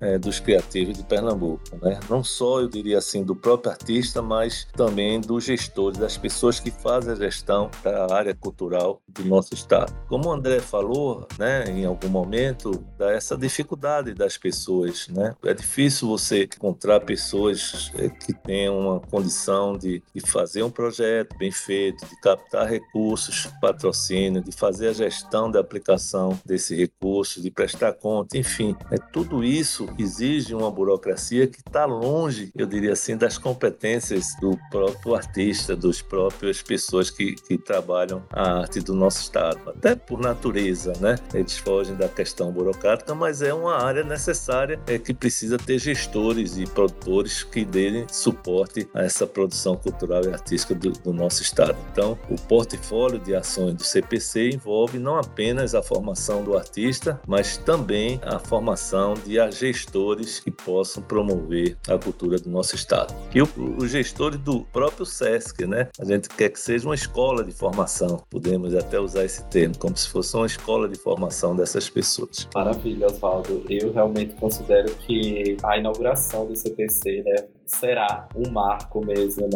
é, 0.00 0.18
dos 0.18 0.40
criativos 0.40 0.96
de 0.96 1.04
Pernambuco. 1.04 1.62
Né? 1.82 1.98
Não 2.08 2.22
só, 2.22 2.60
eu 2.60 2.68
diria 2.68 2.98
assim, 2.98 3.22
do 3.22 3.34
próprio 3.34 3.72
artista, 3.72 4.20
mas 4.22 4.66
também 4.76 5.20
dos 5.20 5.44
gestores, 5.44 5.98
das 5.98 6.16
pessoas 6.16 6.60
que 6.60 6.70
fazem 6.70 7.12
a 7.12 7.16
gestão 7.16 7.70
da 7.82 8.14
área 8.14 8.34
cultural 8.34 9.00
do 9.08 9.24
nosso 9.24 9.54
estado. 9.54 9.94
Como 10.08 10.28
o 10.28 10.32
André 10.32 10.60
falou, 10.60 11.26
né, 11.38 11.64
em 11.68 11.84
algum 11.84 12.08
momento, 12.08 12.84
dá 12.98 13.12
essa 13.12 13.36
dificuldade 13.36 14.14
das 14.14 14.36
pessoas. 14.36 15.08
Né? 15.08 15.34
É 15.44 15.54
difícil 15.54 16.08
você 16.08 16.44
encontrar 16.44 17.00
pessoas 17.00 17.90
é, 17.96 18.08
que 18.08 18.32
tenham 18.32 18.78
uma 18.78 19.00
condição 19.00 19.76
de, 19.76 20.02
de 20.14 20.20
fazer 20.20 20.62
um 20.62 20.70
projeto 20.70 21.17
bem 21.38 21.50
feito, 21.50 22.06
de 22.06 22.20
captar 22.20 22.68
recursos, 22.68 23.48
patrocínio, 23.60 24.42
de 24.42 24.52
fazer 24.52 24.88
a 24.88 24.92
gestão 24.92 25.50
da 25.50 25.60
aplicação 25.60 26.38
desse 26.44 26.74
recurso, 26.74 27.40
de 27.40 27.50
prestar 27.50 27.92
conta, 27.92 28.36
enfim, 28.36 28.76
é 28.90 28.96
tudo 28.96 29.42
isso 29.42 29.88
exige 29.98 30.54
uma 30.54 30.70
burocracia 30.70 31.46
que 31.46 31.58
está 31.58 31.84
longe, 31.84 32.52
eu 32.56 32.66
diria 32.66 32.92
assim, 32.92 33.16
das 33.16 33.38
competências 33.38 34.34
do 34.40 34.58
próprio 34.70 35.14
artista, 35.14 35.76
dos 35.76 36.02
próprias 36.02 36.62
pessoas 36.62 37.10
que, 37.10 37.34
que 37.34 37.58
trabalham 37.58 38.22
a 38.30 38.60
arte 38.60 38.80
do 38.80 38.94
nosso 38.94 39.22
estado, 39.22 39.70
até 39.70 39.94
por 39.94 40.20
natureza, 40.20 40.92
né? 41.00 41.16
Eles 41.34 41.56
fogem 41.56 41.96
da 41.96 42.08
questão 42.08 42.50
burocrática, 42.50 43.14
mas 43.14 43.42
é 43.42 43.52
uma 43.52 43.82
área 43.82 44.04
necessária 44.04 44.80
é 44.86 44.98
que 44.98 45.12
precisa 45.12 45.58
ter 45.58 45.78
gestores 45.78 46.56
e 46.58 46.64
produtores 46.64 47.42
que 47.42 47.64
dêem 47.64 48.06
suporte 48.10 48.88
a 48.94 49.02
essa 49.02 49.26
produção 49.26 49.76
cultural 49.76 50.24
e 50.24 50.28
artística 50.28 50.74
do, 50.74 50.90
do 50.90 51.07
nosso 51.12 51.42
estado. 51.42 51.76
Então, 51.92 52.18
o 52.30 52.36
portfólio 52.36 53.18
de 53.18 53.34
ações 53.34 53.74
do 53.74 53.84
CPC 53.84 54.50
envolve 54.50 54.98
não 54.98 55.16
apenas 55.16 55.74
a 55.74 55.82
formação 55.82 56.42
do 56.42 56.56
artista, 56.56 57.20
mas 57.26 57.56
também 57.56 58.20
a 58.22 58.38
formação 58.38 59.14
de 59.14 59.38
gestores 59.50 60.40
que 60.40 60.50
possam 60.50 61.02
promover 61.02 61.76
a 61.88 61.98
cultura 61.98 62.38
do 62.38 62.50
nosso 62.50 62.74
estado. 62.74 63.14
E 63.34 63.40
os 63.42 63.90
gestores 63.90 64.38
do 64.40 64.60
próprio 64.64 65.06
SESC, 65.06 65.66
né? 65.66 65.88
A 66.00 66.04
gente 66.04 66.28
quer 66.28 66.50
que 66.50 66.60
seja 66.60 66.86
uma 66.86 66.94
escola 66.94 67.44
de 67.44 67.52
formação, 67.52 68.22
podemos 68.30 68.74
até 68.74 68.98
usar 68.98 69.24
esse 69.24 69.44
termo, 69.46 69.76
como 69.78 69.96
se 69.96 70.08
fosse 70.08 70.36
uma 70.36 70.46
escola 70.46 70.88
de 70.88 70.98
formação 70.98 71.54
dessas 71.54 71.88
pessoas. 71.88 72.48
Maravilha, 72.54 73.06
Oswaldo. 73.06 73.64
Eu 73.68 73.92
realmente 73.92 74.34
considero 74.34 74.92
que 75.06 75.56
a 75.62 75.78
inauguração 75.78 76.46
do 76.46 76.56
CPC, 76.56 77.22
né, 77.24 77.48
será 77.68 78.28
um 78.34 78.50
marco 78.50 79.04
mesmo 79.04 79.46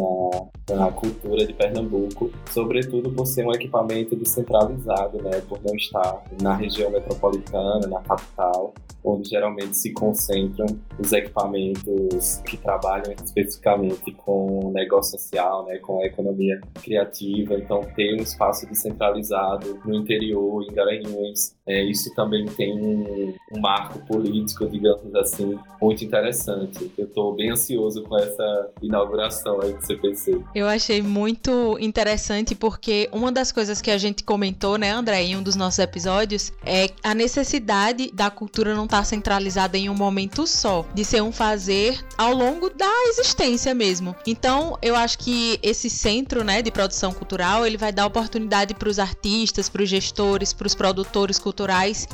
na, 0.69 0.75
na 0.75 0.91
cultura 0.91 1.45
de 1.45 1.53
Pernambuco, 1.53 2.31
sobretudo 2.49 3.11
por 3.11 3.25
ser 3.25 3.45
um 3.45 3.51
equipamento 3.51 4.15
descentralizado, 4.15 5.21
né, 5.21 5.41
por 5.49 5.59
não 5.63 5.75
estar 5.75 6.23
na 6.41 6.55
região 6.55 6.91
metropolitana, 6.91 7.87
na 7.87 8.01
capital, 8.01 8.73
onde 9.03 9.29
geralmente 9.29 9.75
se 9.75 9.91
concentram 9.91 10.65
os 10.97 11.11
equipamentos 11.11 12.37
que 12.45 12.55
trabalham 12.55 13.13
especificamente 13.23 14.11
com 14.13 14.71
negócio 14.73 15.19
social, 15.19 15.65
né, 15.65 15.77
com 15.79 16.01
a 16.01 16.05
economia 16.05 16.61
criativa. 16.81 17.55
Então, 17.55 17.81
ter 17.95 18.13
um 18.13 18.23
espaço 18.23 18.65
descentralizado 18.67 19.79
no 19.83 19.95
interior, 19.95 20.63
em 20.63 20.73
Garanhuns, 20.73 21.55
é, 21.65 21.81
isso 21.81 22.13
também 22.13 22.45
tem 22.45 22.73
um, 22.73 23.33
um 23.53 23.59
marco 23.61 23.99
político, 24.05 24.67
digamos 24.67 25.15
assim, 25.15 25.57
muito 25.81 26.03
interessante. 26.03 26.91
Eu 26.97 27.05
estou 27.05 27.33
bem 27.33 27.51
ansioso 27.51 28.03
com 28.03 28.17
essa 28.17 28.69
inauguração 28.81 29.61
aí 29.61 29.71
do 29.71 29.85
CPC. 29.85 30.41
Eu 30.53 30.67
achei 30.67 31.01
muito 31.01 31.77
interessante 31.79 32.53
porque 32.53 33.09
uma 33.13 33.31
das 33.31 33.51
coisas 33.51 33.81
que 33.81 33.89
a 33.89 33.97
gente 33.97 34.23
comentou, 34.23 34.77
né, 34.77 34.91
André, 34.91 35.23
em 35.23 35.37
um 35.37 35.43
dos 35.43 35.55
nossos 35.55 35.79
episódios, 35.79 36.51
é 36.65 36.89
a 37.01 37.15
necessidade 37.15 38.11
da 38.13 38.29
cultura 38.29 38.75
não 38.75 38.83
estar 38.83 38.97
tá 38.97 39.03
centralizada 39.05 39.77
em 39.77 39.89
um 39.89 39.95
momento 39.95 40.45
só, 40.45 40.85
de 40.93 41.05
ser 41.05 41.23
um 41.23 41.31
fazer 41.31 42.03
ao 42.17 42.33
longo 42.33 42.69
da 42.69 42.91
existência 43.07 43.73
mesmo. 43.73 44.13
Então, 44.27 44.77
eu 44.81 44.95
acho 44.95 45.17
que 45.17 45.57
esse 45.63 45.89
centro, 45.89 46.43
né, 46.43 46.61
de 46.61 46.71
produção 46.71 47.13
cultural, 47.13 47.65
ele 47.65 47.77
vai 47.77 47.93
dar 47.93 48.05
oportunidade 48.05 48.73
para 48.73 48.89
os 48.89 48.99
artistas, 48.99 49.69
para 49.69 49.83
os 49.83 49.89
gestores, 49.89 50.51
para 50.51 50.67
os 50.67 50.75
produtores 50.75 51.39
culturais 51.39 51.52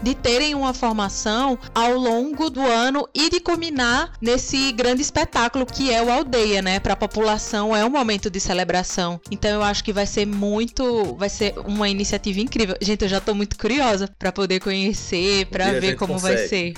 de 0.03 0.13
terem 0.13 0.53
uma 0.53 0.73
formação 0.73 1.57
ao 1.73 1.93
longo 1.93 2.49
do 2.49 2.61
ano 2.61 3.07
e 3.13 3.29
de 3.29 3.39
culminar 3.39 4.11
nesse 4.21 4.71
grande 4.73 5.01
espetáculo 5.01 5.65
que 5.65 5.93
é 5.93 6.03
o 6.03 6.11
Aldeia, 6.11 6.61
né? 6.61 6.79
Para 6.79 6.93
a 6.93 6.97
população 6.97 7.75
é 7.75 7.85
um 7.85 7.89
momento 7.89 8.29
de 8.29 8.39
celebração. 8.39 9.19
Então 9.31 9.49
eu 9.49 9.63
acho 9.63 9.83
que 9.83 9.93
vai 9.93 10.05
ser 10.05 10.25
muito, 10.25 11.15
vai 11.15 11.29
ser 11.29 11.53
uma 11.59 11.87
iniciativa 11.87 12.39
incrível. 12.39 12.75
Gente, 12.81 13.03
eu 13.03 13.09
já 13.09 13.21
tô 13.21 13.33
muito 13.33 13.57
curiosa 13.57 14.09
para 14.19 14.31
poder 14.31 14.59
conhecer, 14.59 15.45
para 15.47 15.71
ver 15.79 15.95
como 15.95 16.13
consegue. 16.13 16.35
vai 16.35 16.47
ser. 16.47 16.73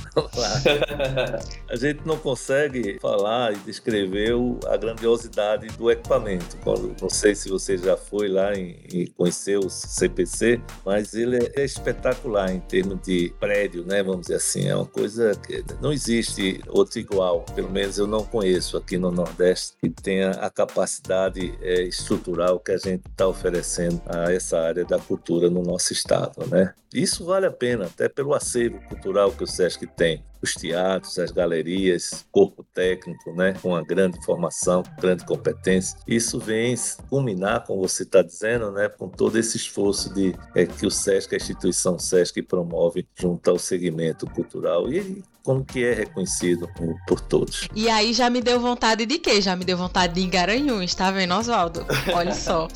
a 1.70 1.76
gente 1.76 2.02
não 2.06 2.18
consegue 2.18 3.00
falar 3.02 3.54
e 3.54 3.58
descrever 3.58 4.34
a 4.68 4.78
grandiosidade 4.78 5.68
do 5.78 5.90
equipamento. 5.90 6.58
Não 7.02 7.10
sei 7.10 7.34
se 7.36 7.50
você 7.50 7.78
já 7.78 7.98
foi 7.98 8.28
lá 8.28 8.54
e 8.54 9.12
conheceu 9.18 9.62
o 9.62 9.70
CPC, 9.70 10.62
mas 10.86 11.14
ele 11.14 11.52
é 11.56 11.64
espetacular 11.64 12.51
em 12.54 12.60
termos 12.60 13.02
de 13.02 13.34
prédio, 13.40 13.86
né? 13.86 14.04
Vamos 14.04 14.22
dizer 14.22 14.36
assim, 14.36 14.68
é 14.68 14.76
uma 14.76 14.86
coisa 14.86 15.34
que 15.36 15.64
não 15.82 15.92
existe 15.92 16.62
outro 16.68 17.00
igual. 17.00 17.46
Pelo 17.56 17.70
menos 17.70 17.98
eu 17.98 18.08
não 18.08 18.24
conheço 18.24 18.78
aqui 18.78 18.98
no 18.98 19.12
Nordeste 19.12 19.74
que 19.80 19.90
tenha 19.90 20.32
a 20.32 20.50
capacidade 20.50 21.54
é, 21.62 21.84
estrutural 21.84 22.60
que 22.60 22.72
a 22.72 22.78
gente 22.78 23.04
está 23.10 23.28
oferecendo 23.28 24.02
a 24.06 24.32
essa 24.32 24.60
área 24.60 24.86
da 24.86 25.00
cultura 25.00 25.50
no 25.50 25.62
nosso 25.62 25.94
estado, 25.94 26.46
né? 26.48 26.74
Isso 26.94 27.26
vale 27.26 27.46
a 27.46 27.52
pena, 27.52 27.86
até 27.86 28.10
pelo 28.10 28.34
acervo 28.34 28.80
cultural 28.90 29.32
que 29.32 29.44
o 29.44 29.48
SESC 29.48 29.88
tem 29.88 30.24
os 30.42 30.56
teatros, 30.56 31.20
as 31.20 31.32
galerias, 31.32 32.26
corpo 32.32 32.66
técnico, 32.74 33.32
né, 33.34 33.54
com 33.62 33.70
uma 33.70 33.84
grande 33.84 34.24
formação, 34.26 34.84
grande 35.00 35.24
competência. 35.26 35.98
Isso 36.08 36.40
vem 36.40 36.76
culminar, 37.10 37.66
como 37.66 37.88
você 37.88 38.04
está 38.04 38.22
dizendo, 38.22 38.72
né, 38.72 38.90
com 38.90 39.08
todo 39.08 39.38
esse 39.38 39.58
esforço 39.58 40.14
de 40.14 40.34
é, 40.56 40.66
que 40.66 40.86
o 40.86 40.92
SESC, 40.92 41.34
a 41.34 41.38
instituição 41.38 42.00
SESC, 42.00 42.42
promove 42.42 43.08
junto 43.16 43.50
ao 43.50 43.60
segmento 43.60 44.26
cultural 44.32 44.92
e 44.92 45.24
como 45.44 45.66
que 45.66 45.84
é 45.84 45.94
reconhecido 45.94 46.70
por 47.08 47.20
todos. 47.22 47.68
E 47.76 47.90
aí 47.90 48.14
já 48.14 48.30
me 48.30 48.42
deu 48.42 48.60
vontade 48.60 49.06
de 49.06 49.18
quê? 49.18 49.42
Já 49.42 49.56
me 49.56 49.66
deu 49.66 49.78
vontade 49.78 50.14
de 50.14 50.28
Garanhuns, 50.28 50.94
tá 50.94 51.12
vendo, 51.12 51.34
Oswaldo? 51.34 51.86
Olha 52.14 52.34
só. 52.34 52.68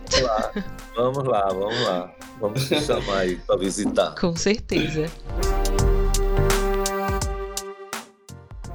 vamos 0.96 1.24
lá, 1.24 1.48
vamos 1.48 1.82
lá. 1.82 2.12
Vamos 2.40 2.68
te 2.68 2.82
chamar 2.82 3.20
aí 3.20 3.36
para 3.36 3.58
visitar. 3.58 4.16
Com 4.16 4.36
certeza. 4.36 5.06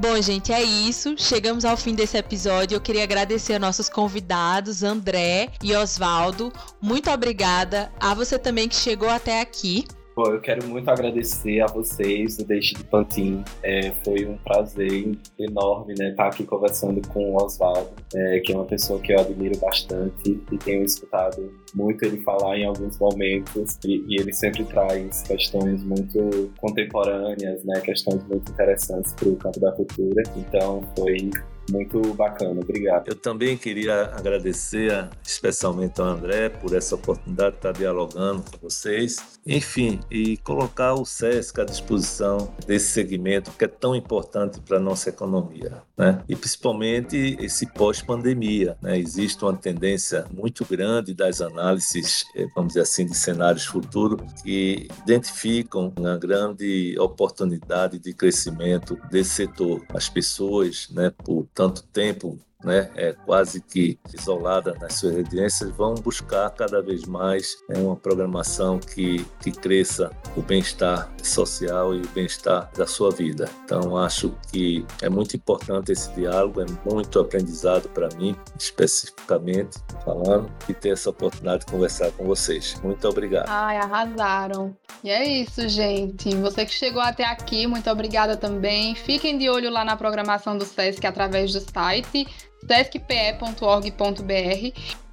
Bom, 0.00 0.18
gente, 0.22 0.50
é 0.50 0.62
isso. 0.62 1.14
Chegamos 1.18 1.62
ao 1.62 1.76
fim 1.76 1.94
desse 1.94 2.16
episódio. 2.16 2.76
Eu 2.76 2.80
queria 2.80 3.02
agradecer 3.02 3.54
a 3.54 3.58
nossos 3.58 3.86
convidados, 3.86 4.82
André 4.82 5.50
e 5.62 5.76
Oswaldo. 5.76 6.50
Muito 6.80 7.10
obrigada 7.10 7.92
a 8.00 8.14
você 8.14 8.38
também 8.38 8.66
que 8.66 8.76
chegou 8.76 9.10
até 9.10 9.42
aqui. 9.42 9.84
Bom, 10.14 10.26
eu 10.26 10.40
quero 10.40 10.66
muito 10.66 10.90
agradecer 10.90 11.60
a 11.60 11.66
vocês 11.66 12.36
do 12.36 12.44
Deixe 12.44 12.74
de 12.74 12.82
Pantin. 12.84 13.44
É, 13.62 13.92
foi 14.04 14.26
um 14.26 14.36
prazer 14.38 15.16
enorme 15.38 15.94
né, 15.96 16.10
estar 16.10 16.26
aqui 16.26 16.44
conversando 16.44 17.00
com 17.08 17.30
o 17.32 17.36
Oswaldo, 17.36 17.90
é, 18.14 18.40
que 18.40 18.52
é 18.52 18.56
uma 18.56 18.64
pessoa 18.64 19.00
que 19.00 19.12
eu 19.12 19.20
admiro 19.20 19.56
bastante 19.58 20.40
e 20.50 20.58
tenho 20.58 20.82
escutado 20.84 21.52
muito 21.74 22.04
ele 22.04 22.20
falar 22.22 22.58
em 22.58 22.66
alguns 22.66 22.98
momentos 22.98 23.78
e, 23.84 24.04
e 24.08 24.20
ele 24.20 24.32
sempre 24.32 24.64
traz 24.64 25.22
questões 25.22 25.82
muito 25.84 26.50
contemporâneas, 26.58 27.64
né, 27.64 27.80
questões 27.80 28.22
muito 28.26 28.50
interessantes 28.50 29.14
para 29.14 29.28
o 29.28 29.36
campo 29.36 29.60
da 29.60 29.70
cultura. 29.72 30.22
Então 30.36 30.82
foi 30.98 31.30
Muito 31.70 32.14
bacana, 32.14 32.60
obrigado. 32.60 33.08
Eu 33.08 33.14
também 33.14 33.56
queria 33.56 34.06
agradecer 34.14 35.08
especialmente 35.24 36.00
ao 36.00 36.06
André 36.06 36.48
por 36.48 36.74
essa 36.74 36.94
oportunidade 36.94 37.52
de 37.52 37.56
estar 37.58 37.72
dialogando 37.72 38.42
com 38.42 38.58
vocês. 38.58 39.38
Enfim, 39.46 40.00
e 40.10 40.36
colocar 40.38 40.94
o 40.94 41.04
SESC 41.04 41.60
à 41.60 41.64
disposição 41.64 42.52
desse 42.66 42.88
segmento 42.88 43.50
que 43.52 43.64
é 43.64 43.68
tão 43.68 43.94
importante 43.94 44.60
para 44.60 44.76
a 44.76 44.80
nossa 44.80 45.08
economia. 45.08 45.82
Né? 45.96 46.22
E 46.28 46.36
principalmente 46.36 47.36
esse 47.40 47.66
pós-pandemia. 47.66 48.76
Né? 48.82 48.98
Existe 48.98 49.42
uma 49.44 49.56
tendência 49.56 50.26
muito 50.30 50.64
grande 50.64 51.14
das 51.14 51.40
análises, 51.40 52.24
eh, 52.34 52.46
vamos 52.54 52.68
dizer 52.68 52.82
assim, 52.82 53.06
de 53.06 53.16
cenários 53.16 53.64
futuros 53.64 54.20
que 54.42 54.88
identificam 55.02 55.92
uma 55.96 56.16
grande 56.16 56.96
oportunidade 56.98 57.98
de 57.98 58.12
crescimento 58.12 58.98
desse 59.10 59.30
setor. 59.30 59.82
As 59.94 60.08
pessoas, 60.08 60.88
né, 60.90 61.10
por 61.24 61.46
tanto 61.60 61.82
tempo 61.92 62.38
né, 62.64 62.90
é 62.94 63.12
quase 63.24 63.60
que 63.60 63.98
isolada 64.14 64.74
nas 64.80 64.94
suas 64.94 65.16
residências, 65.16 65.70
vão 65.70 65.94
buscar 65.94 66.50
cada 66.50 66.82
vez 66.82 67.04
mais 67.04 67.56
é, 67.70 67.78
uma 67.78 67.96
programação 67.96 68.78
que, 68.78 69.24
que 69.40 69.50
cresça 69.50 70.10
o 70.36 70.42
bem-estar 70.42 71.10
social 71.22 71.94
e 71.94 72.00
o 72.00 72.08
bem-estar 72.08 72.70
da 72.76 72.86
sua 72.86 73.10
vida. 73.10 73.48
Então, 73.64 73.96
acho 73.96 74.34
que 74.52 74.84
é 75.00 75.08
muito 75.08 75.36
importante 75.36 75.92
esse 75.92 76.12
diálogo, 76.14 76.60
é 76.60 76.66
muito 76.90 77.18
aprendizado 77.18 77.88
para 77.88 78.08
mim, 78.16 78.36
especificamente 78.58 79.78
falando, 80.04 80.50
e 80.68 80.74
ter 80.74 80.90
essa 80.90 81.10
oportunidade 81.10 81.64
de 81.64 81.72
conversar 81.72 82.10
com 82.12 82.24
vocês. 82.24 82.74
Muito 82.82 83.08
obrigado. 83.08 83.46
Ai, 83.48 83.76
arrasaram. 83.76 84.76
E 85.02 85.10
é 85.10 85.26
isso, 85.26 85.66
gente. 85.68 86.34
Você 86.36 86.66
que 86.66 86.72
chegou 86.72 87.00
até 87.00 87.24
aqui, 87.24 87.66
muito 87.66 87.88
obrigada 87.90 88.36
também. 88.36 88.94
Fiquem 88.94 89.38
de 89.38 89.48
olho 89.48 89.70
lá 89.70 89.84
na 89.84 89.96
programação 89.96 90.58
do 90.58 90.64
SESC 90.64 91.06
através 91.06 91.52
do 91.52 91.60
site 91.60 92.26
sescpe.org.br 92.66 94.30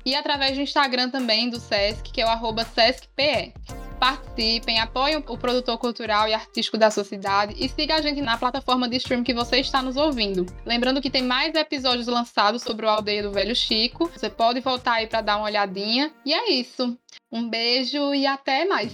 e 0.05 0.15
através 0.15 0.55
do 0.55 0.61
Instagram 0.61 1.09
também 1.09 1.49
do 1.49 1.59
SESC, 1.59 2.11
que 2.11 2.21
é 2.21 2.25
o 2.25 2.63
SESCPE. 2.63 3.53
Participem, 3.99 4.79
apoiem 4.79 5.17
o 5.17 5.37
produtor 5.37 5.77
cultural 5.79 6.27
e 6.27 6.33
artístico 6.33 6.77
da 6.77 6.91
sua 6.91 7.03
cidade 7.03 7.55
e 7.57 7.67
siga 7.67 7.95
a 7.95 8.01
gente 8.01 8.21
na 8.21 8.37
plataforma 8.37 8.87
de 8.87 8.95
stream 8.97 9.23
que 9.23 9.33
você 9.33 9.57
está 9.57 9.81
nos 9.81 9.97
ouvindo. 9.97 10.45
Lembrando 10.65 11.01
que 11.01 11.09
tem 11.09 11.23
mais 11.23 11.55
episódios 11.55 12.07
lançados 12.07 12.61
sobre 12.61 12.85
o 12.85 12.89
Aldeia 12.89 13.23
do 13.23 13.31
Velho 13.31 13.55
Chico. 13.55 14.09
Você 14.15 14.29
pode 14.29 14.59
voltar 14.59 14.93
aí 14.93 15.07
para 15.07 15.21
dar 15.21 15.37
uma 15.37 15.45
olhadinha. 15.45 16.13
E 16.23 16.33
é 16.33 16.51
isso. 16.51 16.97
Um 17.31 17.49
beijo 17.49 18.13
e 18.13 18.27
até 18.27 18.65
mais. 18.65 18.93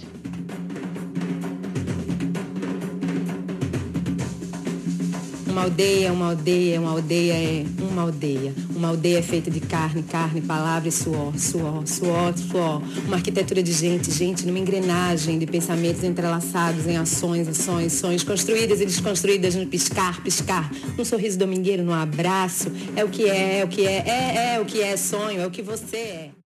Uma 5.54 5.62
aldeia, 5.62 6.12
uma 6.12 6.30
aldeia, 6.30 6.80
uma 6.80 6.90
aldeia 6.90 7.32
é 7.32 7.64
uma 7.78 8.02
aldeia. 8.02 8.52
Uma 8.74 8.88
aldeia 8.88 9.18
é 9.18 9.22
feita 9.22 9.52
de 9.52 9.60
carne, 9.60 10.02
carne, 10.02 10.40
palavra 10.40 10.88
e 10.88 10.90
suor, 10.90 11.32
suor, 11.38 11.86
suor, 11.86 12.36
suor. 12.36 12.82
Uma 13.06 13.18
arquitetura 13.18 13.62
de 13.62 13.70
gente, 13.70 14.10
gente, 14.10 14.44
numa 14.44 14.58
engrenagem 14.58 15.38
de 15.38 15.46
pensamentos 15.46 16.02
entrelaçados 16.02 16.88
em 16.88 16.96
ações, 16.96 17.46
ações, 17.46 17.94
ações, 17.94 18.24
construídas 18.24 18.80
e 18.80 18.84
desconstruídas 18.84 19.54
no 19.54 19.64
piscar, 19.64 20.20
piscar, 20.24 20.68
no 20.98 21.04
sorriso 21.04 21.38
domingueiro, 21.38 21.84
no 21.84 21.92
abraço. 21.92 22.72
É 22.96 23.04
o 23.04 23.08
que 23.08 23.30
é, 23.30 23.60
é 23.60 23.64
o 23.64 23.68
que 23.68 23.86
é, 23.86 24.02
é, 24.08 24.54
é 24.56 24.60
o 24.60 24.64
que 24.64 24.82
é 24.82 24.96
sonho, 24.96 25.40
é 25.40 25.46
o 25.46 25.52
que 25.52 25.62
você 25.62 25.96
é. 25.96 26.43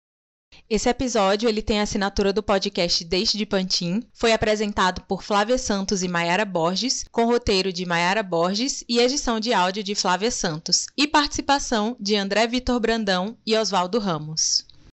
Esse 0.75 0.89
episódio 0.89 1.49
ele 1.49 1.62
tem 1.62 1.79
a 1.79 1.85
assinatura 1.85 2.33
do 2.33 2.43
podcast 2.43 3.05
Deixe 3.05 3.39
de 3.39 3.47
Pantin, 3.47 4.03
foi 4.12 4.33
apresentado 4.33 5.03
por 5.03 5.22
Flávia 5.22 5.57
Santos 5.57 6.03
e 6.03 6.09
Maiara 6.09 6.45
Borges, 6.45 7.05
com 7.12 7.27
roteiro 7.27 7.72
de 7.72 7.87
Maiara 7.87 8.25
Borges 8.25 8.83
e 8.89 8.99
edição 8.99 9.39
de 9.39 9.55
áudio 9.55 9.85
de 9.85 9.95
Flávia 9.95 10.33
Santos, 10.33 10.87
e 10.97 11.07
participação 11.07 11.97
de 12.01 12.16
André 12.16 12.49
Vitor 12.49 12.81
Brandão 12.81 13.39
e 13.47 13.57
Oswaldo 13.57 14.01
Ramos. 14.01 14.66